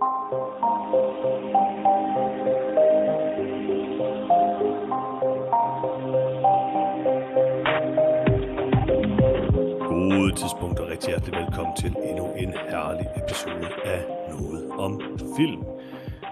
[0.00, 0.10] Gode
[10.36, 15.00] tidspunkt og rigtig hjertelig velkommen til endnu en herlig episode af Noget om
[15.36, 15.62] Film.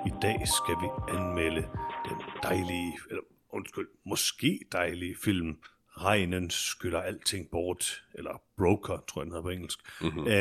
[0.06, 1.62] I dag skal vi anmelde
[2.08, 3.22] den dejlige, eller
[3.52, 5.56] undskyld, måske dejlige film
[6.04, 9.78] Regnen skylder alting bort, eller Broker, tror jeg den hedder på engelsk.
[10.00, 10.18] Mm-hmm.
[10.18, 10.34] Um, jeg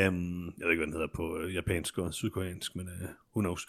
[0.66, 3.68] ved ikke, hvad den hedder på uh, japansk og sydkoreansk, men uh, who knows.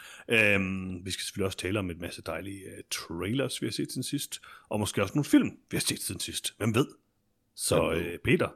[0.57, 3.93] Um, vi skal selvfølgelig også tale om et masse dejlige uh, trailers, vi har set
[3.93, 6.55] siden sidst, og måske også nogle film, vi har set siden sidst.
[6.59, 6.87] Hvem ved?
[7.55, 8.49] Så uh, Peter,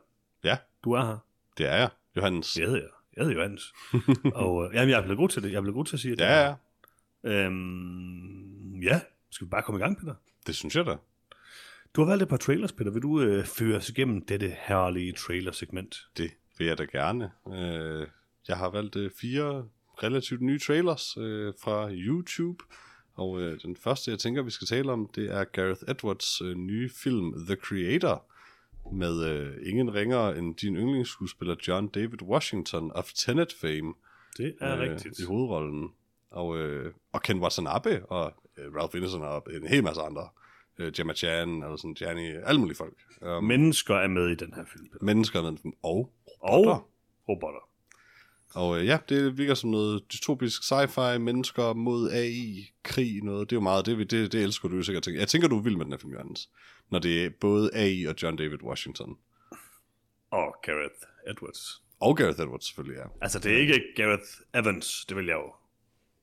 [0.44, 1.18] Ja, du er her.
[1.58, 1.88] det er jeg.
[2.16, 2.56] Johannes.
[2.56, 2.80] Jeg hedder,
[3.16, 3.72] jeg hedder Johannes.
[4.44, 5.50] og øh, jamen, jeg er blevet god til det.
[5.50, 6.20] Jeg er blevet god til at sige det.
[6.20, 6.54] Ja, ja.
[7.24, 10.14] Øhm, ja, skal vi bare komme i gang, Peter?
[10.46, 10.96] Det synes jeg da.
[11.96, 12.90] Du har valgt et par trailers, Peter.
[12.90, 15.96] Vil du øh, føre os igennem dette herlige trailer-segment?
[16.16, 17.30] Det vil jeg da gerne.
[17.48, 18.06] Øh,
[18.48, 19.68] jeg har valgt øh, fire
[20.02, 22.64] relativt nye trailers øh, fra YouTube.
[23.14, 26.54] Og øh, den første, jeg tænker, vi skal tale om, det er Gareth Edwards øh,
[26.56, 28.24] nye film The Creator.
[28.92, 33.94] Med øh, ingen ringere end din yndlingsskuespiller John David Washington of Tenet fame
[34.36, 35.18] Det er øh, rigtigt.
[35.18, 35.88] i hovedrollen.
[36.30, 40.28] Og, øh, og Ken Watanabe og øh, Ralph Ineson og en hel masse andre.
[40.78, 42.94] Øh, Gemma Chan, eller sådan, Gianni, alle mulige folk.
[43.20, 45.04] Um, Mennesker er med i den her film, Peter.
[45.04, 46.88] mennesker med dem, og Og robotter.
[47.28, 47.68] robotter.
[48.54, 53.50] Og øh, ja, det virker som noget dystopisk sci-fi, mennesker mod AI, krig, noget.
[53.50, 55.06] Det er jo meget, det, det, det elsker du sikkert.
[55.06, 56.50] Jeg tænker, du er vild med den her film, Johannes.
[56.90, 59.18] Når det er både AI og John David Washington.
[60.30, 60.94] Og Gareth
[61.30, 61.82] Edwards.
[62.00, 63.04] Og Gareth Edwards selvfølgelig, ja.
[63.20, 65.04] Altså, det er ikke Gareth Evans.
[65.08, 65.52] Det vil jeg jo,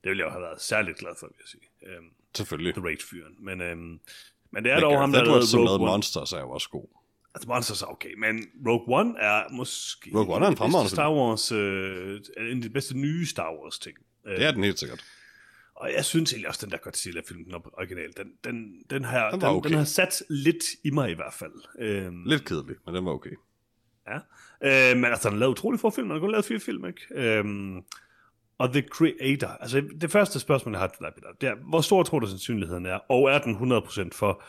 [0.04, 1.92] det vil jeg jo have været særligt glad for, vil jeg sige.
[1.96, 2.74] Øhm, Selvfølgelig.
[2.74, 3.36] The Rage-fyren.
[3.38, 4.00] Men, øhm,
[4.52, 5.90] men det er dog ham, der lavede lavede Rogue One.
[5.92, 6.88] Monsters, er jo også god.
[7.34, 10.10] Altså, Monsters er okay, men Rogue One er måske...
[10.14, 10.90] Rogue One er en fremragende.
[10.90, 12.20] Star Wars, øh,
[12.50, 13.96] en af de bedste nye Star Wars ting.
[14.26, 15.04] Øh, Det er den helt sikkert.
[15.74, 19.32] Og jeg synes egentlig også, den der Godzilla-film, den original, den, den, den, her, Den
[19.32, 19.68] den, den, okay.
[19.68, 21.52] den har sat lidt i mig i hvert fald.
[21.78, 23.30] Øhm, Lidt kedelig, men den var okay.
[24.08, 24.90] Ja.
[24.90, 26.06] Øh, men altså, har lavet utrolig få film.
[26.06, 27.00] Han har kun lavet fire film, ikke?
[27.14, 27.76] Øhm,
[28.60, 29.48] og The Creator.
[29.48, 32.26] Altså, det første spørgsmål, jeg har til dig, Peter, det er, hvor stor tror du
[32.26, 32.98] sandsynligheden er?
[33.08, 34.42] Og er den 100% for,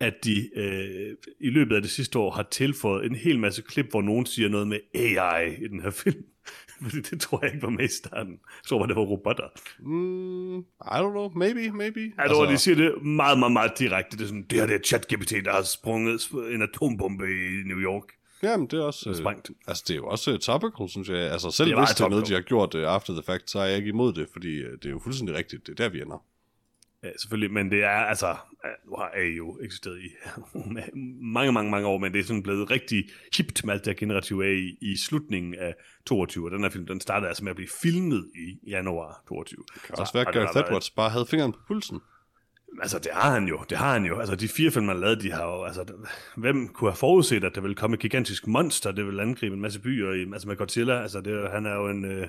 [0.00, 3.90] at de øh, i løbet af det sidste år har tilføjet en hel masse klip,
[3.90, 6.24] hvor nogen siger noget med AI i den her film?
[6.82, 8.32] Fordi det tror jeg ikke var med i starten.
[8.32, 9.44] Jeg tror, det var robotter.
[9.78, 12.00] Mm, I don't know, maybe, maybe.
[12.18, 14.16] Altså, altså, de siger det meget, meget, meget direkte.
[14.16, 17.78] Det er sådan, det her det er ChatGPT, der har sprunget en atombombe i New
[17.78, 18.04] York.
[18.42, 19.10] Jamen, det er også...
[19.10, 19.50] Øh, Sprængt.
[19.66, 21.18] altså, det er jo også uh, topical, synes jeg.
[21.18, 23.58] Altså, selv Det hvis det er noget, de har gjort uh, after the fact, så
[23.58, 25.66] er jeg ikke imod det, fordi uh, det er jo fuldstændig rigtigt.
[25.66, 26.24] Det er der, vi ender.
[27.02, 30.08] Ja, selvfølgelig, men det er altså, ja, nu har AI jo eksisteret i
[31.36, 33.04] mange, mange, mange år, men det er sådan blevet rigtig
[33.36, 35.74] hipt med alt det her generative AI i slutningen af
[36.06, 39.64] 22, og den her film, den startede altså med at blive filmet i januar 22.
[39.74, 42.00] Det kan også være, at Gareth Edwards bare havde fingeren på pulsen.
[42.80, 44.18] Altså, det har han jo, det har han jo.
[44.18, 45.84] Altså, de fire film, han lavede, de har jo, altså,
[46.36, 49.60] hvem kunne have forudset, at der ville komme et gigantisk monster, det ville angribe en
[49.60, 52.28] masse byer, i, altså med Godzilla, altså, det, er han er jo en øh,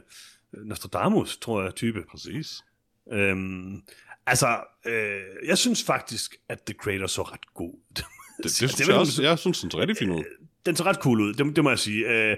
[0.54, 2.04] Nostradamus, tror jeg, type.
[2.12, 2.64] Præcis.
[3.12, 3.82] Øhm,
[4.26, 7.74] altså, øh, jeg synes faktisk, at The Creator så ret god.
[7.90, 7.98] Det,
[8.38, 9.24] det, det synes vil jeg også.
[9.24, 10.24] Jeg synes, den så rigtig fin ud.
[10.68, 12.06] Den så ret cool ud, det, det må jeg sige.
[12.06, 12.38] Uh,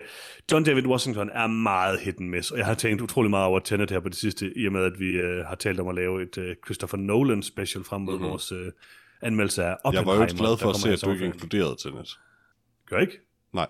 [0.51, 3.59] John David Washington er meget hit and miss, og jeg har tænkt utrolig meget over
[3.59, 5.95] Tenet her på det sidste, i og med, at vi uh, har talt om at
[5.95, 8.29] lave et uh, Christopher Nolan special frem mod mm-hmm.
[8.29, 8.57] vores uh,
[9.22, 10.13] anmeldelse af Jeg Oppenheimer.
[10.13, 12.19] var jo glad for at se, at du ikke inkluderede Tenet.
[12.89, 13.19] Gør jeg ikke?
[13.53, 13.68] Nej.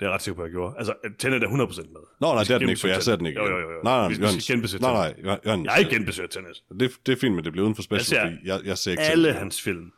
[0.00, 0.74] Det er jeg ret sikker på, at jeg gjorde.
[0.78, 2.00] Altså, Tenet er 100% med.
[2.20, 3.40] Nå, nej, det er den ikke, for jeg ser den ikke.
[3.40, 3.66] Jo, jo, jo.
[3.84, 5.64] Nej, nej, vi, vi skal genbesøge Nej, nej, Johannes.
[5.64, 6.62] Jeg har ikke genbesøgt Tenet.
[6.80, 8.90] Det, det er fint, men det bliver uden for special, ser fordi jeg, jeg ser
[8.90, 9.92] ikke Alle hans film.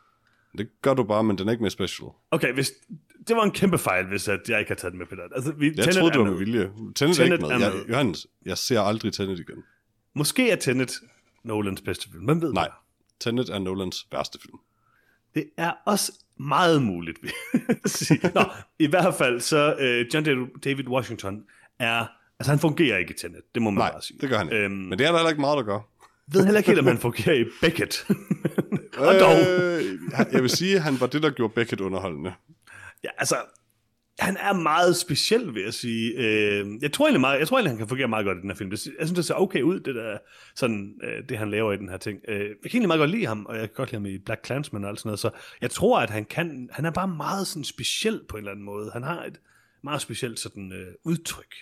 [0.57, 2.09] Det gør du bare, men den er ikke mere special.
[2.31, 2.71] Okay, hvis,
[3.27, 5.23] det var en kæmpe fejl, hvis at jeg ikke har taget den med, Peter.
[5.35, 6.31] Altså, vi, Jeg Tenet troede, er det var med.
[6.33, 6.71] med vilje.
[6.95, 7.49] Tenet, er Tenet ikke med.
[7.55, 7.85] er Jeg, med.
[7.89, 9.63] Johannes, jeg ser aldrig Tenet igen.
[10.15, 10.91] Måske er Tenet
[11.43, 12.25] Nolans bedste film.
[12.25, 12.73] Hvem ved Nej, det?
[13.19, 14.57] Tenet er Nolans værste film.
[15.35, 17.31] Det er også meget muligt, vil
[17.67, 18.31] jeg sige.
[18.35, 18.43] Nå,
[18.79, 21.43] i hvert fald så uh, John David- David Washington
[21.79, 22.05] er,
[22.39, 24.17] altså han fungerer ikke i Tenet, det må man Nej, bare sige.
[24.21, 24.57] det gør han ikke.
[24.63, 25.79] Øhm, Men det er der heller ikke meget, der gør.
[26.31, 28.05] ved heller ikke helt, om han fungerer i Beckett.
[28.97, 29.83] Og dog, Øh,
[30.31, 32.33] jeg vil sige, at han var det, der gjorde Beckett underholdende.
[33.05, 33.35] Ja, altså,
[34.19, 36.13] han er meget speciel, vil jeg sige.
[36.17, 38.49] Øh, jeg tror egentlig, meget, jeg tror egentlig, han kan fungere meget godt i den
[38.49, 38.71] her film.
[38.71, 40.17] Jeg synes, det ser okay ud, det der,
[40.55, 42.19] sådan, øh, det han laver i den her ting.
[42.27, 44.17] Øh, jeg kan egentlig meget godt lide ham, og jeg kan godt lide ham i
[44.17, 45.29] Black Clansman og alt sådan noget, så
[45.61, 48.65] jeg tror, at han kan, han er bare meget sådan speciel på en eller anden
[48.65, 48.91] måde.
[48.93, 49.39] Han har et
[49.83, 51.55] meget specielt sådan øh, udtryk.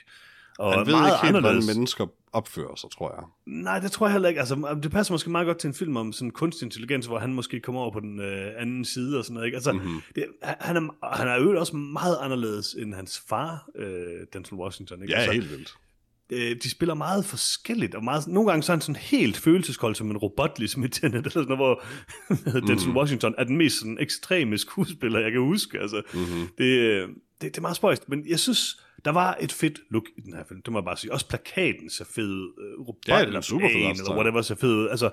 [0.60, 3.24] Og Han ved meget ikke helt, hvordan mennesker opfører sig, tror jeg.
[3.46, 4.40] Nej, det tror jeg heller ikke.
[4.40, 7.34] Altså, det passer måske meget godt til en film om sådan kunstig intelligens, hvor han
[7.34, 9.46] måske kommer over på den øh, anden side og sådan noget.
[9.46, 9.56] Ikke?
[9.56, 9.82] Altså, Mhm.
[9.84, 10.02] mm-hmm.
[10.16, 13.88] det, han, er, han er jo også meget anderledes end hans far, øh,
[14.34, 15.02] Denzel Washington.
[15.02, 15.14] Ikke?
[15.14, 15.74] Ja, altså, helt vildt.
[16.30, 19.96] øh, de spiller meget forskelligt, og meget, nogle gange så er han sådan helt følelseskold
[19.96, 21.78] som en robot, ligesom i Tenet, eller sådan noget,
[22.50, 22.98] hvor Denzel mm.
[22.98, 25.80] Washington er den mest sådan, ekstreme skuespiller, jeg kan huske.
[25.80, 26.48] Altså, mm-hmm.
[26.58, 30.04] det, øh, det, det er meget spøjst, men jeg synes, der var et fedt look
[30.18, 31.14] i den her film, det må jeg bare sige.
[31.14, 34.76] Også plakaten ser fed, uh, robot, ja, den er super fed, eller whatever ser fed
[34.76, 34.90] ud.
[34.90, 35.12] Altså,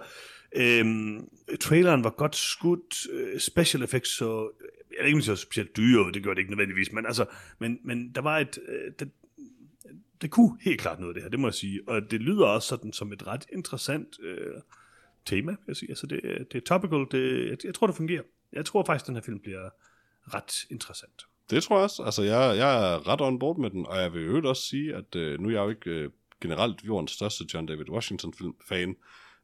[0.56, 1.28] øhm,
[1.60, 4.50] traileren var godt skudt, uh, special effects så,
[4.96, 7.24] jeg ved ikke, så specielt dyre, det gør det ikke nødvendigvis, men altså,
[7.58, 8.58] men, men der var et,
[8.98, 9.10] det,
[10.22, 11.80] det kunne helt klart noget af det her, det må jeg sige.
[11.86, 14.54] Og det lyder også sådan som et ret interessant øh,
[15.26, 15.90] tema, vil jeg sige.
[15.90, 16.22] Altså det,
[16.52, 18.22] det er topical, det, jeg, jeg tror, det fungerer.
[18.52, 19.70] Jeg tror faktisk, den her film bliver
[20.34, 21.26] ret interessant.
[21.50, 22.02] Det tror jeg også.
[22.02, 24.94] Altså, jeg, jeg er ret on board med den, og jeg vil øvrigt også sige,
[24.94, 26.10] at øh, nu er jeg jo ikke øh,
[26.40, 28.96] generelt jordens største John David Washington-fan,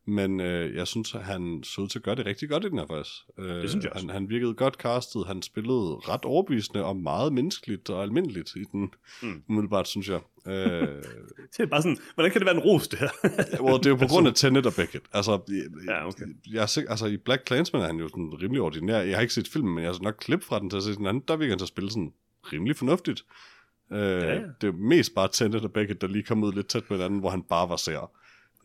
[0.09, 2.69] men øh, jeg synes, at han så ud til at gøre det rigtig godt i
[2.69, 3.17] den her faktisk.
[3.39, 4.07] Øh, det synes jeg også.
[4.07, 8.65] Han, han virkede godt castet, han spillede ret overbevisende og meget menneskeligt og almindeligt i
[8.73, 8.91] den,
[9.23, 9.43] mm.
[9.49, 10.21] umiddelbart, synes jeg.
[10.47, 10.53] Øh,
[11.53, 13.09] det er bare sådan, hvordan kan det være en ros, det her?
[13.65, 15.05] well, det er jo på grund af Tenet og Beckett.
[15.13, 15.41] Altså,
[15.89, 16.25] ja, okay.
[16.53, 18.99] jeg er sikker, altså, i Black Clansman er han jo sådan rimelig ordinær.
[18.99, 20.95] Jeg har ikke set filmen, men jeg har nok klip fra den til at se
[20.97, 21.23] den anden.
[21.29, 22.13] Der virker han til at spille sådan
[22.53, 23.25] rimelig fornuftigt.
[23.93, 24.41] Øh, ja, ja.
[24.61, 27.21] Det er mest bare Tenet og Beckett, der lige kom ud lidt tæt på hinanden,
[27.21, 28.11] hvor han bare var sær.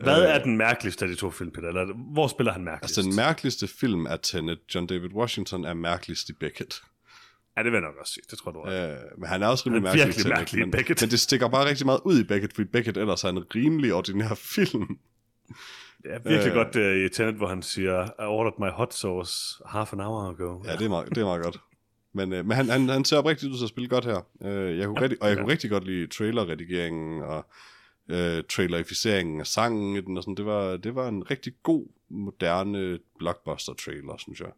[0.03, 1.67] Hvad er den mærkeligste af de to film, Peter?
[1.67, 2.97] Eller hvor spiller han mærkeligst?
[2.97, 4.59] Altså, den mærkeligste film er Tenet.
[4.75, 6.81] John David Washington er mærkeligst i Beckett.
[7.57, 8.23] Ja, det vil jeg nok også sige.
[8.31, 8.91] Det tror du er.
[8.91, 11.01] Øh, men han er også rimelig mærkelig, virkelig Tenet, mærkelig men, Beckett.
[11.01, 13.93] men det stikker bare rigtig meget ud i Beckett, fordi Beckett ellers er en rimelig
[13.93, 14.87] ordinær film.
[16.03, 18.93] Det er virkelig øh, godt uh, i Tenet, hvor han siger, I ordered my hot
[18.93, 20.61] sauce half an hour ago.
[20.65, 21.59] Ja, det er meget, det er meget godt.
[22.13, 24.27] Men, øh, men han, han, han ser oprigtigt ud til at spille godt her.
[24.43, 25.41] Øh, jeg kunne ja, rigtig, og jeg ja.
[25.41, 27.45] kunne rigtig godt lide trailerredigeringen og
[28.07, 30.35] øh, trailerificeringen af sangen i den, og sådan.
[30.35, 34.51] Det, var, det var en rigtig god, moderne blockbuster-trailer, synes jeg.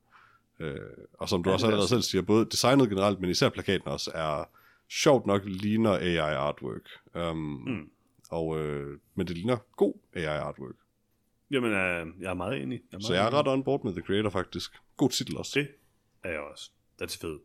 [0.59, 0.79] Øh,
[1.13, 4.11] og som du ja, også allerede selv siger, både designet generelt, men især plakaten også,
[4.13, 4.49] er
[4.89, 6.89] sjovt nok ligner AI artwork.
[7.15, 7.89] Um, mm.
[8.29, 10.75] og, øh, men det ligner god AI artwork.
[11.51, 12.81] Jamen, øh, jeg er meget enig.
[12.91, 14.73] Jeg er meget så jeg er ret on board med The Creator, faktisk.
[14.97, 15.59] God titel også.
[15.59, 15.67] Det
[16.23, 16.71] er jeg også.
[16.99, 17.41] Det er fedt.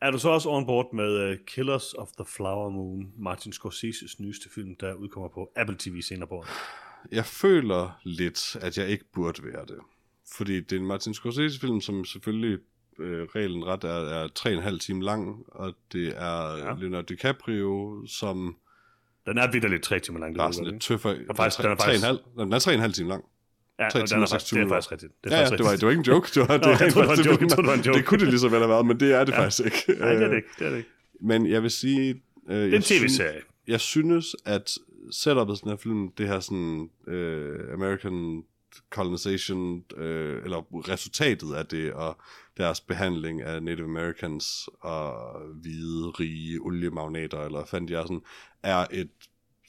[0.00, 4.14] Er du så også on board med uh, Killers of the Flower Moon, Martin Scorsese's
[4.18, 6.48] nyeste film, der udkommer på Apple TV senere på året?
[7.12, 9.78] Jeg føler lidt, at jeg ikke burde være det.
[10.36, 12.58] Fordi det er en Martin Scorsese-film, som selvfølgelig
[12.98, 14.28] øh, reglen ret er, er
[14.70, 16.74] 3,5 timer lang, og det er ja.
[16.74, 18.56] Leonardo DiCaprio, som...
[19.26, 20.36] Den er vidderligt 3 timer lang.
[20.36, 21.12] Er sådan lidt tøffer.
[21.12, 21.62] Den er faktisk...
[21.62, 22.04] Den er, faktisk...
[22.04, 23.24] 3,5, den er 3,5 timer lang.
[23.78, 25.12] Ja, 3 timer, er faktisk, det er faktisk rigtigt.
[25.24, 26.28] Det er ja, faktisk ja, det, var, det var ikke en joke.
[26.34, 27.44] Det, var, det, Nå, jeg troede, det var en joke.
[27.44, 27.98] Det, var en joke.
[27.98, 29.40] det kunne det lige så vel have været, men det er det ja.
[29.40, 30.00] faktisk ikke.
[30.00, 30.48] Nej, det er det ikke.
[30.58, 30.90] Det er det ikke.
[31.20, 32.22] Men jeg vil sige...
[32.48, 33.40] Øh, det er en tv-serie.
[33.68, 34.78] Jeg synes, at
[35.10, 38.42] setupet sådan her film, det her sådan øh, American
[38.90, 42.16] colonization, øh, eller resultatet af det, og
[42.56, 48.22] deres behandling af Native Americans og hvide, rige oliemagnater, eller fandt jeg sådan,
[48.62, 49.10] er et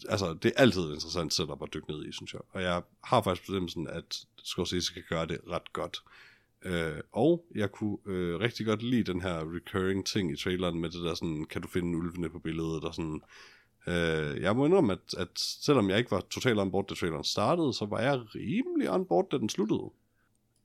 [0.09, 2.41] altså, det er altid et interessant setup at dykke ned i, synes jeg.
[2.49, 6.03] Og jeg har faktisk sådan, at Scorsese kan gøre det ret godt.
[6.65, 10.89] Øh, og jeg kunne øh, rigtig godt lide den her recurring ting i traileren med
[10.89, 13.21] det der sådan, kan du finde ulvene på billedet og sådan.
[13.87, 17.23] Øh, jeg må indrømme, at, at selvom jeg ikke var totalt on board, da traileren
[17.23, 19.89] startede, så var jeg rimelig on board, da den sluttede.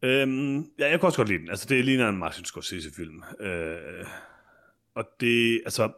[0.02, 1.50] Øhm, ja, jeg kan også godt lide den.
[1.50, 3.22] Altså, det ligner en Martin Scorsese-film.
[3.40, 4.06] Øh,
[4.94, 5.92] og det, altså,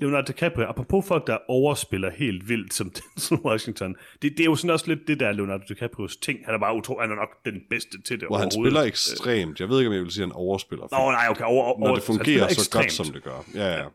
[0.00, 4.56] Leonardo DiCaprio, apropos folk, der overspiller helt vildt som Denzel Washington, det, det er jo
[4.56, 6.38] sådan også lidt det der Leonardo DiCaprios ting.
[6.44, 9.60] Han er bare utro, han er nok den bedste til det Hvor han spiller ekstremt.
[9.60, 10.88] Jeg ved ikke, om jeg vil sige, at han overspiller.
[10.90, 11.44] Nå, nej, okay.
[11.44, 12.84] Over, over, Når det fungerer så ekstremt.
[12.84, 13.44] godt, som det gør.
[13.54, 13.78] Ja, ja.
[13.78, 13.88] ja.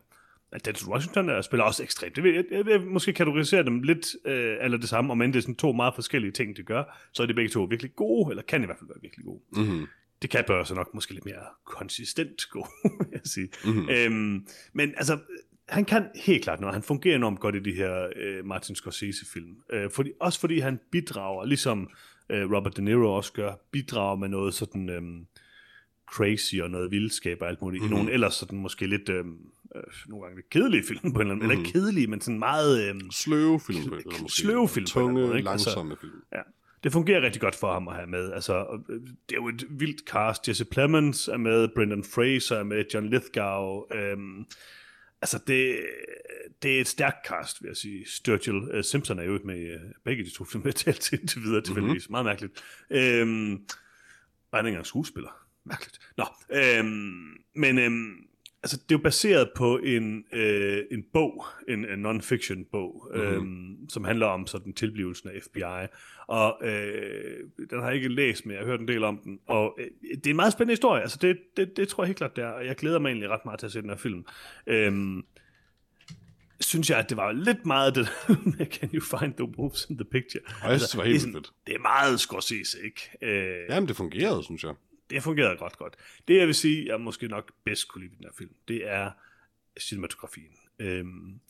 [0.64, 2.16] Denzel Washington er, spiller også ekstremt.
[2.16, 5.32] Det vil, jeg, jeg vil måske kategorisere dem lidt øh, eller det samme, om end
[5.32, 7.94] det er sådan to meget forskellige ting, det gør, så er de begge to virkelig
[7.96, 9.40] gode, eller kan i hvert fald være virkelig gode.
[9.52, 9.86] Mm-hmm.
[10.22, 12.66] Det kan bør så nok måske lidt mere konsistent gå,
[13.12, 13.48] jeg sige.
[13.64, 13.88] Mm-hmm.
[13.88, 15.18] Øhm, men altså,
[15.68, 16.74] han kan helt klart noget.
[16.74, 19.56] Han fungerer enormt godt i de her øh, Martin Scorsese-film.
[19.72, 21.90] Øh, fordi, også fordi han bidrager, ligesom
[22.30, 25.02] øh, Robert De Niro også gør, bidrager med noget sådan øh,
[26.12, 27.82] crazy og noget vildskab og alt muligt.
[27.82, 27.96] Mm-hmm.
[27.96, 29.24] I nogle ellers sådan måske lidt, øh,
[29.76, 31.50] øh, nogle gange lidt kedelige film på en eller anden mm-hmm.
[31.50, 32.88] eller ikke kedelige, men sådan meget...
[32.88, 34.28] Øh, sløve film på en.
[34.28, 35.44] Sløve film Tunge, på en måde, ikke?
[35.44, 36.22] langsomme altså, film.
[36.32, 36.40] Ja.
[36.84, 38.32] Det fungerer rigtig godt for ham at have med.
[38.32, 40.48] Altså, øh, det er jo et vildt cast.
[40.48, 44.16] Jesse Plemons er med, Brendan Fraser er med, John Lithgow, øh,
[45.24, 45.86] Altså, det,
[46.62, 48.08] det er et stærkt cast, vil jeg sige.
[48.08, 51.42] Sturgill uh, Simpson er jo med uh, begge de to film, jeg talt til, til
[51.42, 52.08] videre tilfældigvis.
[52.08, 52.12] Mm-hmm.
[52.12, 52.64] Meget mærkeligt.
[52.90, 53.52] Øhm,
[54.50, 55.30] og han er ikke engang skuespiller.
[55.64, 55.98] Mærkeligt.
[56.16, 58.26] Nå, øhm, men øhm,
[58.64, 63.28] altså, det er jo baseret på en, øh, en bog, en, en non-fiction bog, mm-hmm.
[63.28, 65.86] øhm, som handler om sådan tilblivelsen af FBI.
[66.26, 67.38] Og øh,
[67.70, 69.38] den har jeg ikke læst, men jeg har hørt en del om den.
[69.46, 71.02] Og øh, det er en meget spændende historie.
[71.02, 72.48] Altså, det, det, det tror jeg helt klart, det er.
[72.48, 74.24] Og jeg glæder mig egentlig ret meget til at se den her film.
[74.66, 75.22] Øhm,
[76.60, 78.08] synes jeg, at det var lidt meget det
[78.58, 80.42] der, can you find the wolves in the picture?
[80.62, 81.52] Og jeg synes, det var helt det, er fedt.
[81.66, 83.10] det er meget Scorsese, ikke?
[83.22, 84.74] Øh, Jamen, det fungerede, synes jeg.
[85.10, 85.96] Det fungerede godt godt.
[86.28, 89.10] Det jeg vil sige, jeg måske nok bedst kunne lide den her film, det er
[89.80, 90.52] cinematografien.
[90.78, 91.40] Øhm,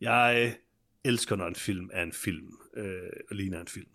[0.00, 0.56] jeg
[1.04, 3.90] elsker, når en film er en film, øh, og ligner en film,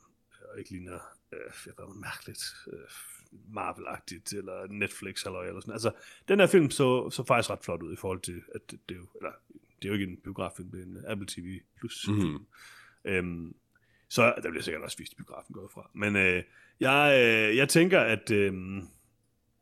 [0.51, 1.00] og ikke ligner
[1.34, 2.89] øh, ved, mærkeligt, øh,
[3.32, 5.74] Marvel-agtigt, eller Netflix, eller, eller sådan.
[5.74, 5.91] Altså,
[6.27, 8.96] den her film så, så faktisk ret flot ud i forhold til, at det, det
[8.96, 9.32] er jo, eller,
[9.82, 12.18] det er jo ikke en biograffilm, det er en Apple TV Plus film.
[12.18, 12.46] Mhm.
[13.06, 13.56] Øhm,
[14.10, 15.89] så der bliver sikkert også vist i biografen gået fra.
[15.94, 16.44] Men øh,
[16.80, 18.53] jeg, øh, jeg tænker, at, øh,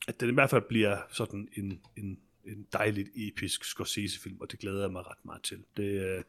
[0.08, 4.60] at den i hvert fald bliver sådan en, en, en dejligt episk Scorsese-film, og det
[4.60, 5.64] glæder jeg mig ret meget til.
[5.78, 6.24] Det, øh,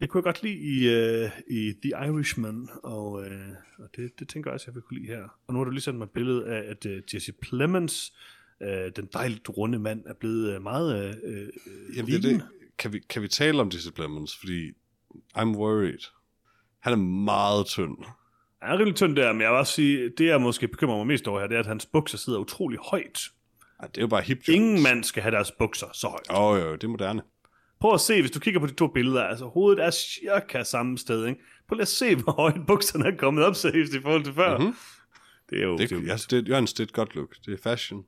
[0.00, 3.48] det kunne jeg godt lide i, øh, i The Irishman, og, øh,
[3.78, 5.28] og det, det tænker jeg også, jeg vil kunne lide her.
[5.46, 8.12] Og nu har du lige sendt mig et billede af, at øh, Jesse Plemons,
[8.62, 11.48] øh, den dejligt runde mand, er blevet øh, meget øh, øh,
[11.96, 12.42] Jamen, det, det.
[12.78, 14.36] Kan, vi, kan vi tale om Jesse Plemons?
[14.36, 14.72] Fordi
[15.38, 16.10] I'm worried.
[16.78, 17.96] Han er meget tynd.
[18.62, 21.06] Han er rimelig tynd der, men jeg vil også sige, det jeg måske bekymrer mig
[21.06, 23.20] mest over her, det er, at hans bukser sidder utrolig højt.
[23.80, 26.30] Ej, det er jo bare hip Ingen mand skal have deres bukser så højt.
[26.30, 27.22] Åh oh, jo, det er moderne.
[27.80, 30.98] Prøv at se, hvis du kigger på de to billeder, altså hovedet er cirka samme
[30.98, 31.40] sted, ikke?
[31.68, 34.58] Prøv lige at se, hvor højt bukserne er kommet op seriøst i forhold til før.
[34.58, 34.74] Mhm.
[35.50, 35.78] Det er jo...
[35.78, 37.36] Det, det er altså, det, Jørgens, det er et godt look.
[37.46, 38.04] Det er fashion.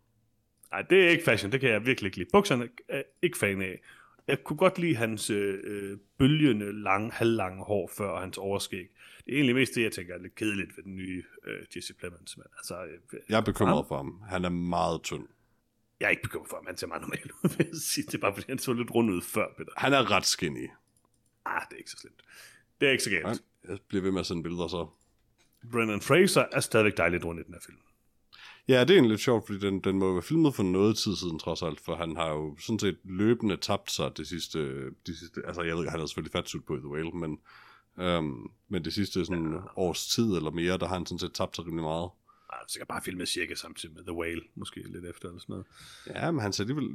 [0.73, 2.29] Nej, det er ikke fashion, det kan jeg virkelig ikke lide.
[2.33, 3.81] Bukserne er ikke fan af.
[4.27, 8.89] Jeg kunne godt lide hans øh, øh, bølgende, lange, halvlange hår før og hans overskæg.
[9.27, 11.95] Det er egentlig mest det, jeg tænker er lidt kedeligt ved den nye øh, Jesse
[11.95, 12.37] Plemons.
[12.37, 14.23] Men altså, øh, Jeg er bekymret for ham.
[14.29, 15.27] Han er meget tynd.
[16.01, 18.05] jeg er ikke bekymret for, at han ser meget normal ud, vil jeg sige.
[18.07, 19.73] Det er bare, fordi han så lidt rund ud før, Peter.
[19.77, 20.69] Han er ret skinny.
[21.45, 22.23] Ah, det er ikke så slemt.
[22.81, 23.23] Det er ikke så galt.
[23.25, 23.35] Nej,
[23.69, 24.87] jeg bliver ved med at sende billeder så.
[25.73, 27.79] Brendan Fraser er stadigvæk dejligt rund i den her film.
[28.71, 30.97] Ja, det er egentlig lidt sjovt, fordi den, den må jo være filmet for noget
[30.97, 34.91] tid siden trods alt, for han har jo sådan set løbende tabt sig det sidste,
[34.91, 37.39] de sidste altså jeg ved, han har selvfølgelig fat på i The Whale, men,
[37.99, 39.59] øhm, men det sidste sådan ja.
[39.77, 42.11] års tid eller mere, der har han sådan set tabt sig rimelig meget.
[42.53, 45.67] Ah, sikkert bare filmet cirka samtidig med The Whale, måske lidt efter eller sådan noget.
[46.07, 46.89] Ja, men han ser alligevel,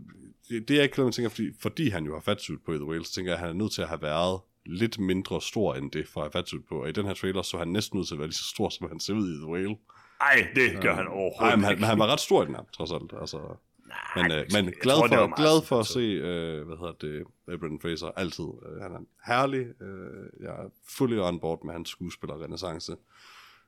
[0.50, 2.78] det, det er ikke noget, man tænker, fordi, fordi han jo har fatsuit på i
[2.78, 5.42] The Whale, så tænker jeg, at han er nødt til at have været lidt mindre
[5.42, 7.68] stor end det, for at have fatsuit på, og i den her trailer, så han
[7.68, 9.76] næsten nødt til at være lige så stor, som han ser ud i The Whale.
[10.22, 11.86] Ej, det gør han overhovedet Nej, men han, ikke.
[11.86, 13.14] han var ret stor i den her, trods alt.
[13.22, 13.38] Altså,
[13.88, 17.26] Nej, men, øh, men glad, tror, for, glad for at se, øh, hvad hedder det,
[17.48, 18.46] øh, Brendan Fraser altid.
[18.66, 19.82] Øh, han er herlig.
[19.82, 22.96] Øh, jeg er fully on board med hans skuespiller-renaissance.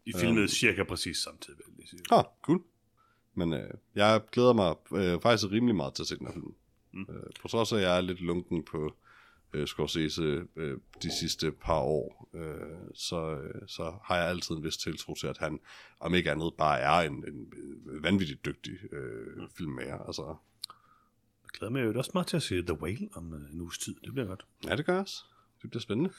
[0.06, 2.02] De filmede cirka præcis samtidig, vil jeg sige.
[2.12, 2.62] Ah, cool.
[3.36, 6.56] Men øh, jeg glæder mig øh, faktisk rimelig meget til at se den her film.
[6.94, 7.06] Mm.
[7.10, 8.96] Øh, på trods af, at jeg er lidt lunken på
[9.54, 14.64] øh, Scorsese øh, de sidste par år, øh, så, øh, så har jeg altid en
[14.64, 15.60] vis tiltro til, at han,
[16.00, 17.54] om ikke andet, bare er en, en
[18.04, 19.98] vanvittigt dygtig øh, filmmager.
[20.00, 20.36] Altså,
[21.44, 23.78] Jeg glæder mig jo også meget til at se The Whale om øh, en uges
[23.78, 23.96] tid.
[24.06, 24.46] Det bliver godt.
[24.68, 25.24] ja, det gør også.
[25.62, 26.14] Det bliver spændende.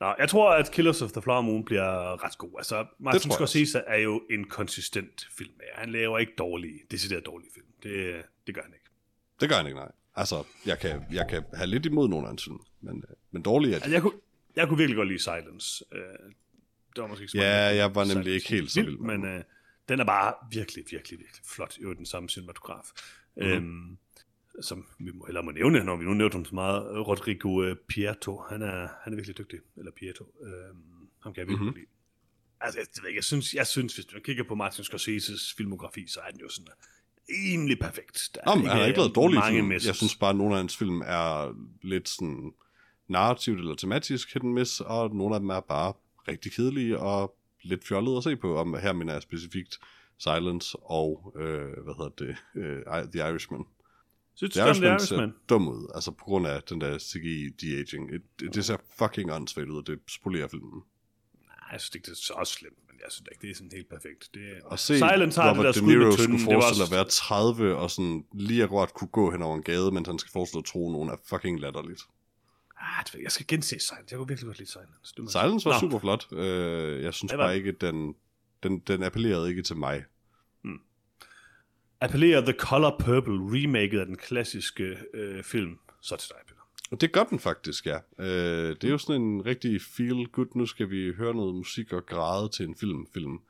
[0.00, 2.50] Nå, jeg tror, at Killers of the Flower Moon bliver ret god.
[2.58, 5.74] Altså, Martin Scorsese er jo en konsistent filmmager.
[5.74, 7.66] Han laver ikke dårlige, decideret dårlige film.
[7.82, 8.86] Det, det gør han ikke.
[9.40, 9.92] Det gør han ikke, nej.
[10.16, 13.42] Altså, jeg kan, jeg kan have lidt imod nogle af hans film, men, øh, men
[13.42, 13.82] dårligt er det.
[13.84, 14.20] Altså, jeg kunne,
[14.56, 15.84] jeg kunne virkelig godt lide Silence.
[15.92, 16.00] Øh,
[16.96, 19.24] det var måske ikke så Ja, jeg var nemlig Silence ikke helt så vild, Men
[19.24, 19.44] øh,
[19.88, 21.78] den er bare virkelig, virkelig, virkelig flot.
[21.82, 22.84] Jo, den samme cinematograf.
[23.36, 23.46] Mhm.
[23.46, 23.56] Mm-hmm.
[23.56, 23.98] Øhm,
[24.62, 27.76] som vi må, eller må nævne, når vi nu nævnte ham så meget, Rodrigo øh,
[27.88, 28.42] Pietro.
[28.50, 29.58] Han er, han er virkelig dygtig.
[29.76, 30.24] Eller Pietro.
[30.42, 30.82] Øhm,
[31.22, 31.62] ham kan jeg virkelig Mhm.
[31.64, 31.74] mm-hmm.
[31.76, 31.86] lide.
[32.60, 36.30] Altså, jeg, jeg, synes, jeg synes, hvis du kigger på Martin Scorseses filmografi, så er
[36.30, 36.68] den jo sådan
[37.30, 38.30] rimelig perfekt.
[38.34, 39.72] Der Nå, men han har ikke lavet dårlige mange film.
[39.72, 42.52] Jeg synes bare, at nogle af hans film er lidt sådan
[43.08, 45.92] narrativt eller tematisk hit and miss, og nogle af dem er bare
[46.28, 48.56] rigtig kedelige og lidt fjollede at se på.
[48.56, 49.78] Om her mener jeg specifikt
[50.18, 53.64] Silence og, øh, hvad hedder det, øh, The Irishman.
[54.34, 55.34] Synes The du, The Irishman ser Irishman?
[55.48, 58.12] dum ud, altså på grund af den der CGI de-aging.
[58.12, 60.82] Det, det, ser fucking åndssvagt ud, og det spolerer filmen.
[61.46, 63.88] Nej, jeg synes ikke, det er så slemt, jeg synes ikke, det er sådan helt
[63.88, 64.30] perfekt.
[64.34, 66.84] Det, Og se Silence har Robert det der De Niro skulle forestille også...
[66.84, 70.18] at være 30 og sådan lige akkurat kunne gå hen over en gade, mens han
[70.18, 72.02] skal forestille at tro, nogen er fucking latterligt.
[72.80, 74.06] Ah, jeg, skal gense Silence.
[74.10, 75.14] Jeg kunne virkelig godt lide Silence.
[75.18, 75.80] Jeg Silence var Nå.
[75.80, 76.32] super flot.
[76.32, 78.14] Øh, jeg synes var bare ikke, den,
[78.62, 80.04] den, den appellerede ikke til mig.
[82.00, 85.78] appellerer The Color Purple, remaket af den klassiske øh, film.
[86.02, 86.56] Så til dig.
[86.90, 87.98] Og det gør den faktisk, ja.
[88.18, 91.92] Øh, det er jo sådan en rigtig feel good, nu skal vi høre noget musik
[91.92, 93.06] og græde til en film.
[93.14, 93.40] film.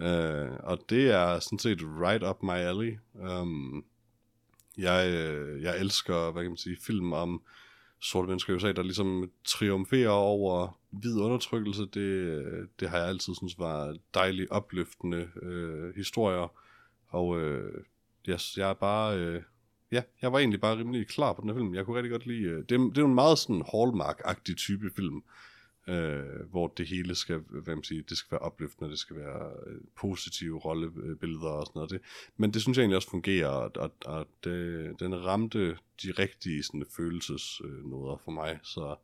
[0.00, 2.98] Øh, og det er sådan set right up my alley.
[3.14, 3.84] Um,
[4.78, 7.42] jeg, øh, jeg elsker, hvad kan man sige, film om
[8.00, 11.82] sorte mennesker i USA, der ligesom triumferer over hvid undertrykkelse.
[11.82, 16.52] Det, øh, det har jeg altid synes var dejligt opløftende øh, historier.
[17.08, 17.84] Og øh,
[18.26, 19.18] jeg, jeg er bare...
[19.18, 19.42] Øh,
[19.92, 21.74] ja, jeg var egentlig bare rimelig klar på den her film.
[21.74, 22.42] Jeg kunne rigtig godt lide...
[22.42, 25.22] Øh, det, er, det er jo en meget sådan Hallmark-agtig type film,
[25.88, 29.52] øh, hvor det hele skal, hvad man siger, det skal være opløftende, det skal være
[29.66, 31.90] øh, positive rollebilleder og sådan noget.
[31.90, 32.00] Det.
[32.36, 36.62] Men det synes jeg egentlig også fungerer, og, og, og det, den ramte de rigtige
[36.62, 38.96] sådan, følelsesnoder for mig, så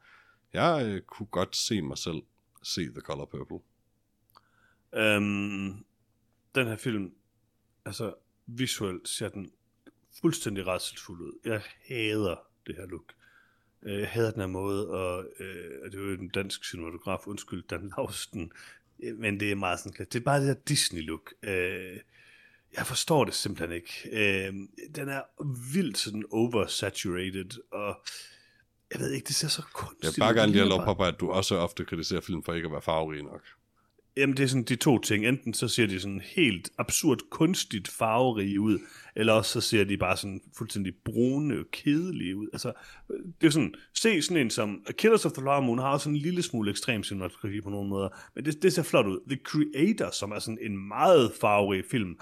[0.52, 2.22] jeg øh, kunne godt se mig selv
[2.62, 3.58] se The Color Purple.
[4.94, 5.84] Øhm,
[6.54, 7.14] den her film,
[7.84, 8.14] altså
[8.46, 9.52] visuelt ser den
[10.20, 11.32] fuldstændig rædselsfuld ud.
[11.44, 13.12] Jeg hader det her look.
[13.82, 17.62] Øh, jeg hader den her måde, og øh, det er jo en dansk cinematograf, undskyld,
[17.70, 18.52] Dan Lausten,
[19.02, 21.32] øh, men det er meget sådan, det er bare det der Disney-look.
[21.42, 21.98] Øh,
[22.76, 24.08] jeg forstår det simpelthen ikke.
[24.12, 24.52] Øh,
[24.94, 25.22] den er
[25.72, 28.04] vildt sådan oversaturated, og
[28.92, 31.04] jeg ved ikke, det ser så kunstigt Jeg vil bare gerne lige have lov på,
[31.04, 33.42] at du også ofte kritiserer film for ikke at være farverig nok.
[34.16, 35.26] Jamen, det er sådan de to ting.
[35.26, 38.78] Enten så ser de sådan helt absurd kunstigt farverige ud,
[39.16, 42.48] eller også så ser de bare sådan fuldstændig brune og kedelige ud.
[42.52, 42.72] Altså,
[43.40, 46.16] det er sådan, se sådan en som Killers of the Flower Moon har også sådan
[46.16, 49.20] en lille smule ekstrem cinematografi på nogle måder, men det, det ser flot ud.
[49.28, 52.18] The Creator, som er sådan en meget farverig film,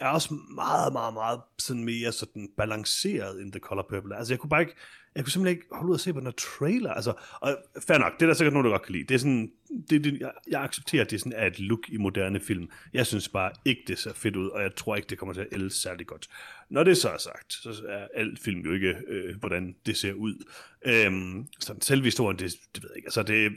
[0.00, 4.16] er også meget, meget, meget sådan mere sådan balanceret end The Color Purple.
[4.16, 4.76] Altså, jeg kunne bare ikke,
[5.16, 6.92] jeg kunne simpelthen ikke holde ud og se på den her trailer.
[6.92, 9.04] Altså, og fair nok, det er der sikkert nogen, der godt kan lide.
[9.04, 9.52] Det er sådan,
[9.90, 12.70] det, det, jeg, jeg accepterer, at det sådan er et look i moderne film.
[12.92, 15.40] Jeg synes bare ikke, det ser fedt ud, og jeg tror ikke, det kommer til
[15.40, 16.28] at ælde særlig godt.
[16.70, 20.12] Når det så er sagt, så er alt film jo ikke, øh, hvordan det ser
[20.12, 20.44] ud.
[20.86, 23.06] Øhm, sådan selve historien, det, det ved jeg ikke.
[23.06, 23.52] Altså, det,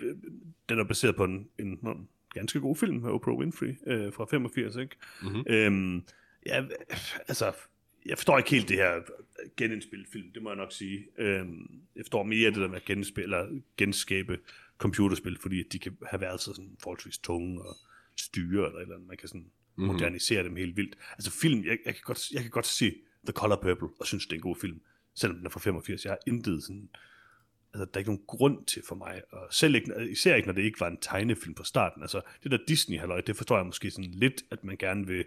[0.70, 4.26] den er baseret på en, en, en ganske god film med Oprah Winfrey øh, fra
[4.32, 4.96] 85, ikke?
[5.22, 5.44] Mm-hmm.
[5.48, 6.04] Øhm,
[6.46, 6.64] ja,
[7.28, 7.52] altså,
[8.10, 9.02] jeg forstår ikke helt det her
[9.58, 11.08] genindspillet film, det må jeg nok sige.
[11.18, 14.40] Øhm, jeg forstår mere det der med at genspille, eller genskabe
[14.78, 17.78] computerspil, fordi de kan have været så sådan forholdsvis tunge og
[18.18, 19.86] styre, eller, eller man kan sådan mm-hmm.
[19.94, 20.98] modernisere dem helt vildt.
[21.12, 24.26] Altså film, jeg, jeg, kan godt, jeg kan godt se The Color Purple, og synes,
[24.26, 24.82] det er en god film,
[25.14, 26.06] selvom den er fra 85.
[26.06, 26.90] Jeg har intet sådan,
[27.74, 30.54] altså der er ikke nogen grund til for mig, og selv ikke, især ikke, når
[30.54, 32.02] det ikke var en tegnefilm fra starten.
[32.02, 35.26] Altså det der Disney-halløj, det forstår jeg måske sådan lidt, at man gerne vil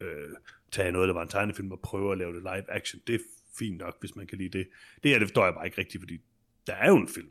[0.00, 0.30] øh,
[0.72, 3.00] tage noget, der var en tegnefilm, og prøve at lave det live action.
[3.06, 3.18] Det er
[3.58, 4.66] fint nok, hvis man kan lide det.
[5.02, 6.18] Det her, det forstår jeg bare ikke rigtigt, fordi
[6.66, 7.28] der er jo en film.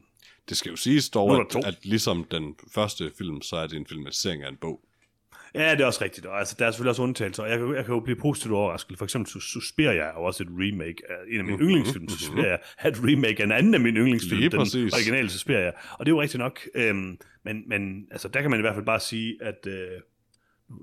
[0.49, 3.85] Det skal jo siges dog, at, at ligesom den første film, så er det en
[3.85, 4.85] filmatisering af en bog.
[5.55, 6.25] Ja, det er også rigtigt.
[6.25, 8.97] Og altså, der er selvfølgelig også undtagelser, jeg, kan, jeg kan jo blive positivt overrasket.
[8.97, 12.17] For eksempel Suspiria er også et remake af en af mine mm-hmm, yndlingsfilm, mm-hmm.
[12.17, 14.93] Suspiria er et remake af en anden af mine yndlingsfilm, Lige den præcis.
[14.93, 15.71] originale Suspiria.
[15.99, 16.59] Og det er jo rigtigt nok.
[16.75, 19.87] Øhm, men, men altså, der kan man i hvert fald bare sige, at øh,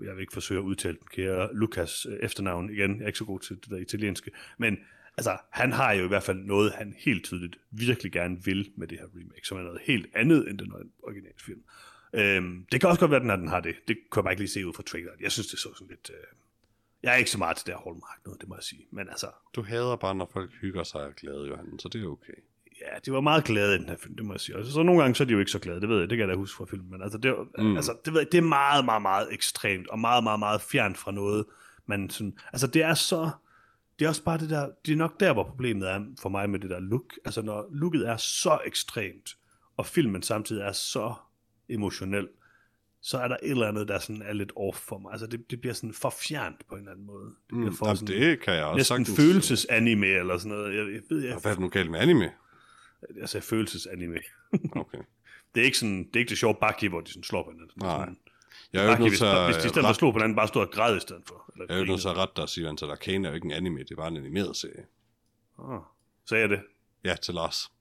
[0.04, 3.18] jeg vil ikke forsøge at udtale den kære Lukas øh, efternavn igen, jeg er ikke
[3.18, 4.78] så god til det der italienske, men
[5.16, 8.88] altså, han har jo i hvert fald noget, han helt tydeligt virkelig gerne vil med
[8.88, 10.72] det her remake, som er noget helt andet end den
[11.02, 11.62] originale film.
[12.12, 13.76] Øhm, det kan også godt være, at den har det.
[13.88, 15.20] Det kunne jeg bare ikke lige se ud fra traileren.
[15.20, 16.10] Jeg synes, det så sådan lidt...
[16.10, 16.26] Øh...
[17.02, 18.86] Jeg er ikke så meget til det her Hallmark noget, det må jeg sige.
[18.90, 19.30] Men altså...
[19.54, 22.32] Du hader bare, når folk hygger sig og glade, Johan, så det er okay.
[22.80, 24.56] Ja, de var meget glade i den her film, det må jeg sige.
[24.56, 26.18] Og så nogle gange så er de jo ikke så glade, det ved jeg, det
[26.18, 26.90] kan jeg da huske fra filmen.
[26.90, 27.76] Men altså, det, mm.
[27.76, 30.98] altså, det, ved jeg, det er meget, meget, meget ekstremt, og meget, meget, meget fjernt
[30.98, 31.44] fra noget,
[31.86, 32.38] man sådan...
[32.52, 33.30] Altså, det er så...
[33.98, 34.68] Det er også bare det der...
[34.86, 37.14] Det er nok der, hvor problemet er for mig med det der look.
[37.24, 39.36] Altså, når looket er så ekstremt,
[39.76, 41.14] og filmen samtidig er så
[41.68, 42.28] emotionel,
[43.02, 45.12] så er der et eller andet, der sådan er lidt off for mig.
[45.12, 47.26] Altså, det, det bliver sådan for fjernt på en eller anden måde.
[47.26, 49.20] Det bliver mm, for sådan, det kan jeg også næsten sagtens.
[49.20, 50.76] følelsesanime eller sådan noget.
[50.76, 52.30] Jeg, jeg ved, jeg, Hvad er det nu galt med anime?
[53.20, 54.18] Altså følelsesanime.
[54.82, 54.98] okay.
[55.54, 57.50] Det er ikke sådan, det er ikke det sjove bakke, hvor de sådan slår på
[57.50, 57.82] hinanden.
[57.82, 58.00] Nej.
[58.00, 58.18] Sådan,
[58.72, 59.44] jeg er jo nødt til at...
[59.46, 61.50] Hvis de i stedet for slå på hinanden, bare stod og græd i stedet for.
[61.54, 63.34] Eller jeg er jo nødt til at rette dig og sige, at Arcane er jo
[63.34, 64.86] ikke en anime, det er bare en animeret serie.
[65.58, 65.80] Ah,
[66.28, 66.60] sagde jeg det?
[67.04, 67.72] Ja, til Lars.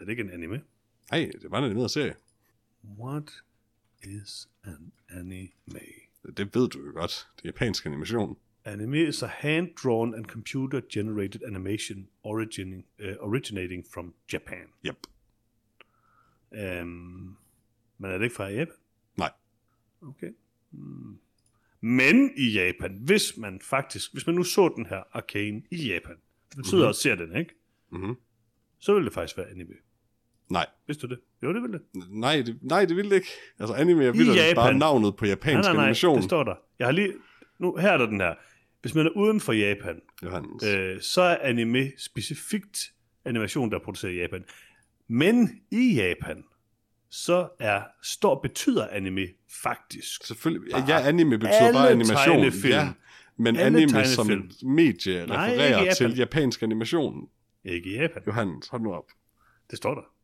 [0.00, 0.62] Er det ikke en anime?
[1.10, 2.14] Nej, det bare en animeret serie.
[2.98, 3.30] What
[4.02, 5.80] is an anime?
[6.36, 7.28] Det ved du jo godt.
[7.36, 8.36] Det er japansk animation.
[8.72, 14.66] Anime is a hand-drawn and computer-generated animation originating, uh, originating from Japan.
[14.86, 14.96] Yep.
[16.52, 17.36] Um,
[17.98, 18.74] men er det ikke fra Japan?
[19.16, 19.30] Nej.
[20.02, 20.30] Okay.
[20.70, 21.18] Hmm.
[21.80, 26.16] Men i Japan, hvis man faktisk, hvis man nu så den her Arcane i Japan,
[26.48, 26.88] det betyder mm-hmm.
[26.88, 27.54] også ser den, ikke?
[27.92, 28.16] Mm-hmm.
[28.78, 29.74] Så vil det faktisk være anime.
[30.50, 30.66] Nej.
[30.86, 31.20] Vidste du det?
[31.42, 31.82] Jo, det vil det.
[32.10, 33.28] Nej, det, nej, det vil det ikke.
[33.58, 36.16] Altså anime er vildt bare navnet på japansk nej, nej, nej, animation.
[36.16, 36.54] det står der.
[36.78, 37.12] Jeg har lige...
[37.58, 38.34] Nu, her er der den her.
[38.80, 40.00] Hvis man er uden for Japan,
[40.64, 42.92] øh, så er anime specifikt
[43.24, 44.44] animation, der er produceret i Japan.
[45.08, 46.44] Men i Japan,
[47.10, 49.26] så er står betyder anime
[49.62, 50.24] faktisk.
[50.26, 50.72] Selvfølgelig.
[50.88, 52.70] Ja, anime betyder bare animation.
[52.70, 52.92] Ja,
[53.36, 57.28] men alle anime som et medie Nej, refererer til japansk animation.
[57.64, 58.22] Ikke i Japan.
[58.26, 59.10] Johannes, hold nu op.
[59.70, 60.17] Det står der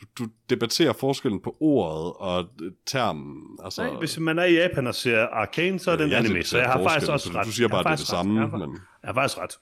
[0.00, 2.48] du, du debatterer forskellen på ordet og
[2.86, 3.58] termen.
[3.64, 6.42] Altså, Nej, hvis man er i Japan og ser Arcane, så er det en anime,
[6.42, 7.46] så jeg har faktisk også ret.
[7.46, 8.40] Du siger bare, det er det samme.
[8.40, 8.72] Jeg har, men...
[9.02, 9.58] jeg har faktisk ret.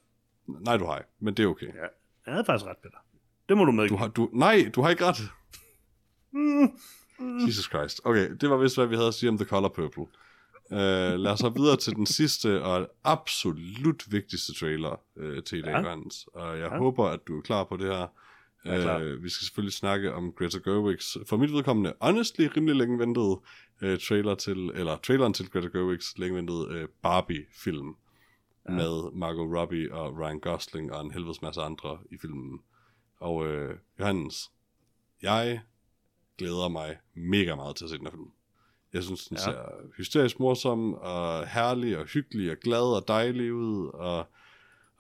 [0.65, 1.67] Nej, du har ikke, men det er okay.
[1.67, 1.73] Ja.
[2.27, 2.97] Jeg havde faktisk ret, Peter.
[3.49, 3.89] Det må du med.
[3.89, 5.17] Du har, du, nej, du har ikke ret.
[6.33, 6.71] Mm.
[7.47, 8.01] Jesus Christ.
[8.05, 10.03] Okay, det var vist, hvad vi havde at sige om The Color Purple.
[10.71, 10.79] Uh,
[11.21, 15.71] lad os så videre til den sidste og absolut vigtigste trailer uh, til i dag,
[15.73, 15.81] Ja.
[15.91, 15.95] ja.
[16.35, 16.75] Og jeg Ja.
[16.75, 16.79] ja.
[16.79, 18.07] håber, at du er klar på det her.
[18.67, 23.41] Uh, vi skal selvfølgelig snakke om Greta Gerwigs, for mit vedkommende, honestly rimelig længe ventede
[23.83, 27.97] uh, trailer til, eller traileren til Greta Gerwigs længe ventede uh, Barbie-film.
[28.69, 28.73] Ja.
[28.75, 32.61] Med Margot Robbie og Ryan Gosling og en helvedes masse andre i filmen.
[33.21, 34.51] Og uh, Johannes,
[35.23, 35.61] jeg
[36.39, 38.31] glæder mig mega meget til at se den her film.
[38.93, 39.43] Jeg synes, den ja.
[39.43, 39.59] ser
[39.97, 44.27] hysterisk morsom, og herlig, og hyggelig, og glad, og dejlig ud, og,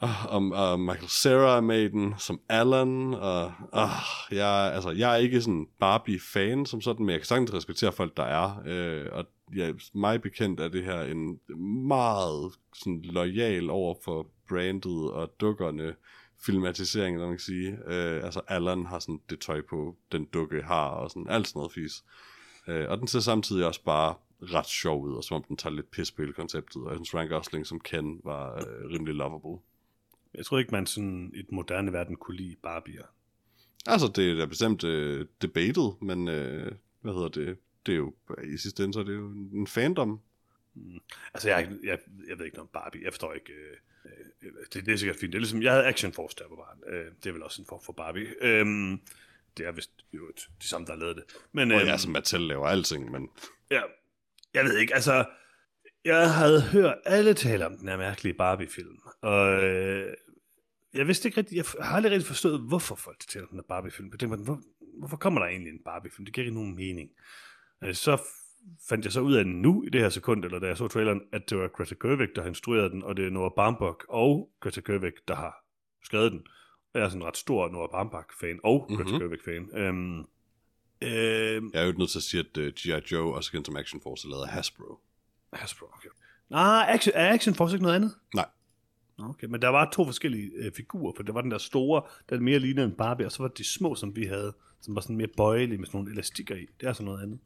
[0.02, 3.88] og, og, og Michael Cera er med i den, som Alan, og, og
[4.30, 8.16] jeg, altså, jeg er ikke sådan Barbie-fan som sådan, men jeg kan sagtens respektere folk,
[8.16, 9.24] der er, øh, og
[9.56, 11.40] ja, mig bekendt er det her en
[11.86, 15.94] meget sådan, lojal over for brandet og dukkerne,
[16.46, 17.78] filmatisering, eller man kan sige.
[17.86, 21.58] Øh, altså Alan har sådan det tøj på, den dukke har, og sådan alt sådan
[21.58, 22.04] noget fis.
[22.68, 25.74] Øh, og den ser samtidig også bare ret sjov ud, og som om den tager
[25.74, 26.82] lidt pis på hele konceptet.
[26.82, 29.71] Og jeg synes, Ryan Gosling som Ken var øh, rimelig lovable.
[30.34, 33.04] Jeg tror ikke, man sådan i et moderne verden kunne lide Barbier.
[33.86, 37.58] Altså, det er da bestemt øh, debated, men øh, hvad hedder det?
[37.86, 38.14] Det er jo,
[38.54, 40.20] i sidste ende, så er det jo en fandom.
[41.34, 43.04] Altså, jeg, jeg, jeg ved ikke noget om Barbie.
[43.04, 43.52] Jeg forstår ikke...
[43.52, 43.76] Øh,
[44.42, 45.32] øh, det, det er sikkert fint.
[45.32, 46.94] Det er ligesom, jeg havde Action Force der på barn.
[46.94, 48.28] Øh, det er vel også en form for Barbie.
[48.40, 49.00] Øhm,
[49.56, 50.28] det er vist jo
[50.62, 51.24] de samme, der har lavet det.
[51.52, 53.28] Men, Og øhm, ja, som Mattel laver alting, men
[53.70, 53.82] Ja,
[54.54, 55.24] jeg ved ikke, altså,
[56.04, 60.14] jeg havde hørt alle tale om den her mærkelige Barbie-film, og øh,
[60.94, 63.64] jeg vidste ikke rigtig, jeg har aldrig rigtig forstået, hvorfor folk taler om den her
[63.68, 64.08] Barbie-film.
[64.12, 64.60] Jeg tænkte, hvor,
[64.98, 66.24] hvorfor kommer der egentlig en Barbie-film?
[66.24, 67.10] Det giver ikke nogen mening.
[67.84, 68.22] Øh, så
[68.88, 71.20] fandt jeg så ud af nu, i det her sekund, eller da jeg så traileren,
[71.32, 74.50] at det var Greta Gerwig, der har instrueret den, og det er Noah Baumbach og
[74.60, 75.64] Greta Gerwig, der har
[76.04, 76.42] skrevet den.
[76.94, 78.96] Og jeg er sådan en ret stor Noah Baumbach-fan, og mm-hmm.
[79.04, 79.20] Greta Mhm.
[79.20, 79.78] Gerwig-fan.
[79.78, 80.18] Øhm,
[81.02, 83.12] øhm, jeg er jo nødt til at sige, at uh, G.I.
[83.14, 84.98] Joe, også kendt som Action Force, er lavet af Hasbro.
[85.52, 86.08] Hasbro, okay.
[86.50, 88.14] Ah, action, er Action Force ikke noget andet?
[88.34, 88.46] Nej.
[89.18, 92.40] Okay, men der var to forskellige øh, figurer, for der var den der store, der
[92.40, 95.00] mere lignede en Barbie, og så var det de små, som vi havde, som var
[95.00, 96.66] sådan mere bøjelige med sådan nogle elastikker i.
[96.80, 97.40] Det er sådan noget andet.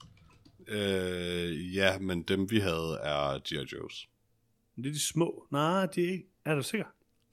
[0.68, 3.76] Øh, ja, men dem vi havde er G.I.
[3.76, 4.08] Joe's.
[4.76, 5.46] Men det er de små.
[5.50, 6.26] Nej, de er ikke.
[6.44, 6.86] Er du sikker?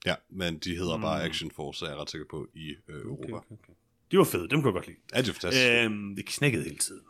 [0.06, 1.02] Ja, men de hedder mm.
[1.02, 1.30] bare Mm.
[1.30, 3.22] Action Force, er jeg ret sikker på, i øh, Europa.
[3.22, 3.72] Okay, okay, okay.
[4.10, 4.98] De var fede, dem kunne jeg godt lide.
[5.12, 5.70] Er det fantastisk?
[5.70, 5.84] Øh.
[5.84, 7.02] Øhm, det knækkede hele tiden.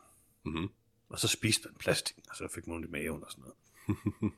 [0.45, 0.69] Mm-hmm.
[1.15, 4.33] Og så spiste man plastik, og så fik man ondt i maven og sådan noget.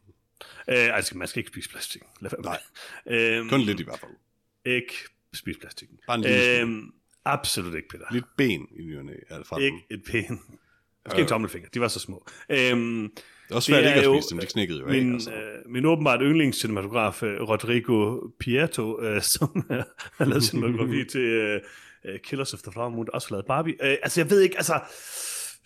[0.91, 2.03] øh, altså, man skal ikke spise plastik.
[2.21, 2.59] Lad være Nej.
[3.05, 3.13] det.
[3.39, 4.11] Øhm, Kun lidt i hvert fald.
[4.65, 4.95] Ikke
[5.35, 5.99] spise plastikken.
[6.07, 6.61] Bare en lille.
[6.61, 6.93] Øhm,
[7.25, 8.05] absolut ikke, Peter.
[8.11, 10.41] Lidt ben i ny og næ, er det fra Ikke et pæn.
[11.07, 11.29] Måske en Øh.
[11.29, 11.69] tommelfinger.
[11.69, 12.27] De var så små.
[12.49, 15.13] Øhm, Det er også svært det ikke at spise dem, de knækkede jo min, ikke.
[15.13, 15.33] Altså.
[15.33, 19.65] øh, min åbenbart yndlingscinematograf, øh, Rodrigo Pietro, øh, som
[20.17, 21.61] har lavet cinematografi til øh,
[22.05, 23.75] øh, Killers of the Flower Moon, også lavet Barbie.
[23.83, 24.81] Øh, altså, jeg ved ikke, altså,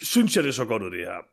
[0.03, 1.25] synes jeg det så godt ud, det her?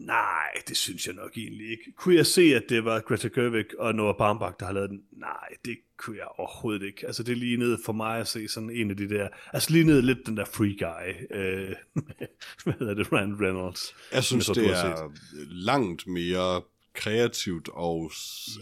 [0.00, 1.92] Nej, det synes jeg nok egentlig ikke.
[1.96, 5.02] Kunne jeg se, at det var Greta Gerwig og Noah Baumbach, der har lavet den?
[5.12, 7.06] Nej, det kunne jeg overhovedet ikke.
[7.06, 9.28] Altså, det lignede for mig at se sådan en af de der...
[9.52, 11.36] Altså, lignede lidt den der free guy.
[11.38, 11.74] Øh,
[12.64, 13.12] hvad hedder det?
[13.12, 13.94] Ryan Reynolds.
[14.12, 15.10] Jeg synes, det jeg du har er
[15.46, 16.62] langt mere
[16.94, 18.10] kreativt, og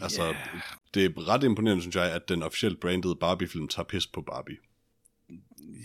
[0.03, 0.35] altså,
[0.95, 4.57] det er ret imponerende, synes jeg, at den officielt brandede Barbie-film tager pis på Barbie.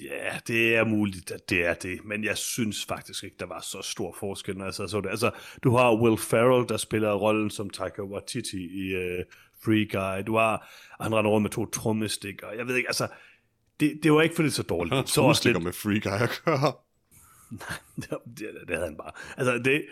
[0.04, 3.62] Ja, det er muligt, at det er det, men jeg synes faktisk ikke, der var
[3.62, 5.10] så stor forskel, når jeg så det.
[5.10, 5.32] Altså,
[5.64, 9.26] du har Will Ferrell, der spiller rollen som Taika Waititi i uh,
[9.66, 10.28] Free Guy.
[10.28, 10.70] Du har,
[11.02, 12.52] han render rundt med to trommestikker.
[12.52, 13.08] Jeg ved ikke, altså,
[13.80, 14.96] det, det var ikke fordi det så dårligt.
[14.96, 16.74] Han Så også lidt, med Free Guy at gøre.
[18.02, 19.12] det, det, det havde han bare.
[19.38, 19.86] Altså, det,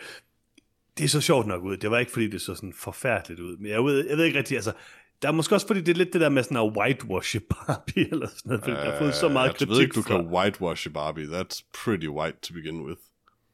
[0.98, 1.78] det er så sjovt nok ud.
[1.78, 3.58] Det var ikke fordi, det så sådan forfærdeligt ud.
[3.58, 4.74] Men jeg ved, jeg ved ikke rigtig, altså,
[5.21, 8.12] der er måske også fordi, det er lidt det der med sådan at whitewash Barbie,
[8.12, 10.01] eller sådan noget, fordi der har fået så meget Øh, jeg kritik ved ikke, du
[10.01, 10.17] fra...
[10.17, 11.25] kan whitewash Barbie.
[11.25, 12.99] That's pretty white to begin with.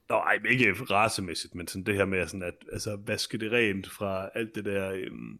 [0.09, 3.89] Nå, ej, ikke racemæssigt, men sådan det her med sådan at altså, vaske det rent
[3.89, 5.39] fra alt det der øhm,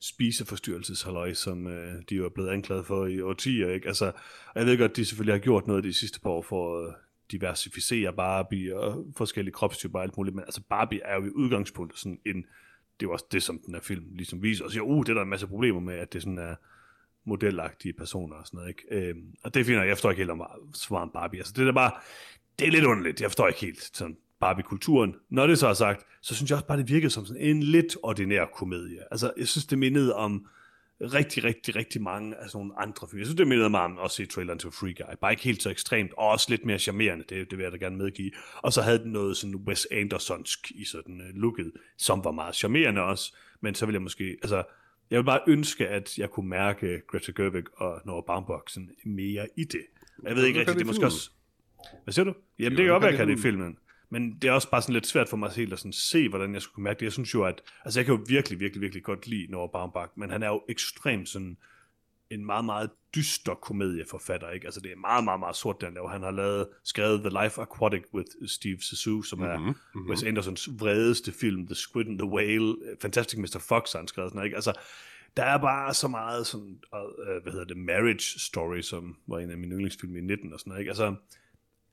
[0.00, 3.88] spiseforstyrrelseshalløj, som øh, de jo er blevet anklaget for i årtier, ikke?
[3.88, 4.12] Altså,
[4.54, 6.94] jeg ved godt, de selvfølgelig har gjort noget de sidste par år for at
[7.30, 11.98] diversificere Barbie og forskellige kropstyper og alt muligt, men altså Barbie er jo i udgangspunktet
[11.98, 12.44] sådan en,
[13.00, 15.10] det er jo også det, som den her film ligesom viser, og siger, uh, det
[15.10, 16.54] er der en masse problemer med, at det sådan er
[17.24, 19.08] modelagtige personer og sådan noget, ikke?
[19.08, 20.42] Øhm, og det finder jeg, jeg forstår ikke helt om
[20.74, 21.92] svaret om Barbie, altså det er bare,
[22.58, 23.20] det er lidt underligt.
[23.20, 25.14] Jeg forstår ikke helt sådan Barbie-kulturen.
[25.30, 27.62] Når det så er sagt, så synes jeg også bare, det virkede som sådan en
[27.62, 29.00] lidt ordinær komedie.
[29.10, 30.46] Altså, jeg synes, det mindede om
[31.00, 33.18] rigtig, rigtig, rigtig mange af sådan nogle andre film.
[33.18, 35.14] Jeg synes, det mindede mig om også i traileren til Free Guy.
[35.20, 37.76] Bare ikke helt så ekstremt, og også lidt mere charmerende, det, det vil jeg da
[37.76, 38.30] gerne medgive.
[38.62, 42.54] Og så havde den noget sådan Wes Andersonsk i sådan uh, looket, som var meget
[42.54, 43.34] charmerende også.
[43.60, 44.62] Men så vil jeg måske, altså,
[45.10, 49.46] Jeg vil bare ønske, at jeg kunne mærke Greta Gerwig og Noah Baumbach sådan mere
[49.56, 49.80] i det.
[50.22, 51.30] Jeg ved ikke rigtigt, det er måske også...
[52.04, 52.34] Hvad siger du?
[52.58, 53.78] Jamen, det Jo, kan godt være, jeg kan det i filmen.
[54.10, 56.54] Men det er også bare sådan lidt svært for mig helt at sådan se, hvordan
[56.54, 57.04] jeg skulle kunne mærke det.
[57.04, 57.62] Jeg synes jo, at...
[57.84, 60.62] Altså, jeg kan jo virkelig, virkelig, virkelig godt lide Noah Baumbach, men han er jo
[60.68, 61.56] ekstremt sådan
[62.30, 64.66] en meget, meget dyster komedieforfatter, ikke?
[64.66, 66.08] Altså, det er meget, meget, meget sort, den laver.
[66.08, 70.10] Han har lavet, skrevet The Life Aquatic with Steve Zissou, som er Mhm, mhm.
[70.10, 73.58] Wes Andersons vredeste film, The Squid and the Whale, Fantastic Mr.
[73.68, 74.56] Fox har han skrevet sådan ikke?
[74.56, 74.72] Altså,
[75.36, 79.50] der er bare så meget sådan, uh, hvad hedder det, Marriage Story, som var en
[79.50, 80.90] af mine yndlingsfilm i 19 og sådan noget, ikke?
[80.90, 81.14] Altså,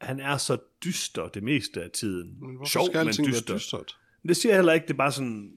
[0.01, 2.37] han er så dyster det meste af tiden.
[2.41, 3.23] Men Sjov, skal men dyster.
[3.49, 3.97] være dystert?
[4.27, 5.51] Det siger jeg heller ikke, det er bare sådan,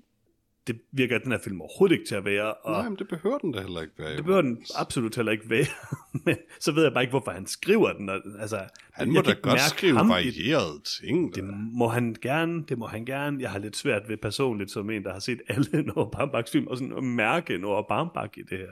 [0.66, 3.38] det virker den her film overhovedet ikke til at være, og Nej, men det behøver
[3.38, 4.16] den da heller ikke være.
[4.16, 5.66] det behøver den absolut heller ikke være,
[6.24, 8.10] men så ved jeg bare ikke, hvorfor han skriver den.
[8.40, 11.34] Altså, Han må da godt skrive ham i- varierede ting.
[11.34, 11.48] Det da.
[11.52, 13.42] må han gerne, det må han gerne.
[13.42, 16.66] Jeg har lidt svært ved personligt, som en, der har set alle Noah Baumbachs film,
[16.66, 18.70] og sådan at mærke Noah Baumbach i det her.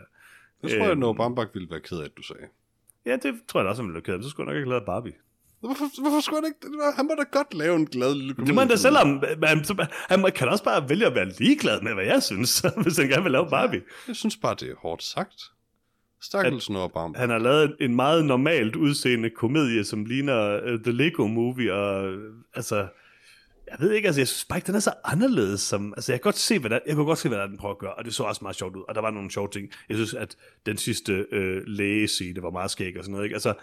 [0.62, 1.00] Det tror jeg, Øhm.
[1.00, 2.42] Noah Baumbach ville være ked af, at du sagde.
[3.06, 4.58] Ja, det tror jeg da også, han ville være ked af, så skulle jeg nok
[4.58, 5.12] ikke have lavet Barbie.
[5.60, 6.82] Hvorfor, hvorfor skulle han ikke?
[6.96, 9.22] Han må da godt lave en glad lille Det må han da selv om.
[9.42, 9.64] Han,
[10.08, 13.22] han kan også bare vælge at være ligeglad med, hvad jeg synes, hvis han gerne
[13.22, 13.82] vil lave Barbie.
[14.08, 15.34] Jeg synes bare, det er hårdt sagt.
[16.20, 17.20] Stakkels Baumbach.
[17.20, 22.18] Han har lavet en meget normalt udseende komedie, som ligner uh, The Lego Movie, og
[22.54, 22.76] altså,
[23.70, 26.20] jeg ved ikke, altså, jeg synes bare ikke, den er så anderledes som, altså, jeg
[26.20, 27.94] kan godt se, hvad der, jeg kunne godt se, hvad der den prøver at gøre,
[27.94, 29.70] og det så også meget sjovt ud, og der var nogle sjove ting.
[29.88, 33.34] Jeg synes, at den sidste øh, læge det var meget skæg og sådan noget, ikke?
[33.34, 33.54] Altså,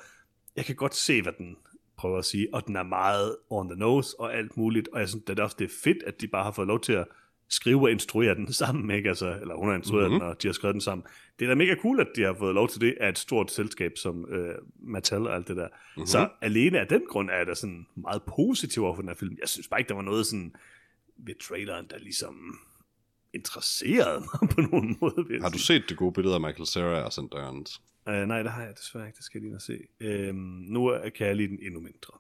[0.56, 1.56] jeg kan godt se, hvad den
[1.97, 5.10] prøver at sige, og den er meget on the nose og alt muligt, og jeg
[5.10, 7.06] synes, det er også det er fedt, at de bare har fået lov til at
[7.49, 9.10] skrive og instruere den sammen, ikke?
[9.10, 10.13] Altså, eller hun har instrueret Mhm.
[10.13, 10.21] mm-hmm.
[10.25, 11.06] den, og de har skrevet den sammen.
[11.39, 13.51] Det er da mega cool, at de har fået lov til det af et stort
[13.51, 15.67] selskab som øh, Mattel og alt det der.
[15.67, 15.73] Mhm.
[15.95, 16.08] Mm-hmm.
[16.08, 19.15] Så alene af den grund er jeg da sådan meget positiv over for den her
[19.15, 19.38] film.
[19.41, 20.56] Jeg synes bare ikke, der var noget sådan
[21.17, 22.60] ved traileren, der ligesom
[23.34, 25.41] interesserede mig på nogen måde.
[25.41, 27.82] Har du set det gode billede af Michael Cera og Dørens?
[28.08, 29.18] Uh, nej, det har jeg desværre ikke.
[29.18, 29.80] Det skal jeg lige se.
[30.00, 30.36] Øhm,
[30.68, 32.18] nu er- kan jeg lide den endnu mindre.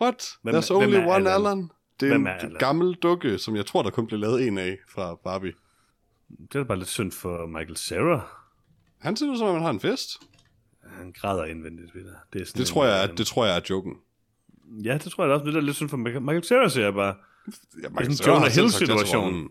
[0.00, 0.30] What?
[0.42, 1.26] Hvem- There's only er one Alan?
[1.26, 1.70] Alan.
[2.00, 2.56] Det er Hvem en er Alan?
[2.58, 5.52] gammel dukke, som jeg tror, der kun blev lavet en af fra Barbie.
[6.28, 8.28] Det er da bare lidt synd for Michael Cera.
[9.00, 10.10] Han ser ud som om, han har en fest.
[10.82, 12.14] Han græder indvendigt ved det.
[12.32, 13.96] Det, er sådan Det en, tror jeg, øhm, at, det tror jeg er joken.
[14.84, 15.46] Ja, det tror jeg også.
[15.46, 17.14] Det er lidt synd for Michael, Michael Cera, siger jeg bare.
[17.82, 19.48] Ja, Det er en Jonah Hill-situation.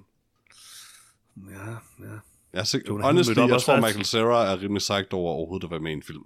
[1.38, 2.18] Ja, ja.
[2.54, 5.80] Jeg sikker, Jonah honestly, jeg tror, Michael Cera er rimelig psyched over overhovedet at være
[5.80, 6.24] med i en film.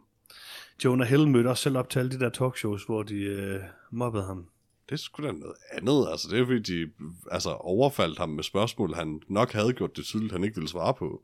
[0.83, 3.59] Jonah Hill mødte også selv op til alle de der talkshows, hvor de øh,
[3.91, 4.45] mobbede ham.
[4.89, 6.07] Det er sgu da noget andet.
[6.11, 6.91] Altså, det er fordi, de
[7.31, 10.93] altså, overfaldt ham med spørgsmål, han nok havde gjort det tydeligt, han ikke ville svare
[10.93, 11.21] på.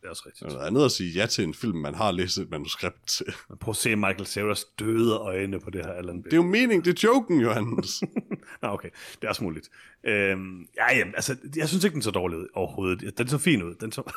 [0.00, 0.44] Det er også rigtigt.
[0.44, 3.06] Det er noget andet at sige ja til en film, man har læst et manuskript
[3.06, 3.26] til.
[3.48, 6.42] Men prøv at se Michael Ceras døde øjne på det her Alan Det er jo
[6.42, 8.02] meningen, det er joken, Johannes.
[8.62, 8.88] Nå, okay.
[9.14, 9.68] Det er også muligt.
[10.04, 13.18] Øhm, ja, jamen, altså, jeg synes ikke, den så dårlig ud overhovedet.
[13.18, 13.74] Den så fin ud.
[13.74, 14.02] Den så...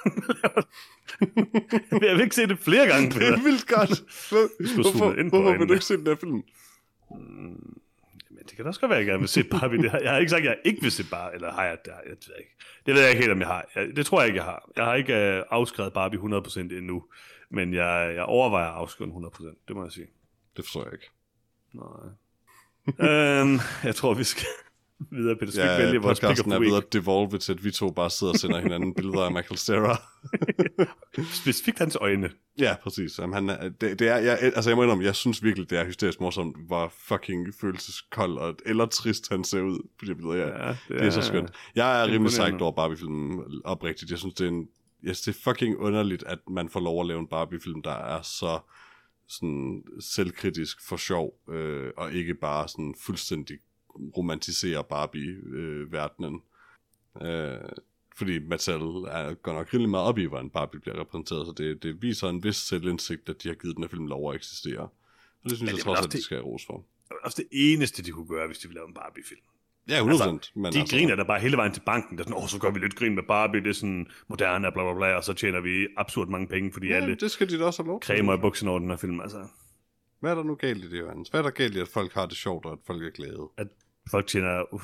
[2.08, 3.38] jeg vil ikke se det flere gange, det Peter.
[3.38, 4.04] er vildt godt.
[4.76, 6.32] Hvorfor hvorfor vil du ikke se den der film?
[6.32, 6.44] Men
[8.52, 9.82] det kan da også godt være, at jeg gerne vil se Barbie.
[9.82, 11.36] Det har, jeg har ikke sagt, at jeg ikke vil se Barbie.
[11.36, 11.92] Eller har jeg det?
[11.92, 12.56] Jeg, ved jeg ikke.
[12.86, 13.66] det ved jeg ikke helt, om jeg har.
[13.76, 14.72] Jeg, det tror jeg ikke, jeg har.
[14.76, 17.04] Jeg har ikke øh, afskrevet Barbie 100% endnu.
[17.50, 19.64] Men jeg, jeg overvejer at afskrive den 100%.
[19.68, 20.08] Det må jeg sige.
[20.58, 21.10] Det forstår jeg ikke.
[21.74, 22.10] Nej.
[23.10, 24.48] øhm, jeg tror, vi skal
[25.12, 25.52] videre, Peter.
[25.52, 26.74] Skal ja, vælge vores pick of the er week.
[26.74, 30.02] at devolve til, at vi to bare sidder og sender hinanden billeder af Michael Cera.
[31.42, 32.30] Specifikt hans øjne.
[32.60, 33.20] Ja, præcis.
[33.20, 35.80] Jamen, han er, det, det er, jeg, altså jeg må indrømme, jeg synes virkelig, det
[35.80, 40.36] er hysterisk morsomt, hvor fucking følelseskold og, eller trist han ser ud på de billeder.
[40.36, 41.50] Ja, Ja, det er så skønt.
[41.76, 44.12] Jeg er rimelig psyched over Barbie-filmen, oprigtigt.
[44.12, 44.68] Jeg synes, det er en,
[45.04, 48.22] synes, det er fucking underligt, at man får lov at lave en Barbie-film, der er
[48.22, 48.60] så
[49.28, 53.58] sådan selvkritisk for sjov, øh, og ikke bare sådan fuldstændig
[54.18, 56.42] romantiserer Barbie-verdenen.
[57.22, 57.58] Øh,
[58.18, 61.84] fordi Mattel er, går nok rimelig meget op i, hvordan Barbie bliver repræsenteret, så det,
[61.84, 64.80] det viser en vis selvindsigt, at de har givet den her film lov at eksistere.
[64.80, 64.90] Og
[65.44, 66.86] det synes Men jeg det trods alt, de skal have ros for.
[67.10, 69.42] Det også det eneste, de kunne gøre, hvis de ville lave en Barbie-film.
[69.90, 70.04] Ja, 100%.
[70.10, 72.18] Altså, men De altså, griner der bare hele vejen til banken.
[72.18, 74.68] Der er sådan, åh, så gør vi lidt grin med Barbie, det er sådan moderne
[74.68, 77.32] og bla bla bla, og så tjener vi absurd mange penge, fordi ja, alle det
[77.32, 78.16] skal de da også have lov til.
[78.16, 79.22] cremer i bukserne over den her film.
[79.22, 79.48] Altså,
[80.20, 81.30] Hvad er der nu galt i det, Johannes?
[81.30, 83.50] Hvad er der galt i, at folk har det sjovt, og at folk er glade?
[83.58, 83.68] at
[84.10, 84.82] folk tjener uh,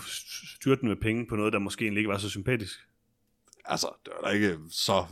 [0.56, 2.80] styrtende med penge på noget, der måske egentlig ikke var så sympatisk.
[3.70, 5.06] Altså, det er da ikke så,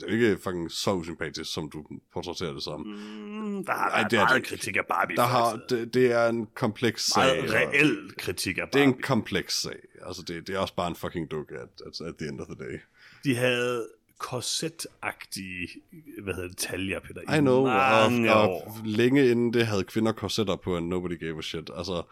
[0.00, 2.80] det er ikke fucking så usympatisk, som du portrætterer det som.
[2.80, 4.48] Mm, der har Ej, det er det meget ikke.
[4.48, 5.16] kritik af Barbie.
[5.16, 7.22] Der har, det, det er en kompleks sag.
[7.42, 8.96] meget reel kritik af Det er Barbie.
[8.96, 9.76] en kompleks sag.
[10.06, 12.46] Altså, det, det er også bare en fucking dukke at, at, at the end of
[12.46, 12.78] the day.
[13.24, 13.86] De havde
[14.18, 15.68] korsetagtige,
[16.22, 18.64] hvad hedder det, taljer, Peter, I know, mange og, år.
[18.66, 21.70] og længe inden det havde kvinder korsetter på, and nobody gave a shit.
[21.76, 22.02] Altså,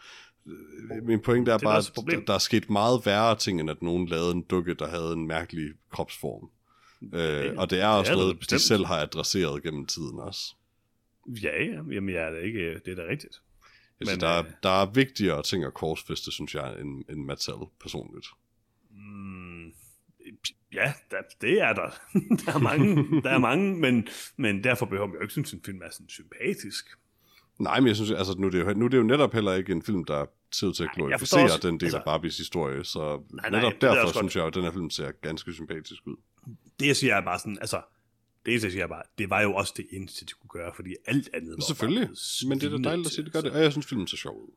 [1.03, 3.83] min pointe er Det er bare, at der, er sket meget værre ting, end at
[3.83, 6.51] nogen lavede en dukke, der havde en mærkelig kropsform.
[7.15, 10.19] Øh, og det er også det er noget, det de selv har adresseret gennem tiden
[10.19, 10.55] også.
[11.43, 13.41] Ja, ja, jamen jeg er da ikke, det er da rigtigt.
[14.01, 17.25] Altså, Men, der, er, øh, der er vigtigere ting at korsfeste, synes jeg, end, end
[17.25, 18.27] metal personligt.
[18.91, 19.73] Mm,
[20.75, 21.91] ja, der, det er der.
[22.45, 25.59] der er mange, der er mange men, men derfor behøver man jo ikke synes, at
[25.59, 26.87] en film er sådan sympatisk.
[27.59, 29.55] Nej, men jeg synes, altså, nu, er det jo, nu er det jo netop heller
[29.55, 32.37] ikke en film, der ser ud til at glorificere også- den del altså- af Barbies
[32.39, 34.23] historie, så Nej, nej, netop derfor også godt.
[34.23, 36.17] synes jeg at den her film ser ganske sympatisk ud.
[36.81, 37.83] Det jeg siger er bare sådan, altså,
[38.47, 40.73] det eneste jeg siger er bare, det var jo også det eneste, de kunne gøre,
[40.77, 43.41] fordi alt andet var Selvfølgelig, bare men det er da dejligt at se, det gør
[43.41, 44.51] det, og jeg synes, filmen ser sjov ud.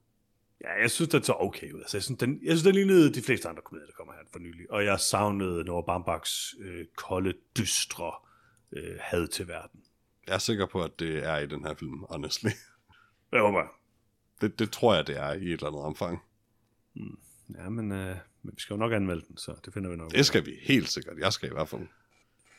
[0.64, 1.80] Ja, jeg synes, det så okay ud.
[1.80, 4.20] Altså, jeg synes, den, jeg synes, den lignede de fleste andre komedier, der kommer her
[4.32, 4.72] for nylig.
[4.72, 8.12] Og jeg savnede Nora Bambachs øh, kolde, dystre
[8.74, 9.80] øh, had til verden.
[10.28, 12.50] Jeg er sikker på, at det er i den her film, honestly.
[13.32, 13.64] Jeg håber,
[14.42, 16.20] Det, det tror jeg, det er i et eller andet omfang.
[17.58, 20.12] ja, men, øh, men vi skal jo nok anmelde den, så det finder vi nok.
[20.12, 21.18] Det skal vi helt sikkert.
[21.18, 21.82] Jeg skal i hvert fald.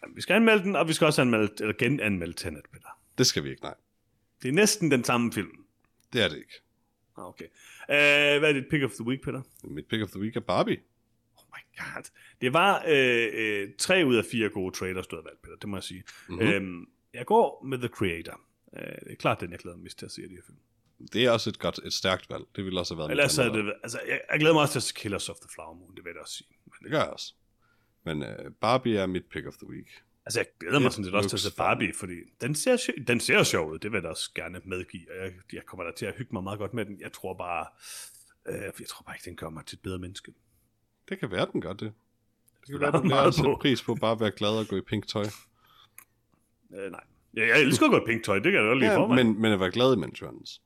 [0.02, 2.88] Jamen, vi skal anmelde den, og vi skal også anmelde, eller genanmelde Tenet, Peter.
[3.18, 3.74] Det skal vi ikke, nej.
[4.42, 5.64] Det er næsten den samme film.
[6.12, 6.52] Det er det ikke.
[7.16, 7.44] Ah, Okay.
[7.88, 9.42] Uh, hvad er dit pick of the week, Peter?
[9.64, 10.78] Mit pick of the week er Barbie.
[11.36, 12.02] Oh my god.
[12.40, 15.56] Det var øh, øh, tre ud af fire gode trailers, du havde valgt, Peter.
[15.56, 16.02] Det må jeg sige.
[16.28, 16.38] Mhm.
[16.38, 16.52] Mm-hmm.
[16.54, 18.40] Øhm, jeg går med The Creator.
[18.72, 20.42] Uh, det er klart den, jeg glæder mig mest til at se af de her
[20.46, 20.58] film.
[21.12, 22.44] Det er også et godt, et stærkt valg.
[22.56, 24.78] Det ville også have været Ellers er det, altså, jeg, jeg glæder mig også til
[24.78, 26.48] at se Killers of the Flower Moon, det vil jeg også sige.
[26.64, 27.34] Men, Det gør jeg også.
[28.04, 30.02] Men uh, Barbie er mit pick of the week.
[30.26, 33.20] altså, jeg glæder mig sådan set også til at se Barbie, fordi den ser, den
[33.20, 35.90] ser sjov ud, det vil jeg da også gerne medgive, og jeg, jeg kommer da
[35.96, 37.00] til at hygge mig meget godt med den.
[37.00, 37.66] Jeg tror bare,
[38.48, 40.32] øh, jeg tror bare ikke, den gør mig til et bedre menneske.
[41.08, 41.92] Det kan være, den gør det.
[42.60, 43.58] Det kan der være, meget lærer at sætte på.
[43.60, 45.24] pris på bare at være glad og gå i pink tøj.
[46.74, 47.04] Øh, nej.
[47.34, 49.16] Jeg, jeg elsker godt pink tøj, det kan jeg godt lide for Ja, mig.
[49.26, 50.60] men, men at være glad imens, Jørgens.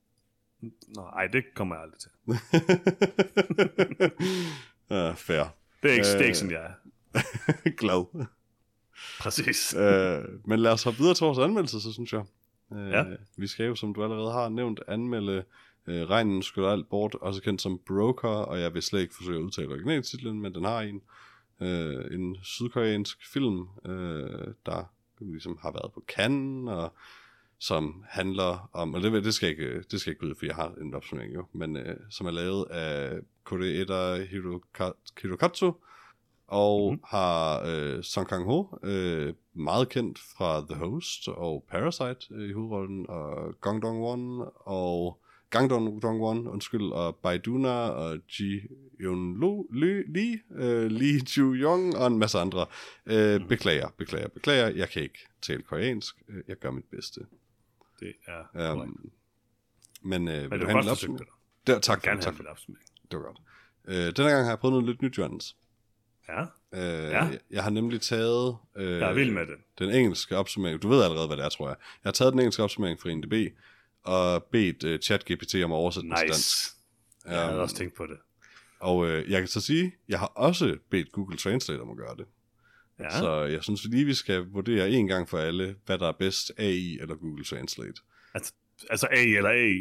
[0.89, 2.11] Nå, ej, det kommer jeg aldrig til.
[4.91, 5.45] ja, fair.
[5.83, 6.13] Det er ikke, øh...
[6.13, 7.71] det er ikke sådan, jeg er.
[7.83, 8.27] glad.
[9.21, 9.75] Præcis.
[9.79, 12.25] øh, men lad os hoppe videre til vores anmeldelse, så synes jeg.
[12.73, 13.05] Øh, Ja.
[13.37, 15.45] Vi skal jo, som du allerede har nævnt, anmelde
[15.87, 19.39] øh, Regnen skyller alt bort, også kendt som Broker, og jeg vil slet ikke forsøge
[19.39, 21.03] at udtale originaltitlen, men den har en.
[21.61, 26.93] Øh, en sydkoreansk film, øh, der ligesom har været på Cannes, og
[27.59, 30.47] som handler om, og det, det skal jeg ikke, det skal jeg ikke ud, for
[30.47, 35.73] jeg har en opsummering jo, men øh, som er lavet af Koreeda Hiroka- Hirokatsu,
[36.47, 37.05] og mm-hmm.
[37.05, 43.07] har øh, Song Kang-ho, øh, meget kendt fra The Host og Parasite øh, i hovedrollen,
[43.09, 48.61] og Gong Dong-won, og Gang Dong Dong-won, undskyld, og Baiduna, og Ji
[49.01, 52.67] Yun Lu, Ly, Lee, øh, Lee Ju Young, og en masse andre.
[53.07, 57.21] Øh, beklager, beklager, beklager, jeg kan ikke tale koreansk, Øh, jeg gør mit bedste.
[58.01, 58.73] Det er.
[58.73, 59.11] Um,
[60.03, 61.29] men øh, vil du have en opsummering?
[61.67, 62.69] Der, tak, Gerne tak, have tak.
[62.69, 62.77] en.
[63.11, 63.39] Det var godt.
[63.89, 65.57] Øh, denne gang har jeg prøvet noget lidt nyt, Jørgens.
[66.29, 66.81] Ja, Øh,
[67.11, 67.25] Ja.
[67.25, 69.55] jeg, jeg har nemlig taget øh, jeg er vild med det.
[69.79, 70.83] den engelske opsummering.
[70.83, 71.77] Du ved allerede, hvad det er, tror jeg.
[72.05, 73.33] Jeg har taget den engelske opsummering fra INDB
[74.07, 76.39] og bedt uh, ChatGPT om at oversætte den til dansk.
[76.39, 76.73] Nice.
[77.27, 78.17] Jeg havde Um, også tænkt på det.
[78.81, 82.17] Og øh, jeg kan så sige, jeg har også bedt Google Translate om at gøre
[82.17, 82.27] det.
[82.99, 83.19] Ja.
[83.19, 86.53] Så jeg synes lige, vi skal vurdere en gang for alle, hvad der er bedst,
[86.59, 88.01] AI eller Google Translate.
[88.91, 89.73] altså A eller A.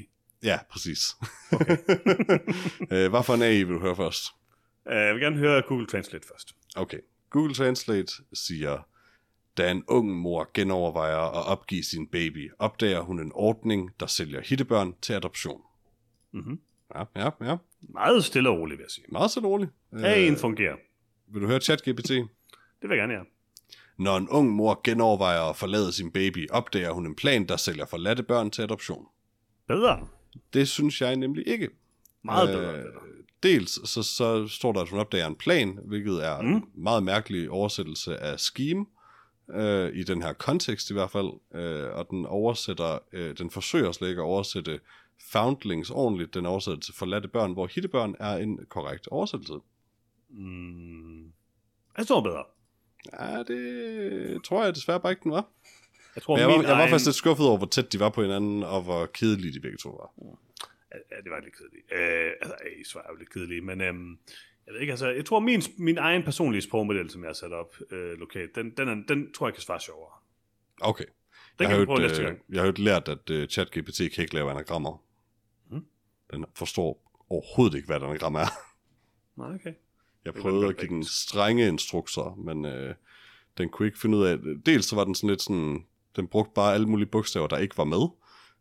[0.43, 0.99] Ja, præcis.
[2.91, 4.23] øh, hvad for en AI vil du høre først?
[4.85, 6.55] Uh, jeg vil gerne høre Google Translate først.
[6.75, 6.99] Okay.
[7.29, 8.87] Google Translate siger,
[9.57, 14.41] da en ung mor genovervejer at opgive sin baby, opdager hun en ordning, der sælger
[14.41, 15.61] hittebørn til adoption.
[16.31, 16.59] Mm-hmm.
[16.95, 17.57] Ja, ja, ja.
[17.81, 19.05] Meget stille og roligt, vil jeg sige.
[19.11, 19.71] Meget så roligt.
[19.93, 20.75] A'en fungerer.
[21.27, 22.09] vil du høre ChatGPT?
[22.09, 22.29] Det
[22.81, 23.19] vil jeg gerne, ja.
[23.97, 27.85] Når en ung mor genovervejer at forlade sin baby, opdager hun en plan, der sælger
[27.85, 29.05] forladte børn til adoption.
[29.67, 30.07] Bedre.
[30.53, 31.69] Det synes jeg nemlig ikke.
[32.23, 32.73] Meget bedre.
[32.73, 32.91] bedre.
[33.43, 36.41] Dels så, så står der, at hun opdager en plan, hvilket er.
[36.41, 36.53] Mm.
[36.53, 38.85] en meget mærkelig oversættelse af scheme,
[39.53, 43.91] øh, i den her kontekst i hvert fald, øh, og den oversætter, øh, den forsøger
[43.91, 44.79] slet ikke at oversætte
[45.31, 49.53] foundlings ordentligt, den oversætter til forladte børn, hvor hittebørn er en korrekt oversættelse.
[50.29, 51.23] Mm.
[51.97, 52.43] Jeg tror bedre.
[53.19, 55.47] Ja, det tror jeg desværre bare ikke, den var.
[56.15, 56.89] Jeg tror, Men jeg var, jeg var egen...
[56.89, 59.77] faktisk lidt skuffet over, hvor tæt de var på hinanden, og hvor kedelige de begge
[59.77, 60.37] to var.
[61.11, 61.85] Ja, det var lidt kedeligt.
[61.91, 64.17] Øh, altså, Ace var jo lidt kedelig, men øhm,
[64.65, 67.53] jeg ved ikke, altså, jeg tror, min, min egen personlige sprogmodel, som jeg har sat
[67.53, 70.11] op øh, lokalt, den, den, er, den tror jeg kan svare sjovere.
[70.81, 71.03] Okay.
[71.03, 71.11] Den
[71.59, 72.41] jeg, kan har vi prøve et, næste øh, gang.
[72.49, 75.03] jeg har jo lært, at uh, ChatGPT kan ikke lave anagrammer.
[75.71, 75.85] Mm.
[76.31, 78.47] Den forstår overhovedet ikke, hvad et anagram er.
[79.41, 79.73] Nej, okay.
[80.25, 82.95] Jeg prøvede at give den strenge instrukser, men øh,
[83.57, 84.37] den kunne ikke finde ud af...
[84.65, 85.85] Dels så var den sådan lidt sådan...
[86.15, 88.07] Den brugte bare alle mulige bogstaver, der ikke var med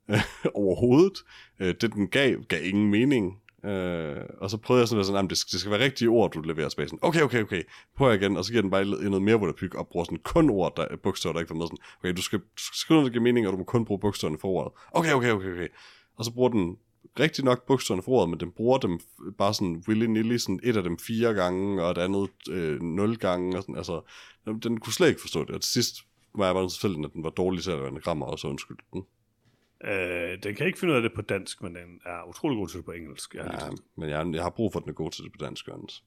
[0.65, 1.19] overhovedet.
[1.61, 3.41] Øh, det den gav, gav ingen mening.
[3.65, 6.33] Øh, og så prøvede jeg sådan at sådan, det skal, det skal være rigtige ord,
[6.33, 6.89] du leverer tilbage.
[6.89, 7.63] Sådan, okay, okay, okay.
[7.97, 10.77] prøv igen, og så giver den bare noget mere volapyk, og bruger sådan kun ord,
[10.77, 11.67] der, bogstaver, der ikke var med.
[11.67, 13.85] Sådan, okay, du skal, du skal skrive noget, der giver mening, og du må kun
[13.85, 14.73] bruge bogstaverne for ordet.
[14.93, 15.69] Okay, okay, okay, okay.
[16.17, 16.77] Og så bruger den
[17.21, 19.01] rigtig nok bogstaverne for ordet, men den bruger dem
[19.39, 23.57] bare sådan willy-nilly, sådan et af dem fire gange, og et andet øh, nul gange,
[23.57, 24.01] og sådan, altså,
[24.45, 25.97] den, den kunne slet ikke forstå det, og til sidst
[26.35, 28.49] var jeg bare selvfølgelig, at den var dårlig til at være en grammer, og så
[28.49, 29.05] undskyld den.
[29.85, 32.69] Øh, den kan ikke finde ud af det på dansk, men den er utrolig god
[32.69, 33.35] til det på engelsk.
[33.35, 35.39] Jeg, Ja, men jeg, jeg har brug for, at den er god til det på
[35.45, 36.05] dansk, Jørgens.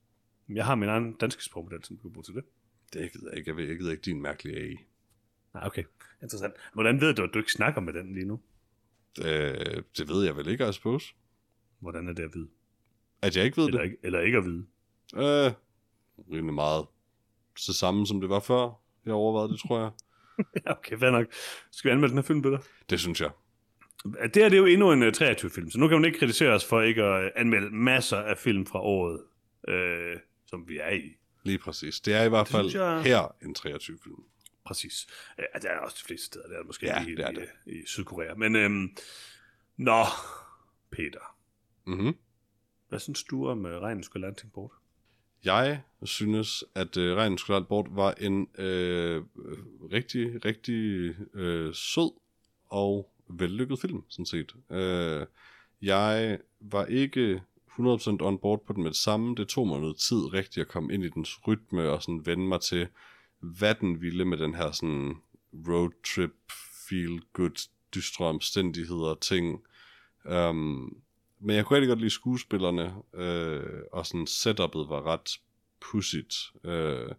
[0.50, 2.44] jeg har min egen danske sprogmodel, som kan bruge til det.
[2.94, 3.50] Det gider jeg ikke.
[3.50, 4.76] Jeg ved, jeg gider ikke din mærkelige AI.
[5.54, 5.84] Nej, okay.
[6.24, 6.54] Interessant.
[6.74, 8.40] Hvordan ved du, at du ikke snakker med den lige nu?
[9.26, 11.14] Øh, det ved jeg vel ikke, I suppose.
[11.80, 12.48] Hvordan er det at vide?
[13.22, 13.86] At jeg ikke ved Eller det?
[13.86, 14.66] ikke, eller ikke at vide?
[15.16, 15.52] Øh,
[16.34, 16.86] rimelig meget
[17.68, 18.82] det samme, som det var før.
[19.06, 19.92] Jeg overvejede det, tror jeg.
[20.66, 21.28] ja, okay, fair nok.
[21.72, 22.58] Skal vi anmelde den her film, Peter?
[22.90, 23.32] Det synes jeg.
[24.04, 26.50] Det her det er jo endnu en uh, 23-film, så nu kan man ikke kritisere
[26.54, 29.24] os for ikke at uh, anmelde masser af film fra året,
[29.70, 31.02] uh, som vi er i.
[31.44, 32.00] Lige præcis.
[32.00, 34.24] Det er i hvert fald jeg- her en 23-film.
[34.66, 35.08] Præcis.
[35.38, 37.36] Uh, det er også de fleste steder, det er måske Ja, ikke det er i,
[37.36, 37.50] det.
[37.66, 38.34] i, i Sydkorea.
[38.36, 38.96] Men, øhm,
[39.78, 40.04] nå,
[40.92, 41.36] Peter,
[41.86, 42.16] Mm-hmm.
[42.90, 44.72] hvad synes du om uh, Regnen skulle lande ting bort?
[45.44, 49.24] Jeg synes, at øh, Regnen skulle bort var en øh,
[49.92, 52.20] rigtig, rigtig øh, sød
[52.70, 54.56] og vellykket film, sådan set.
[54.72, 55.26] Øh,
[55.82, 57.42] jeg var ikke
[57.80, 59.36] 100% on board på den med det samme.
[59.36, 62.48] Det tog mig noget tid rigtigt at komme ind i dens rytme og sådan vende
[62.48, 62.88] mig til,
[63.40, 65.16] hvad den ville med den her sådan
[65.68, 66.52] road trip,
[66.90, 69.64] feel good, dystre omstændigheder ting.
[70.26, 70.98] Um,
[71.40, 75.40] men jeg kunne rigtig godt lide skuespillerne, øh, og sådan setupet var ret
[75.80, 76.36] pudsigt.
[76.64, 77.12] Øh,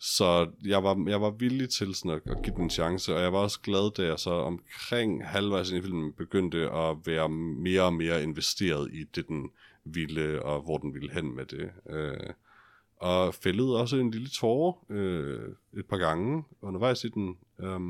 [0.00, 3.22] så jeg var, jeg var villig til sådan at, at give den en chance, og
[3.22, 7.28] jeg var også glad, da jeg så omkring halvvejs ind i filmen begyndte at være
[7.28, 9.50] mere og mere investeret i det, den
[9.84, 11.70] ville, og hvor den ville hen med det.
[11.90, 12.30] Øh,
[12.96, 17.38] og fældede også en lille tårer øh, et par gange undervejs i den.
[17.58, 17.80] Øh,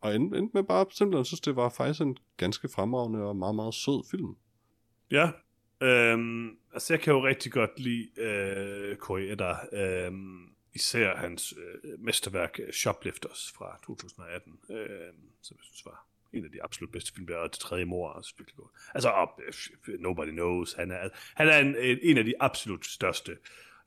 [0.00, 3.54] og endte, endte med bare simpelthen, synes det var faktisk en ganske fremragende og meget,
[3.54, 4.36] meget sød film.
[5.10, 5.30] Ja,
[5.80, 6.18] øh,
[6.72, 10.12] altså jeg kan jo rigtig godt lide øh, Koreeda, Øh,
[10.74, 14.88] især hans øh, mesterværk øh, Shoplifters fra 2018, øh,
[15.42, 18.12] som jeg synes var en af de absolut bedste film, og det tredje mor er
[18.12, 18.70] også virkelig godt.
[18.94, 19.40] Altså, og,
[19.88, 23.36] øh, Nobody Knows, han er, han er en, en af de absolut største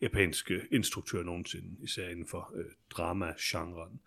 [0.01, 3.99] japanske instruktører nogensinde, især inden for øh, drama-genren.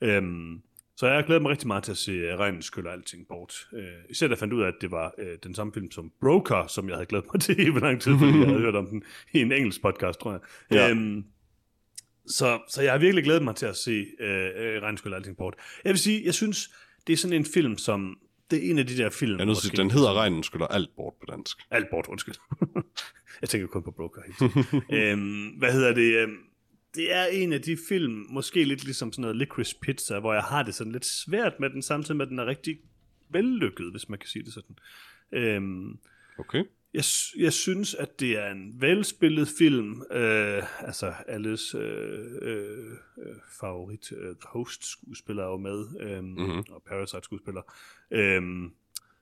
[0.00, 0.62] Øhm,
[0.96, 3.68] så jeg glæder mig rigtig meget til at se Regnen skyller alting bort.
[3.72, 3.78] Uh,
[4.10, 6.66] især da jeg fandt ud af, at det var uh, den samme film som Broker,
[6.66, 9.02] som jeg havde glædet mig til i lang tid, fordi jeg havde hørt om den
[9.32, 10.40] i en engelsk podcast, tror jeg.
[10.70, 10.90] Ja.
[10.90, 11.24] Øhm,
[12.28, 15.36] så, så jeg har virkelig glædet mig til at se uh, uh, Regnen skyller alting
[15.36, 15.54] bort.
[15.84, 16.70] Jeg vil sige, jeg synes,
[17.06, 18.18] det er sådan en film, som...
[18.50, 19.32] Det er en af de der film...
[19.32, 21.58] Jeg er nødt til, den hedder Regnen skylder alt bort på dansk.
[21.70, 22.34] alt bort, undskyld.
[23.40, 24.22] jeg tænker kun på Broker.
[24.92, 26.16] Øhm, hvad hedder det?
[26.22, 26.36] øhm,
[26.94, 30.42] Det er en af de film, måske lidt ligesom sådan noget Licorice Pizza, hvor jeg
[30.42, 32.78] har det sådan lidt svært med den, samtidig med, at den er rigtig
[33.30, 34.76] vellykket, hvis man kan sige det sådan.
[35.32, 35.98] Øhm,
[36.38, 36.64] Okay.
[36.94, 37.04] Jeg,
[37.38, 40.02] jeg synes, at det er en velspillet film.
[40.12, 46.34] Øh, altså, alles øh, øh, øh, favorit øh, host-skuespiller er jo med, øh, Mhm.
[46.40, 46.64] mm-hmm.
[46.70, 47.62] og Parasite-skuespiller.
[48.10, 48.42] Øh,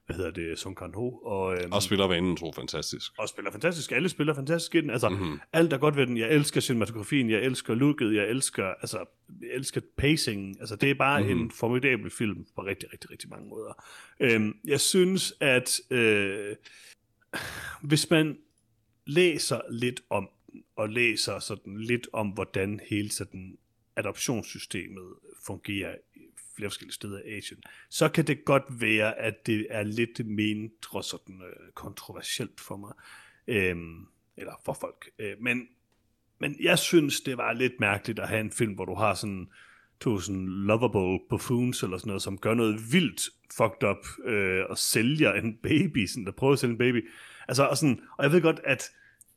[0.06, 0.58] hvad hedder det?
[0.58, 1.08] Song Kang-ho.
[1.18, 3.12] Og, øh, Og spiller vanen tro fantastisk.
[3.18, 3.92] og spiller fantastisk.
[3.92, 4.90] Alle spiller fantastisk i den.
[4.90, 5.18] Altså, Mhm.
[5.22, 5.40] mm-hmm.
[5.52, 6.16] alt er godt ved den.
[6.16, 9.04] Jeg elsker cinematografien, jeg elsker looket, jeg elsker, altså,
[9.40, 10.56] jeg elsker pacingen.
[10.60, 11.28] Altså, det er bare Mhm.
[11.28, 11.44] mm-hmm.
[11.44, 13.84] en formidabel film på rigtig, rigtig, rigtig mange måder.
[14.20, 16.56] Øhm, jeg synes, at øh,
[17.82, 18.38] hvis man
[19.06, 23.58] læser lidt om den, og læser sådan lidt om, hvordan hele sådan
[23.96, 25.14] adoptionssystemet
[25.46, 26.20] fungerer i
[26.56, 31.02] flere forskellige steder i Asien, så kan det godt være, at det er lidt mindre
[31.02, 32.92] sådan øh, kontroversielt for mig,
[33.46, 34.06] øhm,
[34.36, 35.10] eller for folk.
[35.18, 35.68] Øh, men,
[36.38, 39.42] men jeg synes, det var lidt mærkeligt at have en film, hvor du har sådan
[39.42, 39.65] øh,
[40.04, 43.22] sådan lovable buffoons eller sådan noget, som gør noget vildt
[43.56, 47.08] fucked up øh, og sælger en baby, sådan der prøver at sælge en baby.
[47.48, 48.90] Altså, og, sådan, og jeg ved godt, at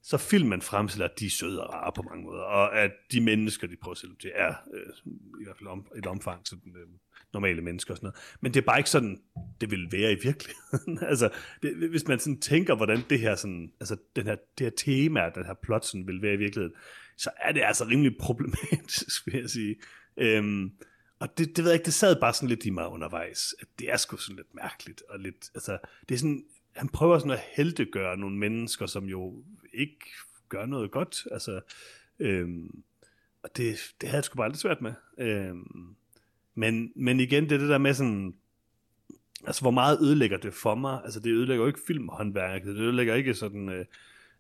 [0.04, 3.22] så filmen fremstiller, at de er søde og rare på mange måder, og at de
[3.22, 6.74] mennesker, de prøver at sælge, det er øh, i hvert fald om, et omfang, sådan
[6.76, 6.88] øh,
[7.34, 8.38] normale mennesker og sådan noget.
[8.42, 9.22] Men det er bare ikke sådan,
[9.62, 11.00] det vil være i virkeligheden.
[11.12, 11.30] altså,
[11.62, 15.30] det, hvis man sådan tænker, hvordan det her, sådan, altså, den her, det her tema,
[15.36, 16.76] den her plot sådan, vil være i virkeligheden,
[17.18, 19.76] så er det altså rimelig problematisk, vil jeg sige.
[20.20, 20.72] Øhm,
[21.20, 23.68] og det, det ved jeg ikke, det sad bare sådan lidt i mig undervejs, at
[23.80, 25.78] det er sgu sådan lidt mærkeligt, og lidt, altså,
[26.10, 26.46] det er sådan,
[26.76, 29.44] han prøver sådan at heldegøre nogle mennesker, som jo
[29.74, 30.06] ikke
[30.50, 31.62] gør noget godt, altså,
[32.20, 32.84] øhm,
[33.44, 34.94] og det, det havde jeg sgu bare lidt svært med.
[35.18, 35.96] Øhm,
[36.56, 38.36] men, men igen, det er det der med sådan,
[39.48, 41.02] altså hvor meget ødelægger det for mig?
[41.04, 43.86] Altså det ødelægger jo ikke filmhåndværket, det ødelægger ikke sådan, øh,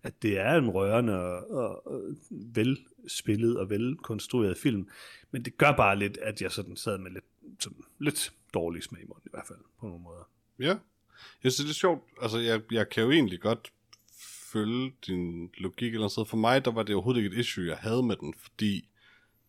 [0.04, 4.90] at det er en rørende og, og, og velspillet og velkonstrueret film,
[5.32, 7.26] men det gør bare lidt, at jeg sådan sad med lidt,
[7.60, 10.30] sådan, lidt dårlig smag i munden i hvert fald, på nogle måder.
[10.60, 10.78] Ja,
[11.44, 13.74] jeg synes det er sjovt, altså jeg, jeg kan jo egentlig godt
[14.52, 17.78] følge din logik eller sådan For mig, der var det overhovedet ikke et issue, jeg
[17.78, 18.90] havde med den, fordi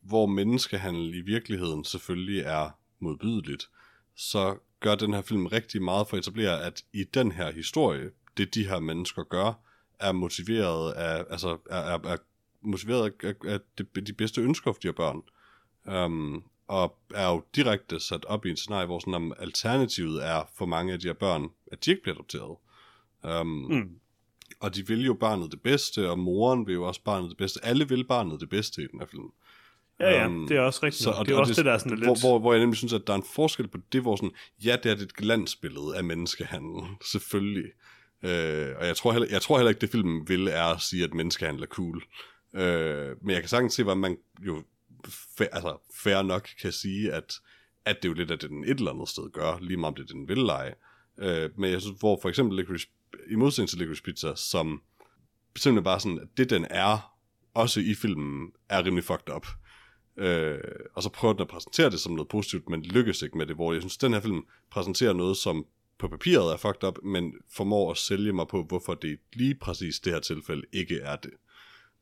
[0.00, 3.70] hvor menneskehandel i virkeligheden selvfølgelig er modbydeligt,
[4.14, 8.10] så gør den her film rigtig meget for at etablere, at i den her historie,
[8.36, 9.52] det de her mennesker gør,
[10.00, 12.16] er motiveret af, altså er, er, er
[12.60, 15.22] motiveret af, af de, de bedste ønsker for de her børn.
[16.04, 20.50] Um, og er jo direkte sat op i en scenarie, hvor sådan, om alternativet er
[20.58, 22.56] for mange af de her børn, at de ikke bliver adopteret.
[23.40, 23.90] Um, mm.
[24.60, 27.64] Og de vil jo barnet det bedste, og moren vil jo også barnet det bedste.
[27.64, 29.32] Alle vil barnet det bedste i den her film.
[30.00, 31.02] Ja, ja, um, det er også rigtigt.
[31.02, 32.06] Så, og, det er og også det, det, der er sådan lidt...
[32.06, 34.32] Hvor, hvor, hvor jeg nemlig synes, at der er en forskel på det, hvor sådan,
[34.64, 36.82] ja, det er et glansbillede af menneskehandel,
[37.12, 37.70] selvfølgelig.
[38.22, 41.04] Øh, og jeg tror, heller, jeg tror heller ikke, det filmen vil er at sige,
[41.04, 42.02] at menneskehandel er cool.
[42.54, 44.16] Øh, men jeg kan sagtens se, hvad man
[44.46, 44.62] jo
[45.36, 47.34] fair, altså, fair nok kan sige, at,
[47.84, 49.92] at det er jo lidt af det, den et eller andet sted gør, lige meget
[49.92, 50.74] om det er den vil lege.
[51.18, 52.88] Øh, men jeg synes, hvor for eksempel Licorice,
[53.30, 54.82] i modsætning til Licorice Pizza, som
[55.56, 57.16] simpelthen bare sådan, at det den er,
[57.54, 59.46] også i filmen, er rimelig fucked up.
[60.16, 60.58] Øh,
[60.94, 63.56] og så prøver den at præsentere det som noget positivt, men lykkes ikke med det,
[63.56, 65.66] hvor jeg synes, at den her film præsenterer noget, som
[66.00, 70.00] på papiret er fucked up, men formår at sælge mig på, hvorfor det lige præcis
[70.00, 71.30] det her tilfælde ikke er det.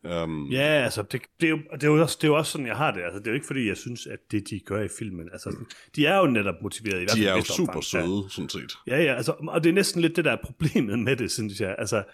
[0.05, 2.53] Um, ja, altså, det, det, er jo, det, er jo også, det er jo også
[2.53, 3.03] sådan, jeg har det.
[3.03, 5.57] Altså, det er jo ikke, fordi jeg synes, at det, de gør i filmen, altså,
[5.97, 7.01] de er jo netop motiveret.
[7.01, 8.73] I hvert de er jo super søde, sådan set.
[8.87, 11.61] Ja, ja, altså, og det er næsten lidt det, der er problemet med det, synes
[11.61, 11.75] jeg.
[11.79, 12.05] Altså,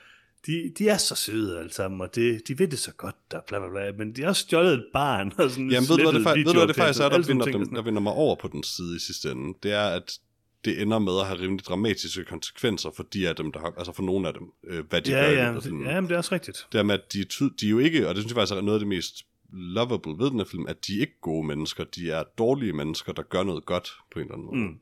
[0.47, 3.41] de, de er så søde alle sammen, og det, de ved det så godt, der
[3.49, 5.33] bla bla bla, men de har også stjålet et barn.
[5.39, 7.47] Og sådan Jamen, ved du, hvad det, ved du, hvad det faktisk er, der vinder,
[7.47, 9.59] dem, der vinder mig over på den side i sidste ende?
[9.63, 10.19] Det er, at
[10.65, 13.93] det ender med at have rimelig dramatiske konsekvenser for de af dem, der har, altså
[13.93, 15.31] for nogle af dem, øh, hvad de ja, gør.
[15.31, 16.67] Ja, det, ja, men det er også rigtigt.
[16.73, 17.25] Det er med, at de,
[17.61, 20.19] de er jo ikke, og det synes jeg faktisk er noget af det mest lovable
[20.19, 23.23] ved den her film, at de er ikke gode mennesker, de er dårlige mennesker, der
[23.23, 24.59] gør noget godt på en eller anden måde.
[24.59, 24.79] Mm.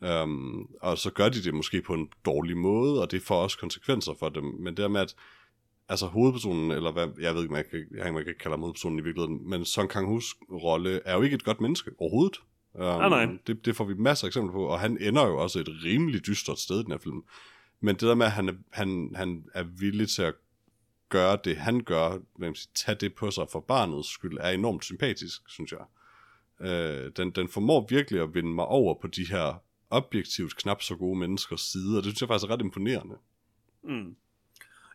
[0.00, 3.58] Um, og så gør de det måske på en dårlig måde, og det får også
[3.58, 4.44] konsekvenser for dem.
[4.44, 5.14] Men det er med, at
[5.88, 9.02] altså hovedpersonen, eller hvad, jeg ved ikke, man kan, jeg, man kan kalde hovedpersonen i
[9.02, 12.36] virkeligheden, men Song Kang-hus rolle er jo ikke et godt menneske overhovedet.
[12.74, 13.38] Um, nej, nej.
[13.46, 16.26] Det, det får vi masser af eksempler på, og han ender jo også et rimelig
[16.26, 17.24] dystert sted i den her film.
[17.80, 20.34] Men det der med, at han er, han, han er villig til at
[21.08, 24.84] gøre det, han gør, man siger, tage det på sig for barnets skyld, er enormt
[24.84, 25.84] sympatisk, synes jeg.
[26.60, 30.96] Uh, den, den formår virkelig at vinde mig over på de her objektivt knap så
[30.96, 33.14] gode menneskers side, og det synes jeg faktisk er ret imponerende.
[33.84, 34.16] Mm.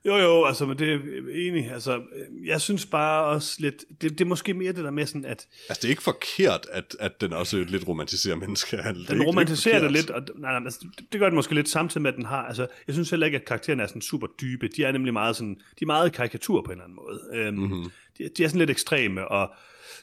[0.06, 1.00] Jo, jo, altså, men det er
[1.34, 1.72] enig.
[1.72, 2.02] Altså,
[2.46, 5.48] jeg synes bare også lidt, det, det er måske mere det der med sådan, at...
[5.70, 9.08] Altså, det er ikke forkert, at, at den også lidt romantiserer menneskehandel.
[9.08, 12.12] Den romantiserer det lidt, og nej, nej, altså, det gør det måske lidt samtidig med,
[12.12, 14.68] at den har, altså, jeg synes heller ikke, at karaktererne er sådan super dybe.
[14.68, 17.22] De er nemlig meget sådan, de er meget karikatur på en eller anden måde.
[17.34, 17.92] Øhm, mm-hmm.
[18.18, 19.54] de, de er sådan lidt ekstreme, og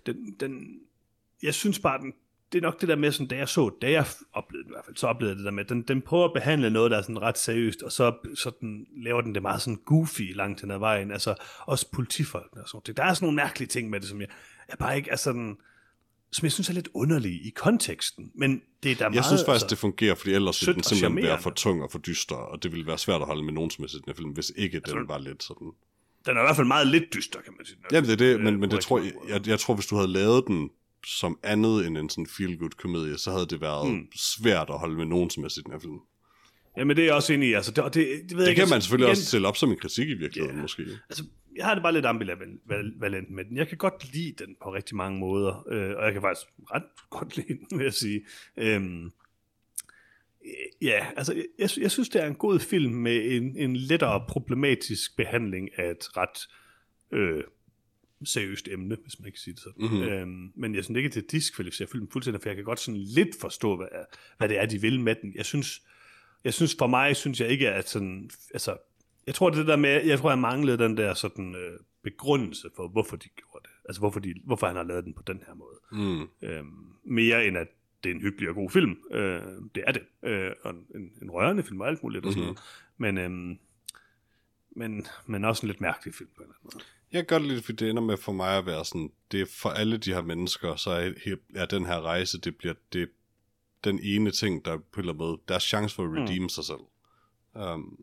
[0.06, 0.80] den, den,
[1.42, 2.12] jeg synes bare, den,
[2.52, 4.84] det er nok det der med, sådan, da jeg så, da jeg oplevede i hvert
[4.84, 7.02] fald, så oplevede jeg det der med, den, den prøver at behandle noget, der er
[7.02, 10.70] sådan ret seriøst, og så, så den, laver den det meget sådan goofy langt hen
[10.70, 11.34] ad vejen, altså
[11.66, 12.96] også politifolkene og sådan noget.
[12.96, 14.28] Der er sådan nogle mærkelige ting med det, som jeg,
[14.68, 15.56] jeg bare ikke er sådan,
[16.32, 19.40] som jeg synes er lidt underlige i konteksten, men det er der Jeg meget, synes
[19.40, 22.36] faktisk, altså, det fungerer, fordi ellers ville den simpelthen være for tung og for dyster,
[22.36, 24.76] og det ville være svært at holde med nogen som helst den film, hvis ikke
[24.76, 25.72] altså, den var lidt sådan...
[26.26, 27.78] Den er i hvert fald meget lidt dyster, kan man sige.
[27.92, 30.08] Jamen det er det, men, men det tror jeg, jeg, jeg tror, hvis du havde
[30.08, 30.70] lavet den
[31.06, 34.06] som andet end en sådan feel-good komedie, så havde det været mm.
[34.16, 36.00] svært at holde med nogen som helst i den her film.
[36.76, 37.52] Jamen det er jeg også enig i.
[37.52, 39.56] Altså, det, det, det, ved det jeg kan ikke, man selvfølgelig igen, også stille op
[39.56, 40.62] som en kritik i virkeligheden, yeah.
[40.62, 40.82] måske.
[41.08, 41.24] Altså,
[41.56, 43.56] jeg har det bare lidt ambivalent med den.
[43.56, 46.82] Jeg kan godt lide den på rigtig mange måder, øh, og jeg kan faktisk ret
[47.10, 48.20] godt lide den, vil jeg sige.
[48.56, 49.10] Øhm,
[50.82, 55.16] ja, altså, jeg, jeg synes, det er en god film med en, en lettere problematisk
[55.16, 56.48] behandling af et ret
[57.12, 57.44] øh,
[58.24, 59.82] seriøst emne, hvis man kan sige det sådan.
[59.82, 60.02] Mm-hmm.
[60.02, 63.40] Øhm, men jeg synes ikke, det diskvalificerer filmen fuldstændig, for jeg kan godt sådan lidt
[63.40, 63.88] forstå, hvad,
[64.38, 65.32] hvad det er, de vil med den.
[65.34, 65.82] Jeg synes,
[66.44, 68.76] jeg synes for mig, synes jeg ikke, at sådan, altså,
[69.26, 72.88] jeg tror det der med, jeg tror, jeg manglede den der sådan øh, begrundelse for,
[72.88, 73.70] hvorfor de gjorde det.
[73.84, 75.78] Altså, hvorfor, de, hvorfor han har lavet den på den her måde.
[75.92, 76.28] Mm.
[76.42, 77.68] Øhm, mere end at
[78.04, 78.96] det er en hyggelig og god film.
[79.10, 79.42] Øh,
[79.74, 80.02] det er det.
[80.22, 82.58] Øh, og en, en rørende film og alt muligt og sådan mm-hmm.
[82.98, 83.14] noget.
[83.14, 83.58] Men, øhm,
[84.76, 86.84] men, men også en lidt mærkelig film på en eller anden måde.
[87.12, 89.46] Jeg kan godt lide, fordi det ender med for mig at være sådan, det er
[89.46, 91.12] for alle de her mennesker, så er,
[91.54, 93.08] er den her rejse, det bliver det,
[93.84, 96.16] den ene ting, der på en eller anden måde, deres chance for at mm.
[96.16, 96.48] redeem mm.
[96.48, 96.80] sig selv.
[97.54, 97.98] Um,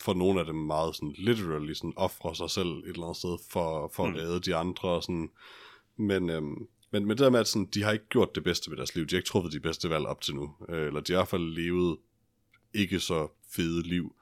[0.00, 3.38] for nogle af dem meget sådan literally sådan offre sig selv et eller andet sted
[3.50, 4.14] for, for mm.
[4.14, 5.30] at redde de andre og sådan.
[5.96, 8.70] Men, øhm, men med det der med, at sådan, de har ikke gjort det bedste
[8.70, 11.00] ved deres liv, de har ikke truffet de bedste valg op til nu, øh, eller
[11.00, 11.98] de har i hvert fald levet
[12.74, 14.14] ikke så fede liv.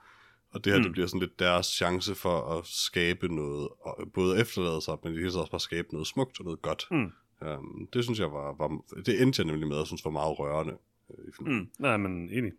[0.52, 0.82] Og det her, mm.
[0.82, 5.12] det bliver sådan lidt deres chance for at skabe noget, og både efterlade sig, men
[5.12, 6.86] det hele taget også bare skabe noget smukt og noget godt.
[6.90, 7.12] Mm.
[7.46, 10.38] Um, det synes jeg var, var, det endte jeg nemlig med, at synes var meget
[10.38, 10.76] rørende.
[11.10, 11.58] øh, i filmen.
[11.58, 12.52] Mm, nej, men enig.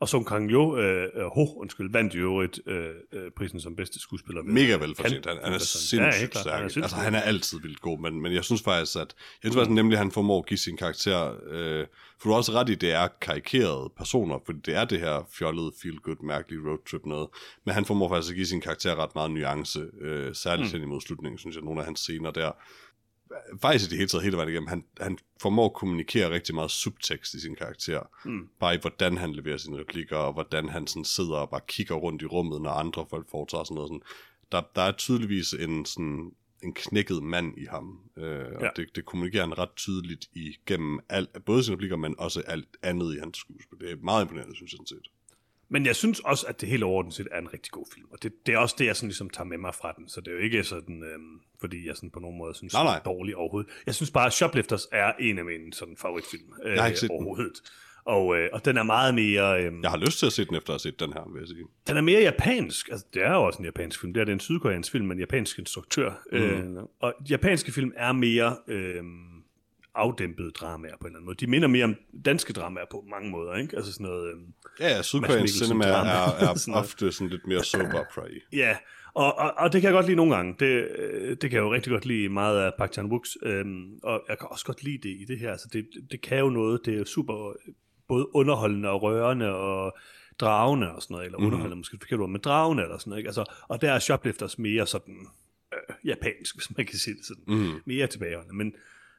[0.00, 3.76] Og Song Kang Jo, øh, øh, ho, undskyld, vandt jo øvrigt øh, øh, prisen som
[3.76, 4.42] bedste skuespiller.
[4.42, 5.26] ved Mega velfortjent.
[5.26, 6.42] Han, han er Ja, helt sindssygt klart.
[6.42, 6.52] stærk.
[6.54, 9.00] Han er Altså, sindssygt han er altid vildt god, men, men jeg synes faktisk, at
[9.00, 11.86] jeg synes faktisk nemlig, at han formår at give sin karakter, øh,
[12.20, 15.28] for du har også ret i, det er karikerede personer, for det er det her
[15.38, 17.28] fjollede, feel-good, mærkelige roadtrip noget,
[17.66, 20.72] men han formår faktisk at give sin karakter ret meget nuance, øh, særligt mm.
[20.72, 22.50] hen imod slutningen, synes jeg, nogle af hans scener der,
[23.62, 26.70] faktisk i det hele taget hele vejen igennem, han, han formår at kommunikere rigtig meget
[26.70, 28.00] subtekst i sin karakter.
[28.24, 28.48] Mm.
[28.60, 31.94] Bare i, hvordan han leverer sine replikker, og hvordan han sådan sidder og bare kigger
[31.94, 33.88] rundt i rummet, når andre folk foretager sådan noget.
[33.88, 34.02] Sådan.
[34.52, 38.68] Der, der er tydeligvis en, sådan, en knækket mand i ham, øh, og Ja.
[38.76, 43.16] det, det kommunikerer han ret tydeligt igennem alt, både sine replikker, men også alt andet
[43.16, 43.78] i hans skuespil.
[43.80, 45.08] Det er meget imponerende, synes jeg sådan set.
[45.70, 48.06] Men jeg synes også, at det hele overordnet set er en rigtig god film.
[48.10, 50.08] Og det, det er også det, jeg sådan ligesom tager med mig fra den.
[50.08, 52.84] Så det er jo ikke sådan, øhm, fordi jeg sådan på nogen måde synes, Nej,
[52.84, 52.96] nej.
[52.96, 53.70] er dårlig overhovedet.
[53.86, 57.00] Jeg synes bare, at Shoplifters er en af mine sådan, favoritfilm øh, Jeg har ikke
[57.00, 57.16] set den.
[57.16, 57.62] overhovedet.
[58.04, 59.64] Og, øh, og den er meget mere...
[59.64, 61.40] Øh, Jeg har lyst til at se den, efter at have set den her, vil
[61.40, 61.64] jeg sige.
[61.86, 62.88] Den er mere japansk.
[62.90, 64.12] Altså, det er jo også en japansk film.
[64.14, 66.12] Det er det en sydkoreansk film med en japansk instruktør.
[66.32, 66.38] Mm.
[66.38, 69.02] Øh, og japanske film er mere øh,
[69.98, 71.36] afdæmpede dramaer på en eller anden måde.
[71.36, 73.76] De minder mere om danske dramaer på mange måder, ikke?
[73.76, 74.28] Altså sådan noget...
[74.28, 74.34] Øh,
[74.80, 78.40] Ja, ja, Sydkoreansk cinema er, er Sådan ofte sådan lidt mere soap opera i.
[78.62, 78.76] Ja,
[79.14, 80.54] og, og, og det kan jeg godt lide nogle gange.
[80.60, 83.36] Det, øh, det kan jeg jo rigtig godt lide meget af Park Chan-wooks.
[83.48, 85.50] Øhm, og jeg kan også godt lide det i det her.
[85.52, 86.80] Altså det, det kan jo noget.
[86.86, 87.52] Det er super
[88.08, 89.96] både underholdende og rørende og
[90.40, 91.26] dragende og sådan noget.
[91.26, 91.46] Eller Mhm.
[91.46, 93.20] underholdende, måske et forkert ord, men dragende eller sådan noget.
[93.20, 93.28] Ikke?
[93.28, 95.26] Altså, og der er Shoplifters mere sådan
[95.74, 97.44] øh, japansk, hvis man kan sige det sådan.
[97.46, 97.80] Mm.
[97.86, 98.56] Mere tilbageholdende.
[98.56, 98.72] Men,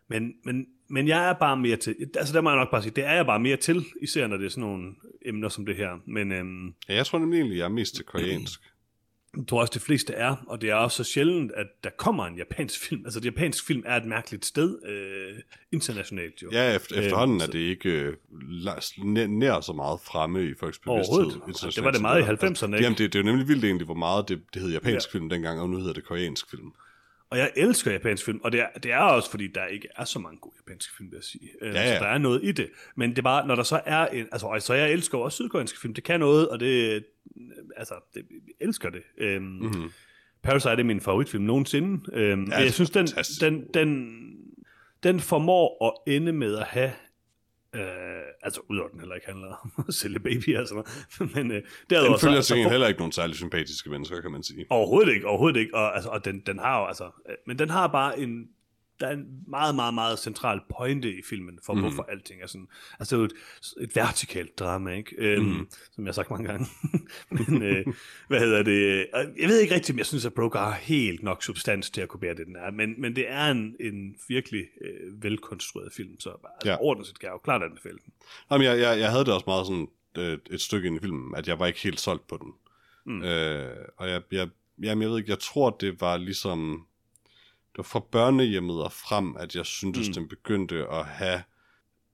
[0.09, 2.93] men, men, men jeg er bare mere til, altså der må jeg nok bare sige,
[2.95, 4.91] det er jeg bare mere til, især når det er sådan nogle
[5.25, 5.89] emner som det her.
[6.07, 8.59] Men øhm, Ja, jeg tror nemlig egentlig, jeg er mest til koreansk.
[9.37, 12.25] jeg tror også, de fleste er, og det er også så sjældent, at der kommer
[12.25, 13.05] en japansk film.
[13.05, 15.39] Altså, det japansk film er et mærkeligt sted, øh,
[15.71, 16.49] internationalt jo.
[16.51, 18.13] Ja, efter, efterhånden Øhm, er det ikke øh,
[19.03, 21.71] nær, nær så meget fremme i folks bevidsthed.
[21.71, 22.27] Det var det meget i er.
[22.27, 22.77] 90'erne, Altså, ikke?
[22.83, 25.17] Jamen, det, det er jo nemlig vildt egentlig, hvor meget det, det hed japansk Ja.
[25.17, 26.71] film dengang, og nu hedder det koreansk film.
[27.31, 30.03] Og jeg elsker japansk film, og det er, det er også, fordi der ikke er
[30.05, 31.49] så mange gode japanske film, vil jeg sige.
[31.61, 31.97] Øh, Ja, ja.
[31.97, 32.69] Så der er noget i det.
[32.95, 34.27] Men det er bare, når der så er en...
[34.31, 35.93] Altså, og så jeg elsker også sydkoreanske film.
[35.93, 37.03] Det kan noget, og det...
[37.77, 39.01] Altså, det, jeg elsker det.
[39.17, 39.91] Øhm, Mm-hmm.
[40.43, 42.01] Parasite er min favoritfilm nogensinde.
[42.13, 43.07] Øhm, ja, jeg synes, den,
[43.41, 44.09] den, den,
[45.03, 46.91] den formår at ende med at have
[47.75, 47.81] Øh,
[48.41, 49.47] altså, udover den heller ikke handler
[49.77, 50.83] om at sælge babyer og sådan
[51.19, 51.35] noget.
[51.35, 51.61] Men øh.
[51.89, 54.43] Den følger så, til så gengæld får- heller ikke nogen særlig sympatiske mennesker, kan man
[54.43, 54.65] sige.
[54.69, 55.75] Overhovedet ikke, overhovedet ikke.
[55.75, 57.05] Og, altså, og den, den har jo, altså...
[57.29, 58.47] øh, Men den har bare en...
[58.99, 61.79] Der er en meget, meget, meget central pointe i filmen, for mm.
[61.79, 62.67] hvorfor alting er sådan...
[62.99, 65.15] Altså, det er jo et, et vertikalt drama, ikke?
[65.17, 65.67] Øhm, Mhm.
[65.91, 66.65] Som jeg har sagt mange gange.
[67.47, 67.85] Men, øh,
[68.27, 69.07] hvad hedder det?
[69.13, 72.07] Jeg ved ikke rigtigt, om jeg synes, at Broker har helt nok substans til at
[72.09, 72.71] kunne bære det, den er.
[72.71, 76.77] Men, men det er en, en virkelig øh, velkonstrueret film, så altså, Ja.
[76.81, 78.13] ordentligt set kan jeg jo klart anbefale den.
[78.51, 79.87] Jamen, jeg, jeg, jeg havde det også meget sådan
[80.17, 82.53] øh, et stykke ind i filmen, at jeg var ikke helt solgt på den.
[83.05, 83.23] Mm.
[83.23, 84.49] Øh, og jeg, jeg,
[84.83, 86.85] jamen, jeg ved ikke, jeg tror, det var ligesom...
[87.79, 90.13] Det var fra børnehjemmet og frem, at jeg syntes, mm.
[90.13, 91.41] Den begyndte at have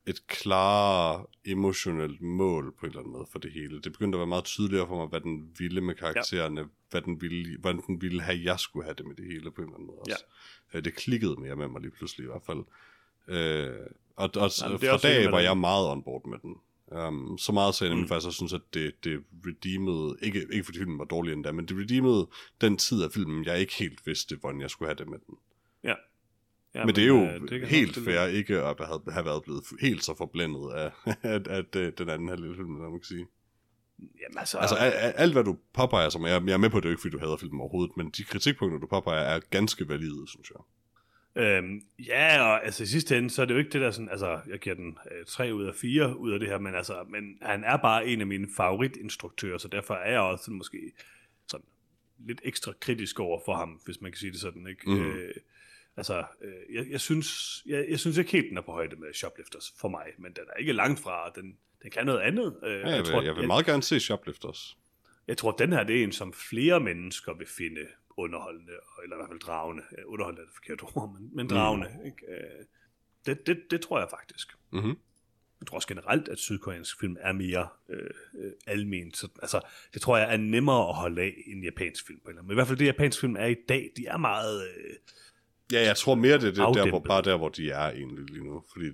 [0.08, 3.82] et klarere emotionelt mål på en eller anden måde for det hele.
[3.82, 6.68] Det begyndte at være meget tydeligere for mig, hvad den ville med karaktererne, ja.
[6.90, 9.62] hvad den ville, hvordan den ville have, jeg skulle have det med det hele på
[9.62, 10.26] en eller anden måde også.
[10.74, 10.80] Ja.
[10.80, 12.64] Det klikkede mere med mig lige pludselig i hvert fald.
[13.28, 16.56] Øh, og og Jamen, fra dag var jeg meget on board med den.
[16.92, 18.08] Um, så meget så jeg Mm.
[18.08, 21.66] faktisk også synes, at det, det redeemede, ikke, ikke fordi filmen var dårlig endda, men
[21.66, 22.28] det redeemede
[22.62, 25.36] den tid af filmen, jeg ikke helt vidste, hvordan jeg skulle have det med den.
[25.86, 25.94] Ja.
[26.76, 29.64] ja men det er jo øh, det helt fair ikke at have, have været blevet
[29.82, 30.92] helt så forblændet af,
[31.36, 33.26] at, at, at den anden halvdel af filmen, man kan sige.
[34.00, 36.80] Jamen, altså, Altså al- al- alt hvad du påpeger, som jeg, jeg er med på,
[36.80, 39.40] det er jo ikke, fordi du hader filmen overhovedet, men de kritikpunkter, du påpeger, er
[39.40, 40.62] ganske valide, synes jeg.
[41.38, 44.10] Øhm, ja, og altså i sidste ende, så er det jo ikke det der sådan,
[44.10, 47.06] altså jeg giver den øh, 3 ud af 4 ud af det her, men altså,
[47.10, 50.92] men han er bare en af mine favoritinstruktører, så derfor er jeg også sådan, måske
[51.48, 51.66] sådan
[52.20, 54.90] lidt ekstra kritisk over for ham, hvis man kan sige det sådan, ikke?
[54.90, 55.06] Mhm.
[55.06, 55.34] Øh,
[55.98, 59.14] altså, øh, jeg, jeg, synes, jeg, jeg synes ikke helt, den er på højde med
[59.14, 62.60] Shoplifters for mig, men den er ikke langt fra, den, den kan noget andet.
[62.64, 64.78] Øh, Ja, jeg, vil, jeg vil jeg, meget gerne se Shoplifters.
[65.28, 67.82] jeg tror, at den her det er en, som flere mennesker vil finde
[68.18, 68.74] underholdende,
[69.04, 69.84] eller i hvert fald dragende.
[70.06, 71.88] Underholdende er det forkert ord, men, men dragende.
[72.00, 72.06] Mm.
[72.06, 72.18] Ikke?
[72.28, 72.66] Øh,
[73.26, 74.54] det, det, det tror jeg faktisk.
[74.72, 74.98] Mm-hmm.
[75.60, 79.18] Jeg tror også generelt, at sydkoreansk film er mere øh, øh, alment.
[79.18, 79.62] Så, altså,
[79.94, 82.20] det tror jeg er nemmere at holde af end japansk film.
[82.28, 82.54] Eller måde.
[82.54, 84.68] I hvert fald det japansk film er i dag, de er meget...
[84.68, 84.94] Øh,
[85.72, 88.30] Ja, jeg tror mere, det er det der, hvor, bare der, hvor de er egentlig
[88.30, 88.64] lige nu.
[88.74, 88.86] Fordi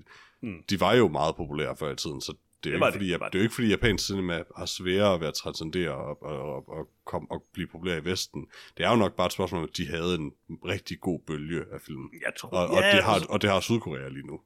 [0.44, 0.64] Mm.
[0.70, 2.32] de var jo meget populære før i tiden, så
[2.64, 4.66] det er, Det ikke, fordi, det det, det er jo ikke fordi japansk cinema har
[4.66, 8.48] sværere ved at transcendere og, og, og, og, kom, og blive populær i Vesten.
[8.78, 10.32] Det er jo nok bare et spørgsmål at de havde en
[10.66, 12.10] rigtig god bølge af film.
[12.26, 14.40] Jeg tror, Og, og, ja, det har, og det har Sydkorea lige nu.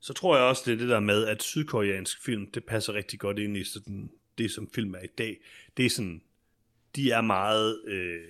[0.00, 3.18] så tror jeg også, det er det der med, at sydkoreansk film, det passer rigtig
[3.20, 5.36] godt ind i sådan, det, som film er i dag.
[5.76, 6.22] Det er sådan,
[6.96, 7.80] de er meget...
[7.86, 8.20] Øh,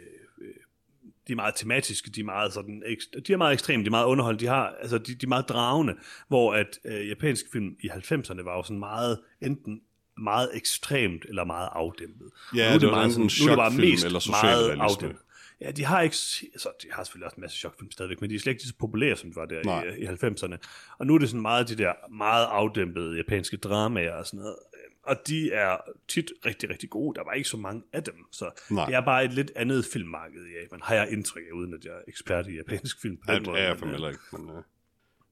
[1.29, 2.83] de er meget tematiske, de er meget sådan,
[3.27, 5.49] de er meget ekstreme, de er meget underholdende, de har, altså de, de er meget
[5.49, 5.95] dragende,
[6.29, 9.81] hvor at øh, japanske film i 90'erne var jo sådan meget, enten
[10.19, 12.31] meget ekstremt eller meget afdæmpet.
[12.57, 15.19] Ja, nu er det var meget sådan- nu er det mest eller meget afdæmpet.
[15.61, 16.17] Ja, de har ikke,
[16.53, 18.75] altså, de har selvfølgelig også en masse chokfilm stadigvæk, men de er slet ikke så
[18.81, 19.85] populære, som de var der Nej.
[19.85, 20.57] i, i 90'erne.
[20.99, 24.57] Og nu er det sådan meget de der meget afdæmpede japanske dramaer og sådan noget.
[25.03, 25.77] Og de er
[26.09, 27.15] tit rigtig, rigtig gode.
[27.19, 28.87] Der var ikke så mange af dem, så Nej.
[28.87, 31.85] det er bare et lidt andet filmmarked i Japan, har jeg indtryk af, uden at
[31.85, 33.17] jeg er ekspert i japansk film.
[33.17, 33.61] på Ja, den det måde.
[33.61, 34.21] er jeg Men, for øh, heller ikke.
[34.33, 34.63] Men, øh.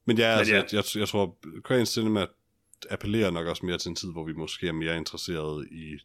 [0.05, 0.61] men ja, altså, ja.
[0.61, 2.27] Jeg, jeg, jeg tror, koreansk cinema
[2.91, 5.99] appellerer nok også mere til en tid, hvor vi måske er mere interesseret i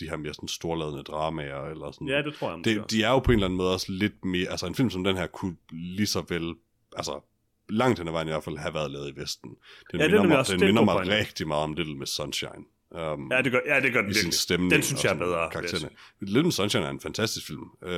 [0.00, 2.08] de her mere sådan storladende dramaer, eller sådan.
[2.08, 4.24] Ja, det tror jeg det, de er jo på en eller anden måde også lidt
[4.24, 6.54] mere, altså en film som den her kunne lige så vel,
[6.96, 7.20] altså
[7.68, 9.50] langt hen ad vejen i hvert fald have været lavet i Vesten.
[9.50, 11.62] Den Ja, det er minder nemlig mig, den det er en minder mig rigtig meget
[11.62, 12.64] om Little Miss Sunshine.
[12.90, 14.34] Um, Ja, det gør, ja, det gør den virkelig.
[14.34, 14.70] stemning.
[14.72, 15.90] Den synes jeg er bedre, Karaktererne.
[16.20, 17.62] Little Sunshine er en fantastisk film.
[17.82, 17.90] Uh,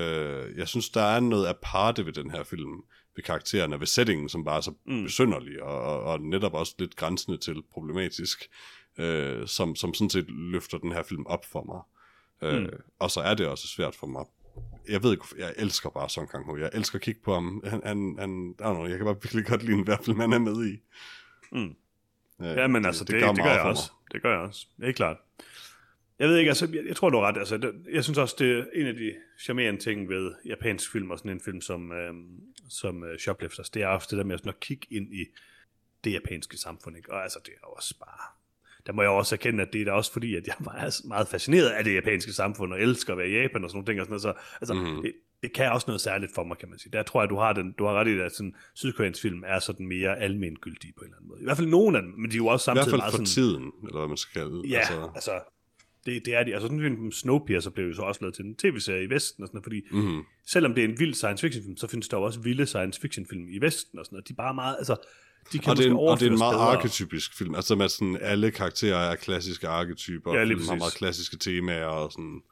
[0.59, 2.83] jeg synes, der er noget aparte ved den her film,
[3.17, 5.03] ved karaktererne, ved settingen, som bare er så Mm.
[5.05, 8.49] besynderlig, og, og, og netop også lidt grænsende til problematisk,
[8.99, 11.81] uh, som, som sådan set løfter den her film op for mig.
[12.53, 12.69] Uh, Mm.
[12.99, 14.25] Og så er det også svært for mig.
[14.89, 16.57] Jeg ved ikke, jeg elsker bare Song Kang-ho.
[16.57, 17.63] Jeg elsker at kigge på ham.
[17.67, 20.33] Han, han, han, I don't know, jeg kan bare virkelig godt lide hver film, han
[20.33, 20.77] er med i.
[21.53, 21.75] Mm.
[22.41, 23.71] Uh, Ja, men altså, det, det, det gør meget jeg for mig.
[23.71, 23.91] også.
[24.13, 24.67] Det gør jeg også.
[24.77, 25.17] Det er klart.
[26.19, 27.39] Jeg ved ikke, altså, jeg, jeg tror, du har ret.
[27.39, 31.11] Altså, det, jeg synes også, det er en af de charmerende ting ved japansk film,
[31.11, 34.39] og sådan en film som, øhm, som uh, Shoplifters, det er også det der med
[34.39, 35.25] sådan at kigge ind i
[36.05, 37.13] det japanske samfund, ikke?
[37.13, 38.41] Og altså, det er også bare...
[38.87, 40.95] Der må jeg også erkende, at det er da også fordi, at jeg er meget,
[41.05, 43.87] meget fascineret af det japanske samfund, og elsker at være i Japan og sådan nogle
[43.87, 44.01] ting.
[44.01, 44.23] Og sådan noget.
[44.23, 45.03] Så, altså, mm-hmm.
[45.03, 45.13] det,
[45.43, 46.93] det kan også noget særligt for mig, kan man sige.
[46.93, 49.59] Der tror jeg, du har, den, du har ret i at sådan, sydkoreansk film er
[49.59, 51.41] sådan mere almengyldige på en eller anden måde.
[51.41, 53.11] I hvert fald nogen af dem, men de er jo også I hvert samtidig fald
[53.11, 53.27] for sådan...
[53.27, 55.41] tiden, eller hvad man skal kalde Ja, altså, altså,
[56.07, 56.53] det, det er de.
[56.55, 59.43] Altså sådan en film Snowpiercer blev jo så også lavet til en tv-serie i Vesten
[59.43, 60.23] og sådan fordi mm-hmm.
[60.47, 63.01] selvom det er en vild science fiction film, så findes der jo også vilde science
[63.01, 64.29] fiction film i Vesten og sådan noget.
[64.29, 64.97] De er bare meget, altså,
[65.53, 66.77] de kan og, det er en, og det er en meget bedre.
[66.77, 67.55] arketypisk film.
[67.55, 71.85] Altså med sådan, alle karakterer er klassiske arketyper, Ja, lige filmen har meget klassiske temaer
[71.85, 72.43] og sådan.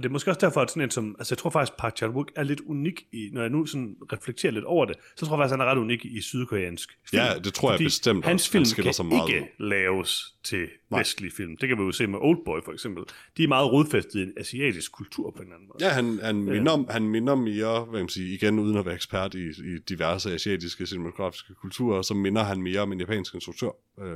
[0.00, 1.96] Og det er måske også derfor, at sådan en som, altså jeg tror faktisk, Park
[1.96, 5.26] chan wook er lidt unik i, når jeg nu sådan reflekterer lidt over det, så
[5.26, 7.22] tror jeg faktisk, han er ret unik i sydkoreansk film.
[7.22, 8.50] Ja, det tror jeg bestemt Hans også.
[8.50, 11.00] film Han kan sig meget ikke laves til Nej.
[11.00, 11.56] vestlige film.
[11.56, 13.04] Det kan vi jo se med Oldboy for eksempel.
[13.36, 15.84] De er meget rodfæstet i en asiatisk kultur på en eller anden måde.
[15.86, 18.94] Ja, han, han, minder, om, han minder mere, hvad man sige, igen uden at være
[18.94, 23.70] ekspert i, i diverse asiatiske cinematografiske kulturer, så minder han mere om en japansk instruktør.
[24.00, 24.06] Øh,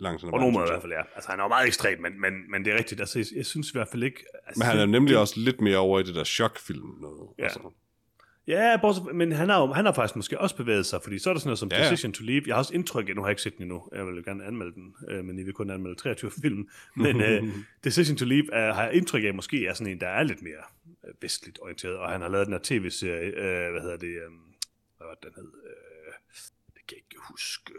[0.00, 1.02] vejen, nogen måde i hvert fald, ja.
[1.14, 3.00] Altså, han er jo meget ekstrem, men, men, men det er rigtigt.
[3.00, 4.24] Altså, jeg, jeg synes i hvert fald ikke...
[4.46, 7.28] Altså, Men han er nemlig det- også lidt mere over i det der chokfilm noget.
[7.38, 7.44] Ja.
[7.44, 7.60] Altså.
[8.50, 11.30] Ja, bortset, men han har, jo, han har faktisk måske også bevæget sig, fordi så
[11.30, 11.82] er der sådan noget som Ja.
[11.90, 12.42] Decision to Leave.
[12.46, 14.44] Jeg har også indtryk af, nu har jeg ikke set den endnu, jeg vil gerne
[14.44, 16.68] anmelde den, øh, men I vil kun anmelde 23 film.
[16.96, 17.42] Men øh,
[17.84, 20.42] Decision to Leave er, har jeg indtryk af, måske er sådan en, der er lidt
[20.42, 20.62] mere
[21.08, 24.30] øh, vestligt orienteret, og han har lavet den her tv-serie, øh, hvad hedder det, øh,
[24.96, 25.44] hvad var det, den hed?
[25.66, 26.12] Øh,
[26.74, 27.72] det kan jeg ikke huske.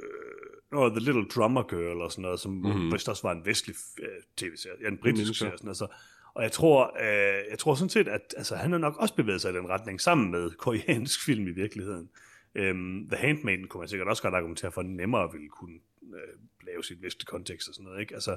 [0.73, 2.65] Øh, oh, The Little Drummer Girl, og sådan noget, som Mhm.
[2.69, 2.93] mm-hmm.
[2.93, 4.07] vist også var en vestlig øh,
[4.37, 5.35] tv-serie, ja, en britisk jeg.
[5.35, 5.87] serie, sådan noget, så
[6.33, 9.41] og jeg tror, øh, jeg tror sådan set, at altså, han har nok også bevæget
[9.41, 12.09] sig i den retning, sammen med koreansk film i virkeligheden.
[12.55, 15.79] Øhm, The Handmaiden kunne man sikkert også godt argumentere for, nemmere ville kunne
[16.13, 18.13] øh, lave sit vestlige kontekst og sådan noget, ikke?
[18.13, 18.35] Altså,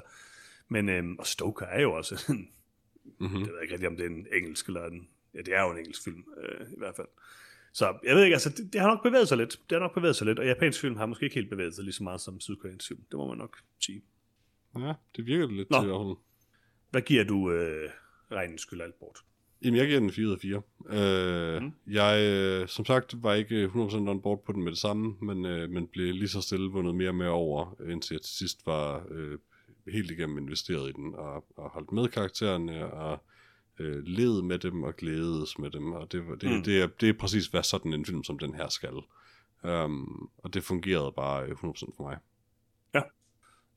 [0.69, 2.49] men, øhm, og Stoker er jo også en,
[3.19, 3.39] Mm-hmm.
[3.39, 5.61] det ved jeg ikke rigtig, om det er en engelsk eller en, ja, det er
[5.61, 7.07] jo en engelsk film, øh, i hvert fald.
[7.73, 9.61] Så jeg ved ikke, altså, det, det, har nok bevæget sig lidt.
[9.69, 11.83] Det har nok bevæget sig lidt, og japansk film har måske ikke helt bevæget sig
[11.83, 12.99] lige så meget som sydkoreansk film.
[13.11, 14.01] Det må man nok sige.
[14.77, 15.77] Ja, det virker lidt Nå.
[15.77, 16.17] til i hvert.
[16.95, 17.89] Hvad giver du øh,
[18.31, 19.19] regnen skyld alt bort?
[19.61, 20.61] Jamen, jeg giver den 4 ud af 4.
[20.89, 21.65] Øh, Mm.
[21.65, 21.73] mm.
[21.93, 23.75] Jeg, øh, som sagt, var ikke 100%
[24.09, 26.95] on board på den med det samme, men, øh, men blev lige så stille vundet
[26.95, 29.37] mere og mere over, indtil jeg til sidst var øh,
[29.87, 33.23] helt igennem investeret i den, og, og holdt med karaktererne, og
[33.79, 36.63] øh, led med dem, og glædedes med dem, og det, var- det, Mm.
[36.63, 38.93] det, er, det er præcis, hvad sådan en film som den her skal.
[39.63, 42.17] Um, og det fungerede bare øh, 100% for mig.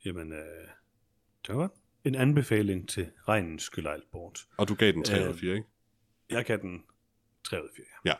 [0.05, 0.69] Jamen, øh,
[1.47, 1.71] det var.
[2.09, 4.41] En anbefaling til regnen skylder alt bort.
[4.57, 5.67] Og du gav den 3 ud Øh, af 4, ikke?
[6.31, 6.83] Jeg kan den
[7.45, 7.85] 3 ud af 4.
[8.05, 8.15] Ja.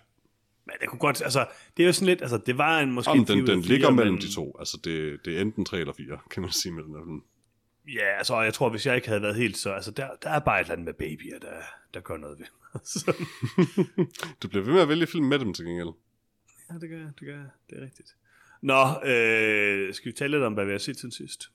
[0.67, 3.11] Men det kunne godt, altså, det er jo sådan lidt, altså, det var en måske
[3.11, 4.57] Om en fire den, den ligger mellem men- de to.
[4.59, 7.23] Altså, det, det er enten 3 eller 4, kan man sige med den her film.
[7.95, 10.31] Ja, altså, og jeg tror, hvis jeg ikke havde været helt så, altså, der, der
[10.31, 11.53] er bare et eller andet med babyer, der,
[11.95, 12.47] der gør noget ved.
[14.43, 15.89] Du bliver ved med at vælge film med dem til gengæld.
[16.71, 18.17] ja, det gør jeg, det gør jeg, det er rigtigt.
[18.63, 21.51] Nå, øh, skal vi tale lidt om, hvad vi har set til sidst?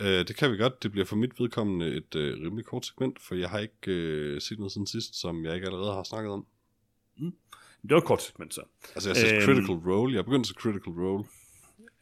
[0.00, 0.82] Øh, det kan vi godt.
[0.82, 4.40] Det bliver for mit vedkommende et øh, rimelig kort segment, for jeg har ikke øh,
[4.40, 6.46] set noget siden sidst, som jeg ikke allerede har snakket om.
[7.82, 8.62] Det var et kort segment så.
[8.94, 9.44] Altså, jeg har Øhm.
[9.44, 10.12] Critical Role.
[10.12, 11.24] Jeg er begyndt til Critical Role.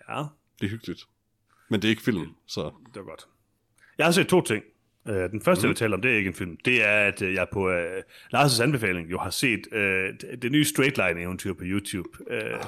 [0.08, 0.24] Ja,
[0.60, 1.04] Det er hyggeligt.
[1.68, 2.62] Men det er ikke film, så...
[2.64, 3.28] det var godt.
[3.98, 4.64] Jeg har set to ting.
[5.08, 5.54] Uh, den første, Mhm.
[5.60, 5.62] mm.
[5.62, 6.56] jeg vil tale om, det er ikke en film.
[6.64, 7.74] Det er, at uh, jeg på uh,
[8.34, 9.78] Lars' anbefaling jo har set uh,
[10.42, 12.08] det, nye Straight Line-eventyr på YouTube.
[12.30, 12.60] Uh,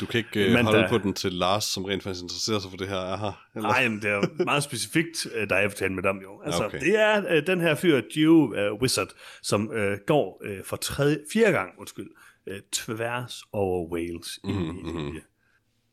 [0.00, 0.74] Du kan ikke øh, Mandag.
[0.74, 3.46] holde på den til Lars, som rent faktisk interesserer sig for det her er her.
[3.56, 3.68] Eller?
[3.68, 6.40] Nej, men det er meget specifikt, uh, der er jeg fortalt med dem jo.
[6.44, 6.80] Altså, Okay.
[6.80, 8.34] Det er uh, den her fyr, Geo
[8.72, 9.08] uh, Wizard,
[9.42, 9.76] som uh,
[10.06, 12.08] går uh, for tredje, fjerde gang, undskyld,
[12.50, 14.40] uh, tværs over Wales.
[14.44, 15.18] Mhm, Mm-hmm, mm-hmm.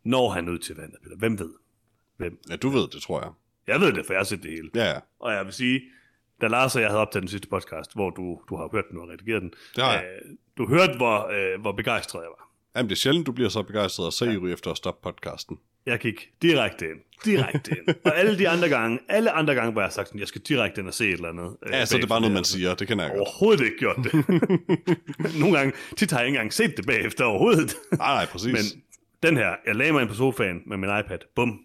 [0.05, 1.15] Når han ud til vandet, Peter.
[1.17, 1.49] Hvem ved?
[2.17, 2.37] Hvem?
[2.49, 3.29] Ja, du ved det, tror jeg.
[3.67, 4.69] Jeg ved det, for jeg har set det hele.
[4.75, 4.99] Ja, ja.
[5.19, 5.81] Og jeg vil sige,
[6.41, 8.99] da Lars og jeg havde optaget den sidste podcast, hvor du, du har hørt den
[8.99, 10.03] og redigeret den, Det har jeg.
[10.25, 12.49] øh, du hørte, hvor, øh, hvor begejstret jeg var.
[12.75, 15.57] Jamen, det er sjældent, du bliver så begejstret og så ivrig efter at stoppe podcasten.
[15.85, 16.99] Jeg gik direkte ind.
[17.25, 17.95] Direkte ind.
[18.05, 20.41] og alle de andre gange, alle andre gange, hvor jeg har sagt, sådan, jeg skal
[20.41, 21.57] direkte ind og se et eller andet.
[21.65, 22.19] øh, Ja, så er det bare bagefter.
[22.19, 22.75] noget, man siger.
[22.75, 23.11] Det kan jeg.
[23.11, 24.13] Overhovedet ikke gjort det.
[25.41, 27.75] Nogle gange, tit har jeg ikke engang set det bagefter overhovedet.
[27.97, 28.53] Nej, nej, præcis.
[28.53, 28.83] Men
[29.23, 31.59] den her, jeg lagde mig ind på sofaen med min iPad, bum,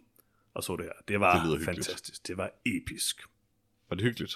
[0.54, 0.92] og så det her.
[1.08, 1.64] Det var Det hyggeligt.
[1.64, 2.26] fantastisk.
[2.26, 3.22] Det var episk.
[3.88, 4.34] Var det hyggeligt?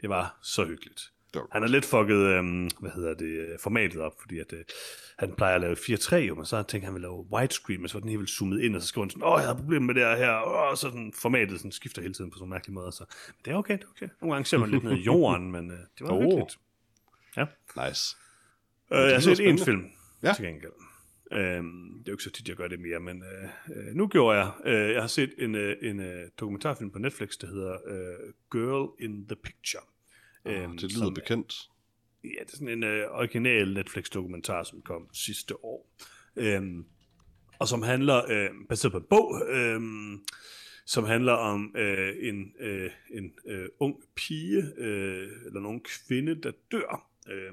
[0.00, 1.10] Det var så hyggeligt.
[1.34, 4.64] Var Han har lidt fucket, øhm, hvad hedder det, formatet op, fordi at, øh,
[5.18, 7.88] han plejer at lave 4-3, jo, men så tænkte han, han ville lave widescreen, men
[7.88, 9.86] så var den helt zoomet ind, og så skriver han sådan, åh, jeg har problemer
[9.86, 12.74] med det her, og så sådan formatet sådan, skifter hele tiden på sådan en mærkelig
[12.74, 12.92] måde.
[12.92, 14.08] Så men det er okay, det er okay.
[14.20, 16.22] Nogle gange ser man lidt ned i jorden, men øh, det var oh.
[16.22, 16.58] hyggeligt.
[17.36, 17.46] Ja.
[17.88, 18.16] Nice.
[18.92, 19.64] Øh, jeg har set en spændende.
[19.64, 19.90] film
[20.22, 20.28] Ja.
[20.28, 20.34] ja.
[20.34, 20.72] til gengæld.
[21.36, 24.08] Øhm, det er jo ikke så tit, jeg gør det mere, men øh, øh, nu
[24.08, 24.50] gjorde jeg.
[24.64, 29.02] Øh, jeg har set en, øh, en øh, dokumentarfilm på Netflix, der hedder øh, Girl
[29.04, 29.82] in the Picture.
[30.46, 31.54] Øhm, Det lyder som- bekendt.
[32.24, 35.94] Ja, det er sådan en øh, original Netflix-dokumentar, som kom sidste år.
[36.36, 36.84] Øhm,
[37.58, 39.80] og som handler, øh, baseret på en bog, øh,
[40.86, 46.52] som handler om øh, en, øh, en øh, ung pige, øh, eller nogen kvinde, der
[46.72, 47.52] dør, øh,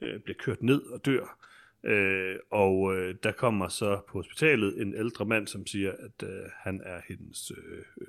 [0.00, 1.46] øh, bliver kørt ned og dør.
[1.84, 6.42] Øh, og øh, der kommer så på hospitalet en ældre mand, som siger, at øh,
[6.56, 8.06] han er hendes øh, øh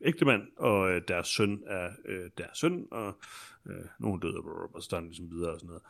[0.00, 3.18] ægtemand, og øh, deres søn er øh, deres søn, og
[3.68, 4.36] øh, nogen døde,
[4.74, 5.82] og, så ligesom videre og sådan noget.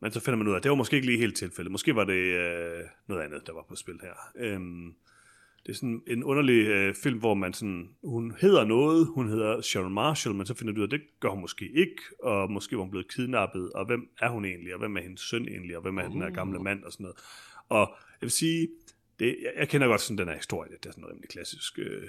[0.00, 1.72] Men så finder man ud af, at det var måske ikke lige helt tilfældet.
[1.72, 4.14] Måske var det øh, noget andet, der var på spil her.
[4.36, 4.60] Øh,
[5.66, 9.62] det er sådan en underlig øh, film, hvor man sådan, hun hedder noget, hun hedder
[9.62, 12.50] Cheryl Marshall, men så finder du ud af, at det gør hun måske ikke, og
[12.50, 15.48] måske var hun blevet kidnappet, og hvem er hun egentlig, og hvem er hendes søn
[15.48, 17.16] egentlig, og hvem er den her gamle mand, og sådan noget.
[17.68, 18.68] Og jeg vil sige,
[19.18, 21.78] det, jeg, jeg kender godt sådan den her historie, det er sådan en rimelig klassisk
[21.78, 22.08] øh,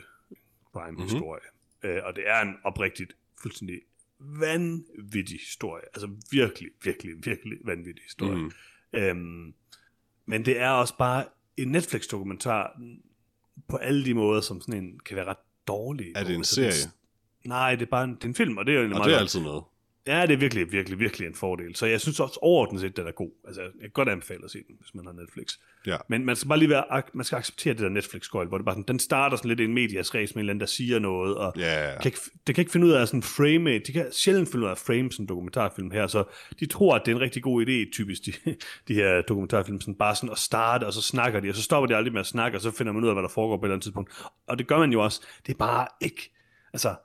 [0.74, 1.42] crime-historie,
[1.84, 1.98] mm-hmm.
[1.98, 3.82] øh, og det er en oprigtigt, fuldstændig
[4.20, 8.38] vanvittig historie, altså virkelig, virkelig, virkelig vanvittig historie.
[8.38, 8.52] Mm.
[8.94, 9.54] Øhm,
[10.26, 11.26] men det er også bare
[11.58, 12.82] en Netflix-dokumentar
[13.68, 15.38] på alle de måder, som sådan en kan være ret
[15.68, 16.06] dårlig.
[16.16, 16.92] Er det en serie?
[17.46, 19.06] Nej, det er bare en, det er en film, og det er jo Og meget
[19.06, 19.64] det er altid noget.
[20.08, 21.76] Ja, det er virkelig, virkelig, virkelig en fordel.
[21.76, 23.32] Så jeg synes også overordnet set, den er god.
[23.48, 25.58] Altså, jeg kan godt anbefale at se den, hvis man har Netflix.
[25.88, 25.98] Ja.
[26.10, 28.76] Men man skal bare lige være, man skal acceptere det der Netflix-skøjl, hvor det bare
[28.76, 31.00] sådan, den starter sådan lidt i en medias race med en eller anden, der siger
[31.00, 34.12] noget, og Ja, kan ikke, det kan ikke finde ud af sådan frame de kan
[34.12, 36.24] sjældent finde ud af at frame sådan en dokumentarfilm her, så
[36.60, 38.56] de tror, at det er en rigtig god idé, typisk de,
[38.88, 41.88] de her dokumentarfilm, sådan bare sådan at starte, og så snakker de, og så stopper
[41.88, 43.62] de aldrig med at snakke, og så finder man ud af, hvad der foregår på
[43.62, 44.12] et eller andet tidspunkt.
[44.48, 45.22] Og det gør man jo også.
[45.48, 46.34] Det er bare ikke,
[46.74, 46.96] altså,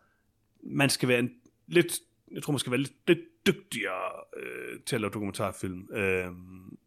[0.63, 1.31] man skal være en
[1.69, 1.99] lidt,
[2.31, 6.27] jeg tror, man skal være lidt, lidt dygtigere øh, til at lave dokumentarfilm, øh,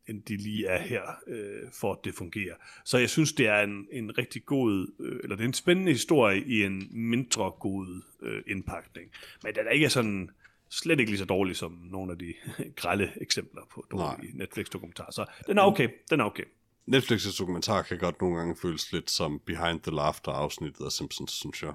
[0.07, 2.55] end de lige er her, øh, for at det fungerer.
[2.85, 5.91] Så jeg synes, det er en, en rigtig god, øh, eller det er en spændende
[5.91, 9.11] historie i en mindre god øh, indpakning.
[9.43, 10.29] Men den er ikke sådan,
[10.69, 12.33] slet ikke lige så dårlig som nogle af de
[12.81, 15.11] grælde eksempler på dårlige Netflix-dokumentarer.
[15.11, 16.43] Så den er okay, den er okay.
[16.91, 21.63] Netflix' dokumentar kan godt nogle gange føles lidt som Behind the Laughter-afsnittet af Simpsons, synes
[21.63, 21.73] jeg.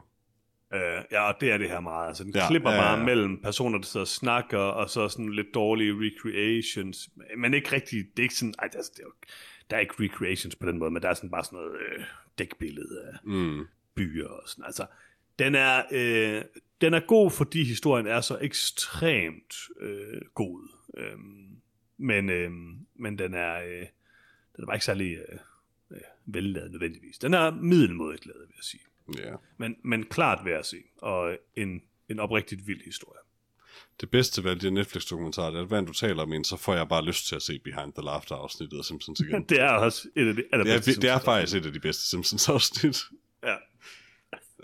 [0.75, 2.09] Øh, ja, og det er det her meget.
[2.09, 3.05] Altså, den Ja, klipper ja, ja, ja, bare ja.
[3.05, 7.11] mellem personer, der sidder og snakker, og så sådan lidt dårlige recreations.
[7.37, 9.13] Men ikke rigtig, det er ikke sådan, ej, altså, det er jo,
[9.71, 12.05] der er ikke recreations på den måde, men der er sådan bare sådan noget øh,
[12.39, 13.67] dækbillede af Mm.
[13.95, 14.65] byer og sådan.
[14.65, 14.87] Altså,
[15.39, 16.43] den er, øh,
[16.81, 20.69] den er god, fordi historien er så ekstremt øh, god.
[20.97, 21.49] Øhm,
[21.97, 22.51] men, øh,
[22.95, 23.87] men den er, øh,
[24.57, 25.39] den er bare ikke særlig øh,
[25.91, 27.19] øh, velladet nødvendigvis.
[27.19, 28.83] Den er middelmådigt lavet, vil jeg sige.
[29.19, 29.35] Ja.
[29.57, 33.19] Men, men klart værd at se, og en, en oprigtigt vild historie.
[34.01, 36.75] Det bedste ved de Netflix-dokumentarer, det er, at hver du taler om en, så får
[36.75, 39.45] jeg bare lyst til at se Behind the Laughter-afsnittet af Simpsons igen.
[39.49, 42.07] Det er også et af de det, er, det er faktisk et af de bedste
[42.09, 42.99] Simpsons-afsnit.
[43.43, 43.57] Ja.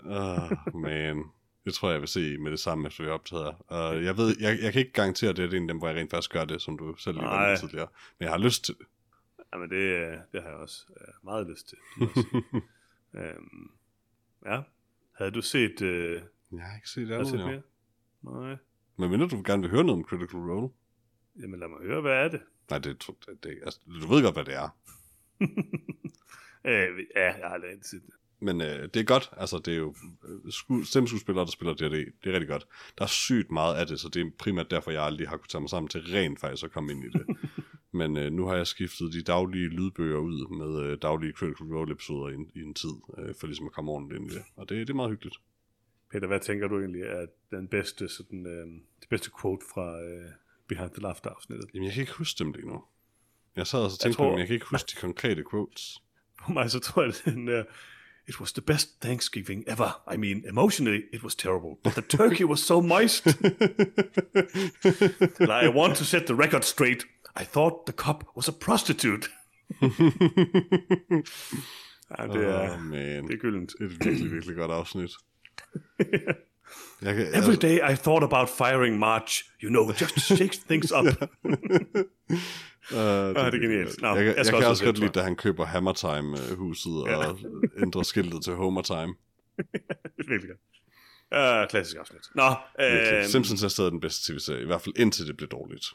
[0.05, 1.23] Oh, man.
[1.65, 3.51] Det tror jeg, jeg vil se med det samme, efter vi optager.
[3.71, 5.87] Uh, jeg, ved, jeg, jeg kan ikke garantere, at det er en af dem, hvor
[5.87, 7.87] jeg rent faktisk gør det, som du selv lige var på tidligere.
[8.19, 8.85] Men jeg har lyst til det.
[9.53, 11.77] Jamen, det, øh, det har jeg også øh, meget lyst til.
[13.19, 13.71] øhm,
[14.45, 14.61] ja.
[15.17, 15.81] Havde du set...
[15.81, 16.21] Øh,
[16.51, 17.61] Jeg har ikke set andet, set mere?
[18.23, 18.57] Nej.
[18.97, 20.69] Men mindre du gerne vil høre noget om Critical Role?
[21.41, 22.41] Jamen lad mig høre, hvad er det?
[22.69, 24.69] Nej, det, det, det altså, du ved godt, hvad det er.
[26.67, 28.13] Øh, ja, jeg har aldrig set det.
[28.39, 29.29] Men øh, det er godt.
[29.37, 29.95] Altså, det er jo
[30.27, 31.91] øh, sku- stemmeskuespillere, der spiller D&D.
[32.23, 32.67] Det er rigtig godt.
[32.97, 35.49] Der er sygt meget af det, så det er primært derfor, jeg aldrig har kunnet
[35.49, 37.25] tage mig sammen til rent faktisk at komme ind i det.
[37.95, 42.27] Men øh, nu har jeg skiftet de daglige lydbøger ud med øh, daglige Critical Role-episoder
[42.29, 44.43] i, en- i en tid, øh, for ligesom at komme ordentligt ind i det.
[44.55, 45.35] Og det, det er meget hyggeligt.
[46.11, 48.65] Peter, hvad tænker du egentlig er den bedste, sådan, øh,
[49.01, 50.29] det bedste quote fra øh,
[50.67, 51.69] Behind the Laughter afsnittet?
[51.73, 52.83] Jamen, jeg kan ikke huske dem lige nu.
[53.55, 55.97] Jeg sad og så tænkte tror- på, men jeg kan ikke huske de konkrete quotes.
[56.45, 57.63] For mig så tror jeg, at den der,
[58.27, 60.13] It was the best Thanksgiving ever.
[60.13, 61.71] I mean, emotionally, it was terrible.
[61.83, 63.25] But the turkey was so moist.
[65.39, 67.05] Like, I want to set the record straight.
[67.41, 69.27] I thought the cop was a prostitute.
[72.17, 73.27] ja, det er, Åh, man.
[73.27, 73.71] det er gyldent.
[73.79, 75.11] Det er et virkelig, virkelig godt afsnit.
[77.01, 79.43] Jeg kan, Every day I thought about firing March.
[79.63, 81.05] You know, just shake things up.
[82.91, 84.01] Uh, det, er genialt.
[84.01, 85.93] Nå, jeg, jeg jeg, jeg skal kan også godt det, lide, da han køber Hammer
[85.93, 87.15] Time-huset Ja.
[87.17, 87.39] og
[87.77, 89.15] ændrer skiltet til Homer Time.
[89.57, 89.65] det
[90.19, 90.59] er virkelig godt.
[91.63, 92.21] Uh, klassisk afsnit.
[92.35, 95.85] Nå, øh, Simpsons er stadig den bedste tv-serie, i hvert fald indtil det blev dårligt.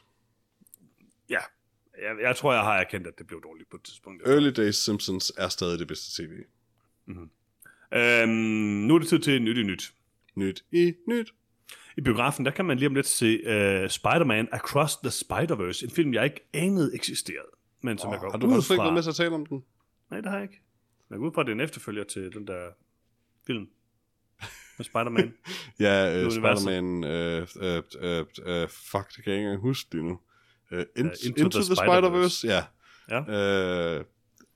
[1.31, 1.41] Ja.
[2.03, 4.23] Jeg, jeg tror, jeg har erkendt, at det blev dårligt på et tidspunkt.
[4.27, 6.33] Early Days Simpsons er stadig det bedste tv.
[7.95, 8.31] Øhm,
[8.87, 9.95] nu er det tid til nyt i nyt.
[10.35, 11.35] Nyt i nyt.
[11.97, 15.91] I biografen, der kan man lige om lidt se uh, Spider-Man Across the Spider-Verse, en
[15.91, 17.51] film, jeg ikke anede eksisterede,
[17.81, 19.65] men som oh, jeg går Har du også ikke været med at tale om den?
[20.11, 20.63] Nej, det har jeg ikke.
[21.09, 22.69] Men jeg går ud fra, at det er en efterfølger til den der
[23.47, 23.69] film
[24.79, 25.35] med Spider-Man.
[25.81, 26.33] Ja, universet.
[26.33, 26.85] Spider-Man...
[27.05, 30.21] Uh, uh, uh, uh, fuck, det kan jeg ikke engang huske lige nu.
[30.73, 32.65] Uh, in, Into into, into the the, Spider-Verse, ja.
[33.11, 33.99] Ja.
[33.99, 34.05] Uh,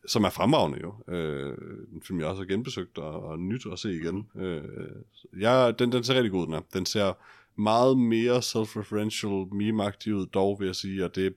[0.07, 0.95] som er fremragende jo.
[1.09, 1.55] Uh,
[1.95, 4.29] en film, jeg også har genbesøgt og, og nyt at se igen.
[4.35, 6.61] Uh, jeg, den, den ser rigtig god, den er.
[6.75, 7.13] Den ser
[7.61, 9.85] meget mere self-referential, meme
[10.17, 11.35] ud, dog vil jeg sige, og det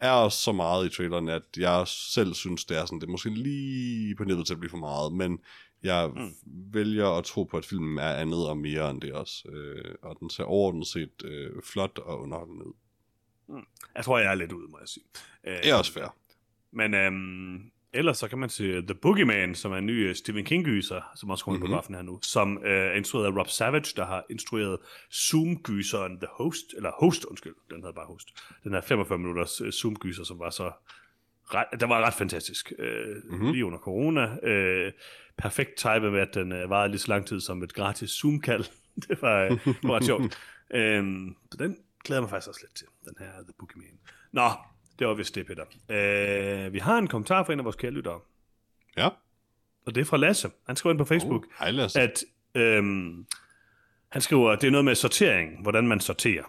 [0.00, 3.10] er også så meget i traileren, at jeg selv synes, det er sådan, det er
[3.10, 5.40] måske lige på nippet til at blive for meget, men
[5.82, 6.34] jeg mm.
[6.72, 9.48] vælger at tro på, at filmen er andet og mere end det også.
[9.48, 12.72] Øh, og den ser overordnet set øh, flot og underholdende ud.
[13.94, 15.04] Jeg tror, jeg er lidt ude, må jeg sige.
[15.44, 16.16] Øh, Det er også fair.
[16.72, 20.44] Men øhm, ellers så kan man se The Boogeyman, som er en ny øh, Stephen
[20.44, 21.66] King-gyser, som også kommer mm-hmm.
[21.66, 24.78] på biografen her nu, som øh, er instrueret af Rob Savage, der har instrueret
[25.12, 28.28] Zoom-gyseren The Host, eller Host, undskyld, den hedder bare Host.
[28.64, 30.72] Den her 45 minutters øh, Zoom-gyser, som var så
[31.44, 32.72] ret, den var ret fantastisk.
[32.78, 33.52] Øh, mm-hmm.
[33.52, 34.46] Lige under corona.
[34.46, 34.92] Øh,
[35.38, 38.64] perfekt type med, at den øh, varede lige så lang tid som et gratis Zoom-kald.
[39.08, 39.50] det var, øh,
[39.82, 40.38] var ret sjovt.
[40.74, 43.98] øhm, så den glæder mig faktisk også lidt til, den her The Boogeyman.
[44.32, 44.50] Nå,
[44.98, 45.64] det var vist det, Peter.
[45.88, 48.20] Øh, vi har en kommentar fra en af vores kære lyttere,
[48.96, 49.08] Ja.
[49.86, 50.50] og det er fra Lasse.
[50.66, 52.00] Han skriver ind på Facebook, Uh, hej Lasse.
[52.00, 52.24] at
[52.54, 53.26] øhm,
[54.08, 56.44] han skriver, at det er noget med sortering, hvordan man sorterer.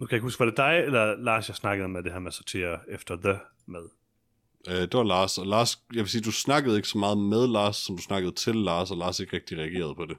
[0.00, 2.18] Nu kan jeg ikke huske, var det dig eller Lars, jeg snakkede med det her
[2.18, 3.82] med at sortere efter the med?
[4.68, 7.46] Øh, det var Lars, og Lars, jeg vil sige, du snakkede ikke så meget med
[7.46, 10.16] Lars, som du snakkede til Lars, og Lars ikke rigtig reagerede på det.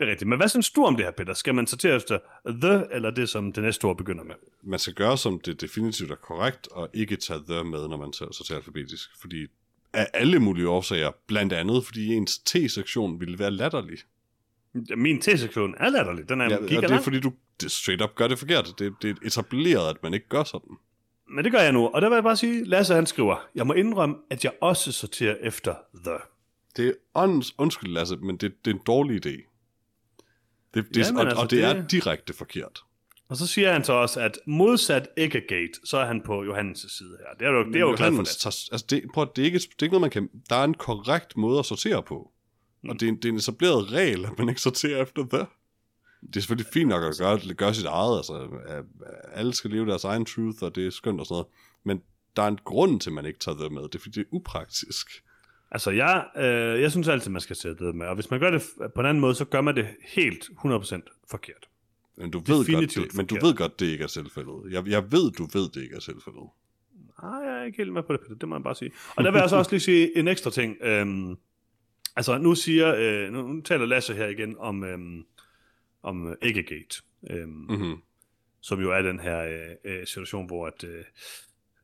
[0.00, 0.28] Det er rigtigt.
[0.28, 1.34] Men hvad synes du om det her, Peter?
[1.34, 4.34] Skal man sortere efter the, eller det, som det næste ord begynder med?
[4.62, 8.12] Man skal gøre, som det definitivt er korrekt, og ikke tage the med, når man
[8.12, 9.10] sorterer alfabetisk.
[9.20, 9.46] Fordi
[9.92, 13.98] af alle mulige årsager, blandt andet fordi ens T-sektion ville være latterlig.
[14.96, 16.28] Min T-sektion er latterlig.
[16.28, 18.74] Den er Ja, og det er fordi, du det straight up gør det forkert.
[18.78, 20.76] Det, det er etableret, at man ikke gør sådan.
[21.28, 21.86] Men det gør jeg nu.
[21.86, 24.92] Og der vil jeg bare sige, Lasse han skriver, jeg må indrømme, at jeg også
[24.92, 25.74] sorterer efter
[26.04, 26.16] the.
[26.76, 29.49] Det er ons, undskyld Lasse, men det, det er en dårlig idé.
[30.74, 32.80] Det, det, Jamen, og, altså, og det, er det- direkte forkert.
[33.28, 37.16] Og så siger han så også, at modsat Eggegate, så er han på Johannes' side
[37.18, 37.34] her.
[37.38, 38.36] Det er jo, det er jo glad for det.
[38.38, 40.28] tager- altså det, prøv, det, er ikke, det er ikke noget, man kan...
[40.50, 42.30] Der er en korrekt måde at sortere på.
[42.82, 42.88] Mm.
[42.90, 45.46] Og det er, en, det er en etableret regel, at man ikke sorterer efter det.
[46.26, 48.16] Det er selvfølgelig fint nok at gøre, gøre sit eget.
[48.16, 48.84] Altså, at
[49.32, 51.46] alle skal leve deres egen truth, og det er skønt og sådan noget.
[51.84, 52.02] Men
[52.36, 53.82] der er en grund til, at man ikke tager det med.
[53.82, 55.06] Det er fordi, det er upraktisk.
[55.70, 58.06] Altså, jeg, øh, jeg synes altid, man skal sætte det med.
[58.06, 58.62] Og hvis man gør det
[58.94, 61.68] på en anden måde, så gør man det helt 100% forkert.
[62.16, 64.62] Men du ved, godt, Definitivt det, men du ved godt, det ikke er tilfældet.
[64.70, 66.48] Jeg, jeg ved, du ved, det ikke er tilfældet.
[67.22, 68.34] Nej, jeg er ikke helt med på det, Peter.
[68.34, 68.92] Det må jeg bare sige.
[69.16, 70.76] Og der vil jeg så også lige sige en ekstra ting.
[70.80, 71.36] Øhm,
[72.16, 75.24] altså, nu siger, øh, nu, nu taler Lasse her igen om, øhm,
[76.02, 77.02] om Eggegate.
[77.30, 77.66] Øhm, mm.
[77.68, 78.02] Mm-hmm.
[78.60, 81.04] Som jo er den her øh, øh, situation, hvor at, øh,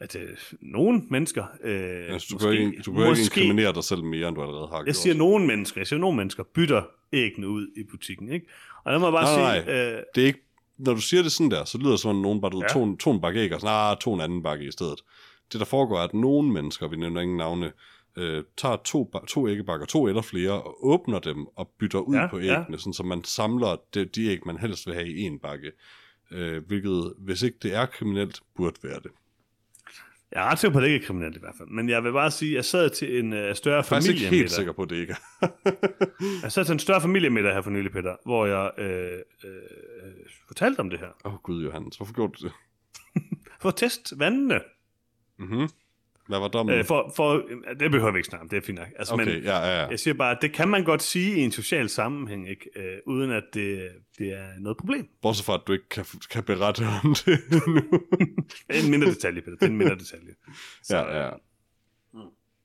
[0.00, 0.28] at øh,
[0.60, 1.44] nogle mennesker...
[1.64, 4.66] Øh, Altså, du, kan ikke, du kan ikke inkriminere dig selv mere, end du allerede
[4.66, 4.86] har gjort.
[4.86, 6.82] Jeg siger nogle mennesker, jeg siger nogle mennesker, bytter
[7.12, 8.46] æggene ud i butikken, ikke?
[8.84, 10.42] Og må jeg bare Nej, sige, øh, det er ikke,
[10.78, 12.68] når du siger det sådan der, så lyder det som om nogen bare Ja.
[12.68, 15.00] to, to en bakke æg, og sådan, ah, to en anden bakke i stedet.
[15.52, 17.72] Det der foregår er, at nogle mennesker, vi nævner ingen navne,
[18.16, 22.26] øh, tager to, to æggebakker, to eller flere, og åbner dem og bytter ud Ja,
[22.26, 22.76] på æggene, ja.
[22.76, 25.72] sådan, så man samler de, de æg, man helst vil have i en bakke.
[26.30, 29.10] Øh, hvilket, hvis ikke det er kriminelt, burde være det.
[30.36, 31.68] Jeg er ret sikker på, at det ikke er kriminelt i hvert fald.
[31.68, 34.28] Men jeg vil bare sige, at jeg sad til en uh, større Jeg er ikke
[34.28, 35.48] helt sikker på, at det ikke er.
[36.42, 39.52] Jeg sad til en større familiemiddag her for nylig, Peter, hvor jeg øh, øh,
[40.46, 41.08] fortalte om det her.
[41.24, 42.52] Åh oh, gud, Johannes, hvorfor gjorde du det?
[43.60, 44.60] For at teste vandene.
[45.38, 45.68] Mm-hmm.
[46.28, 46.78] Hvad var dommen?
[46.78, 47.42] Øh, for, for,
[47.80, 48.88] det behøver vi ikke snakke om, det er fint nok.
[48.98, 49.86] Altså, okay, men, ja, ja, ja.
[49.86, 52.70] Jeg siger bare, at det kan man godt sige i en social sammenhæng, ikke?
[52.76, 55.08] Øh, uden at det, det er noget problem.
[55.22, 57.66] Bortset fra, at du ikke kan, kan berette om det nu.
[58.68, 59.56] Er en mindre detalje, Peter.
[59.56, 60.34] Det er en mindre detalje.
[60.82, 61.30] Så, ja, ja.
[62.14, 62.20] Mm.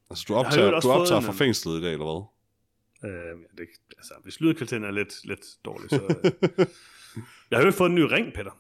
[0.10, 3.12] Altså, du optager, du optager fra fængslet i dag, eller hvad?
[3.12, 6.16] Øh, ja, det, altså, hvis lydkvaliteten er lidt, lidt dårlig, så...
[6.24, 6.66] Øh.
[7.52, 8.52] Jeg har jo fået en ny ring, Peter.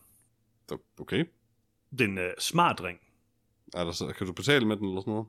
[1.00, 1.26] Okay.
[1.92, 3.00] Det er en øh, smart ring.
[3.76, 5.28] Er der så, kan du betale med den, eller sådan noget?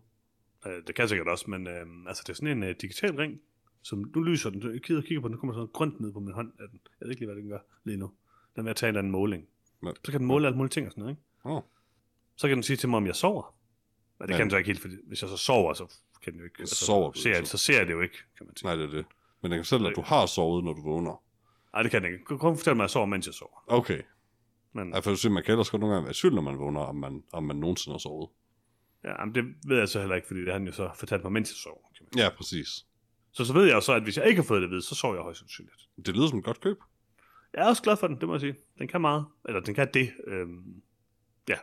[0.66, 3.16] Øh, det kan jeg sikkert også, men øh, altså, det er sådan en øh, digital
[3.16, 3.40] ring,
[3.82, 4.72] som nu lyser den.
[4.72, 6.80] Jeg kigger, kigger på den, kommer sådan grønt ned på min hånd af den.
[7.00, 8.06] Jeg ved ikke lige, hvad den gør lige nu.
[8.54, 9.46] Den er ved at tage en eller anden måling.
[9.80, 11.22] Men- Så kan den måle alle mulige ting og sådan noget, ikke?
[11.56, 11.62] Oh,
[12.36, 13.54] Så kan den sige til mig, om jeg sover.
[14.18, 14.36] Men det Ja.
[14.38, 15.86] kan den så ikke helt, fordi hvis jeg så sover, så
[16.22, 16.56] kan den jo ikke...
[16.60, 17.58] Altså, sover ser, jeg, så?
[17.58, 18.66] ser jeg det jo ikke, kan man sige.
[18.66, 19.04] nej, det er det.
[19.42, 21.22] Men den kan fortælle, at du har sovet, når du vågner.
[21.72, 22.24] Nej, det kan den ikke.
[22.24, 23.64] Kun fortælle mig, at jeg sover, mens jeg sover.
[23.66, 24.02] Okay.
[24.72, 26.42] Men Ja, for du siger, man kan ellers godt nogle gange være i tvivl, når
[26.42, 28.30] man vågner, om man, om man nogensinde har sovet.
[29.04, 31.22] ja, jamen, det ved jeg så heller ikke, fordi det har den jo så fortalt
[31.22, 31.88] mig, mens jeg sover.
[31.96, 32.22] Kan man sige.
[32.24, 32.68] Ja, præcis.
[33.32, 34.94] Så så ved jeg så, at hvis jeg ikke har fået det at vide, så
[34.94, 35.76] sover jeg højst sandsynligt.
[36.06, 36.76] Det lyder som et godt køb.
[37.54, 38.54] Jeg er også glad for den, det må jeg sige.
[38.78, 39.24] Den kan meget.
[39.48, 40.12] Eller den kan det.
[40.26, 40.82] Øhm,
[41.48, 41.58] ja, det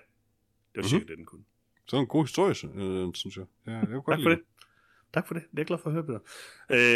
[0.76, 0.88] var Mhm.
[0.90, 1.44] cirka det, den kunne.
[1.88, 3.46] Så er en god historie, øh, synes jeg.
[3.68, 4.40] Ja, jeg kunne godt Tak for det.
[5.14, 5.44] Tak for det.
[5.44, 6.20] Det er jeg glad for at høre, Peter.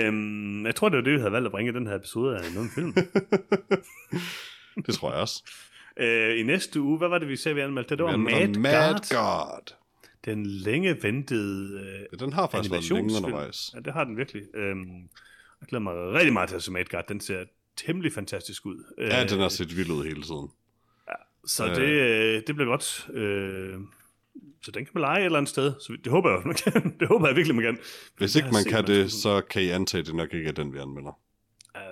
[0.07, 2.53] Øhm, jeg tror, det var det, vi havde valgt at bringe den her episode af
[2.53, 2.93] noget film.
[4.86, 5.43] det tror jeg også.
[5.98, 7.96] Øh, I næste uge, hvad var det, vi sagde, vi anmeldte?
[7.96, 9.56] Det, var Mad, Mad Guard.
[9.66, 9.76] God.
[10.26, 13.72] Den længe ventede øh, Ja, den har faktisk været længe undervejs.
[13.76, 14.41] Ja, det har den virkelig.
[14.56, 14.96] Øhm,
[15.62, 17.08] jeg glæder mig rigtig meget til at se Mad Guard.
[17.08, 17.44] Den ser
[17.78, 18.84] temmelig fantastisk ud.
[18.98, 20.48] Ja, Øh, den har set vild ud hele tiden.
[21.48, 21.76] Så Øh.
[21.76, 23.10] det, øh, det bliver godt.
[23.14, 23.76] Øh,
[24.62, 25.74] så den kan man lege et eller andet sted.
[25.80, 26.96] Så det håber jeg, man kan.
[27.00, 27.78] det håber jeg virkelig, man kan.
[28.18, 30.74] Hvis ikke man kan det, så kan I antage, at det nok ikke er den,
[30.74, 31.20] vi anmelder.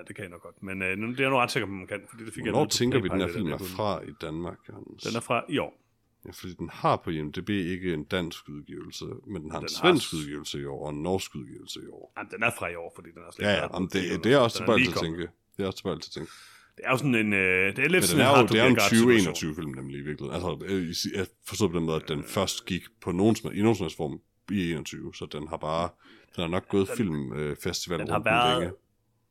[0.08, 0.62] Det kan jeg nok godt.
[0.62, 2.00] Men øh, nu- det er jeg nu ret sikker på, man kan.
[2.10, 4.12] Fordi det fik jeg Hvornår på tænker vi, den her film er jeg fra i
[4.20, 5.02] Danmark, Johannes?
[5.02, 5.78] Den er fra i år.
[6.26, 9.74] Ja, fordi den har på IMDb ikke en dansk udgivelse, men den har en Den
[9.82, 12.12] har svensk s- udgivelse i år, og en norsk udgivelse i år.
[12.16, 14.32] Jamen, den er fra i år, fordi den er slet Ja, ja, på det, det
[14.32, 15.22] er også tilbøjelig til at tænke.
[15.56, 16.30] Det er også tilbøjelig til at tænke.
[16.76, 17.32] Det er jo sådan en...
[17.32, 19.54] Øh, det er lidt sådan er en jo, det er jo en Get Guard 2021
[19.54, 20.34] film nemlig i virkeligheden.
[20.34, 23.76] Altså, øh, jeg forstår på den måde, at den først gik på nogen, i nogen
[23.96, 25.88] form i 21, så den har bare,
[26.36, 28.74] den har nok gået filmfestival Den har rundt den været længe.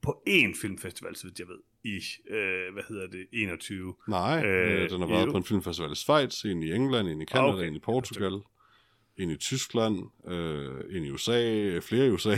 [0.01, 1.95] På én filmfestival, så vidt jeg ved, i,
[2.33, 3.93] øh, hvad hedder det, 21.
[4.07, 7.21] Nej, øh, Øh, den har været på en filmfestival i Schweiz, en i England, en
[7.21, 7.67] i Canada, Okay.
[7.67, 8.39] en i Portugal,
[9.17, 9.97] en i Tyskland,
[10.27, 12.29] øh, en i USA, flere i USA.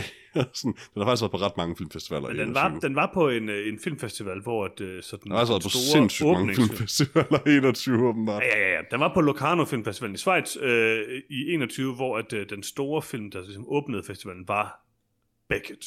[0.54, 2.90] Sådan, den har faktisk været på ret mange filmfestivaler Men i den var, 21.
[2.90, 5.64] den var på en, øh, en filmfestival, hvor at, øh, sådan Den har altså været
[5.64, 8.44] på sindssygt mange filmfestivaler i 21, åbenbart.
[8.44, 8.82] Ja, ja, ja.
[8.92, 13.02] Den var på Locarno Filmfestivalen i Schweiz øh, i 21, hvor at, øh, den store
[13.02, 14.86] film, der ligesom åbnede festivalen, var
[15.50, 15.86] Beckett.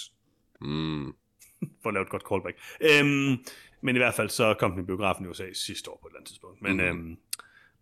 [0.60, 1.12] Mm.
[1.82, 2.58] For at lave et godt callback.
[2.80, 3.36] Øhm,
[3.80, 6.10] men i hvert fald så kom den i biografen i USA sidste år på et
[6.10, 6.62] eller andet tidspunkt.
[6.62, 6.84] Men, Mhm.
[6.86, 6.98] mm-hmm.
[7.10, 7.18] øhm,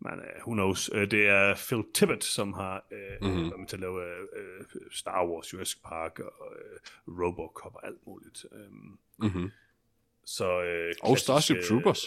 [0.01, 0.91] men uh, who knows.
[0.95, 3.31] Øh, det er Phil Tippett, som har øh, Mhm.
[3.31, 3.43] mm-hmm.
[3.51, 6.79] været med til at lave øh, øh, Star Wars, Jurassic Park og øh,
[7.25, 8.47] Robocop og alt muligt.
[8.53, 9.51] Øhm, Mm-hmm.
[10.25, 11.99] så, øh, Og Starship klassisk, Troopers.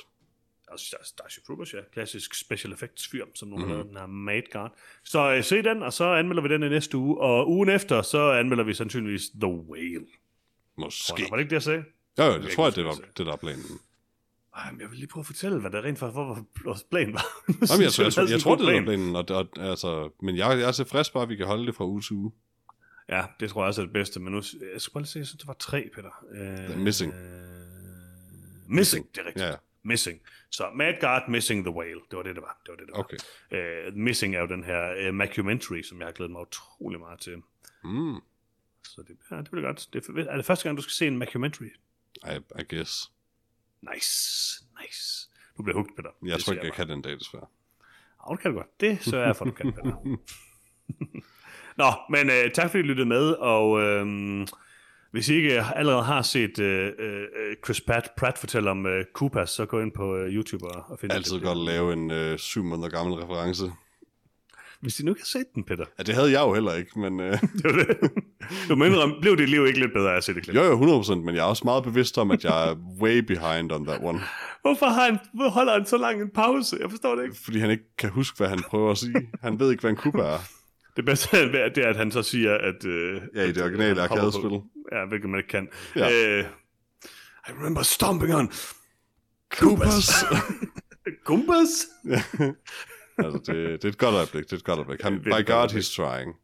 [0.77, 1.79] Star- Starship Troopers, ja.
[1.93, 3.75] Klassisk special effects fyr, som nogen Mhm.
[3.77, 3.95] mm-hmm.
[3.95, 4.75] har her Made Guard.
[5.03, 7.17] Så øh, se den, og så anmelder vi den i næste uge.
[7.21, 10.05] Og ugen efter, så anmelder vi sandsynligvis The Whale.
[10.77, 11.07] Måske.
[11.09, 11.27] Tror jeg.
[11.29, 11.83] Var det ikke det, jeg sagde?
[12.17, 13.63] Ja, ja, Jeg det kan tror jeg, det var det, der er planen.
[14.55, 17.13] Ej, men jeg vil lige prøve at fortælle, hvad der rent faktisk var, vores plan
[17.13, 17.25] var.
[17.47, 20.59] Jamen, jeg, jeg, jeg, jeg, jeg tror, det er planen, og, og, altså, men jeg,
[20.59, 22.31] jeg er tilfreds bare, at vi kan holde det fra uge til uge.
[23.09, 24.41] Ja, det tror jeg også er det bedste, men nu,
[24.73, 26.09] jeg skal bare lige se, jeg synes, det var tre, Peter.
[26.31, 27.13] Øh, Missing.
[27.13, 27.19] Øh,
[28.69, 29.45] missing, det er rigtigt.
[29.45, 29.55] Ja, ja.
[29.83, 30.19] Missing.
[30.51, 32.61] Så Mad Guard Missing the Whale, det var det, det var.
[32.65, 32.99] Det var det, det var.
[32.99, 33.87] Okay.
[33.87, 37.19] Øh, Missing er jo den her uh, mockumentary, som jeg har glædet mig utrolig meget
[37.19, 37.35] til.
[37.83, 38.15] Mm,
[38.95, 39.87] Så det, ja, det bliver godt.
[39.93, 41.65] Det er, er det første gang, du skal se en mockumentary?
[42.15, 43.11] I, I guess.
[43.93, 45.29] Nice, nice.
[45.57, 46.09] Du bliver hugt, Peter.
[46.25, 47.45] Jeg Det tror ikke, jeg kan den dag, desværre.
[48.29, 48.79] Ja, det kan du godt.
[48.81, 50.17] Det sørger jeg for, du kan, Peter.
[51.81, 54.07] Nå, men øh, tak fordi I lyttede med, og øh,
[55.11, 57.27] hvis I ikke allerede har set øh, øh,
[57.65, 60.99] Chris Pratt, Pratt fortælle om øh, Koopas, så gå ind på øh, YouTube og, og
[60.99, 61.43] find Altid det.
[61.43, 63.63] godt at lave en øh, syv måneder gammel reference.
[64.87, 65.85] Hvis I nu ikke har set den, Peter.
[65.97, 67.19] Ja, det havde jeg jo heller ikke, men...
[67.19, 68.11] Øh, Det var det.
[68.69, 70.55] Du må indrømme, blev dit liv ikke lidt bedre af at se det klip?
[70.55, 73.71] jo, jo, 100%, men jeg er også meget bevidst om, at jeg er way behind
[73.71, 74.19] on that one.
[74.61, 75.19] Hvorfor har han,
[75.49, 76.77] holder han så lang en pause?
[76.81, 77.35] Jeg forstår det ikke.
[77.43, 79.15] Fordi han ikke kan huske, hvad han prøver at sige.
[79.41, 80.37] Han ved ikke, hvad en kuba er.
[80.95, 82.85] Det bedste er, det er, at han så siger, at...
[82.85, 84.59] Øh, Ja, i det originale hopper på- arkadespil.
[84.91, 85.67] Ja, hvilket man ikke kan.
[85.95, 86.11] Ja.
[86.39, 86.43] Øh,
[87.49, 88.51] I remember stomping on
[89.59, 90.25] Koopas!
[91.25, 91.87] Gumbas.
[93.17, 95.01] altså, det, det er et godt øjeblik, det er et godt øjeblik.
[95.01, 95.83] Han, by God, øjeblik.
[95.83, 96.35] he's trying.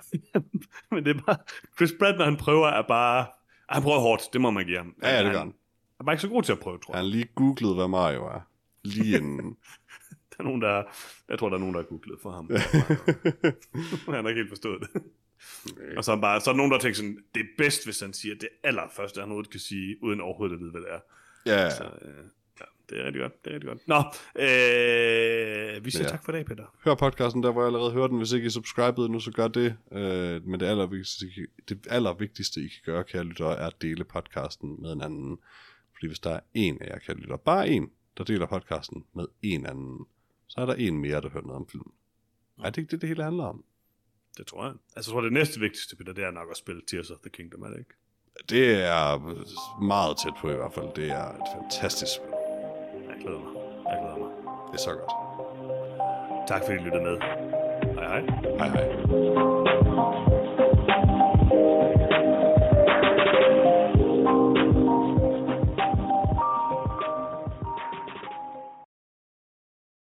[0.92, 1.36] Men det er bare...
[1.76, 3.26] Chris Pratt, når han prøver, er bare...
[3.68, 4.94] Han prøver hårdt, det må man give ham.
[5.02, 5.46] Ja, ja, det gør han.
[5.48, 5.54] Han
[6.00, 7.10] er bare ikke så god til at prøve, tror Han jeg.
[7.10, 8.40] har lige googlet, hvad Mario er.
[8.84, 9.56] Lige inden.
[10.30, 10.82] Der er nogen, der...
[11.28, 12.50] Jeg tror, der er nogen, der har googlet for ham.
[14.14, 15.02] han har ikke helt forstået det.
[15.96, 17.84] Og så er, han bare, så er der nogen, der tænker sådan, det er bedst,
[17.84, 20.88] hvis han siger det allerførste, han overhovedet kan sige, uden overhovedet at vide, hvad det
[20.92, 21.00] er.
[21.46, 22.24] ja, Så, øh,
[22.90, 23.88] det er rigtig godt, det er rigtig godt.
[23.88, 23.96] Nå,
[24.42, 26.08] øh, vi siger Ja.
[26.10, 26.64] tak for i dag, Peter.
[26.84, 28.18] hør podcasten der, hvor jeg allerede hørte den.
[28.18, 29.76] Hvis ikke I er subscribet nu, så gør det.
[29.92, 31.26] Øh, men det allervigtigste,
[31.68, 35.38] det allervigtigste, I kan gøre, kære lyttere, er at dele podcasten med en anden.
[35.94, 39.26] Fordi hvis der er en af jer, kære lyttere, bare en, der deler podcasten med
[39.42, 40.06] en anden,
[40.48, 41.92] så er der en mere, der hører noget om filmen.
[42.64, 43.64] Er det ikke det, det hele handler om?
[44.36, 44.74] Det tror jeg.
[44.96, 47.30] Altså, jeg tror, det næste vigtigste, Peter, det er nok at spille Tears of the
[47.30, 47.90] Kingdom, er det ikke?
[48.50, 49.18] Det er
[49.82, 50.94] meget tæt på i hvert fald.
[50.96, 52.39] Det er et fantastisk spil
[53.22, 53.52] glæder mig.
[53.90, 54.30] Jeg glæder mig.
[54.72, 55.12] Det er så godt.
[56.48, 57.16] Tak fordi I lyttede med.
[57.94, 58.22] Hej hej.
[58.58, 60.29] Hej hej.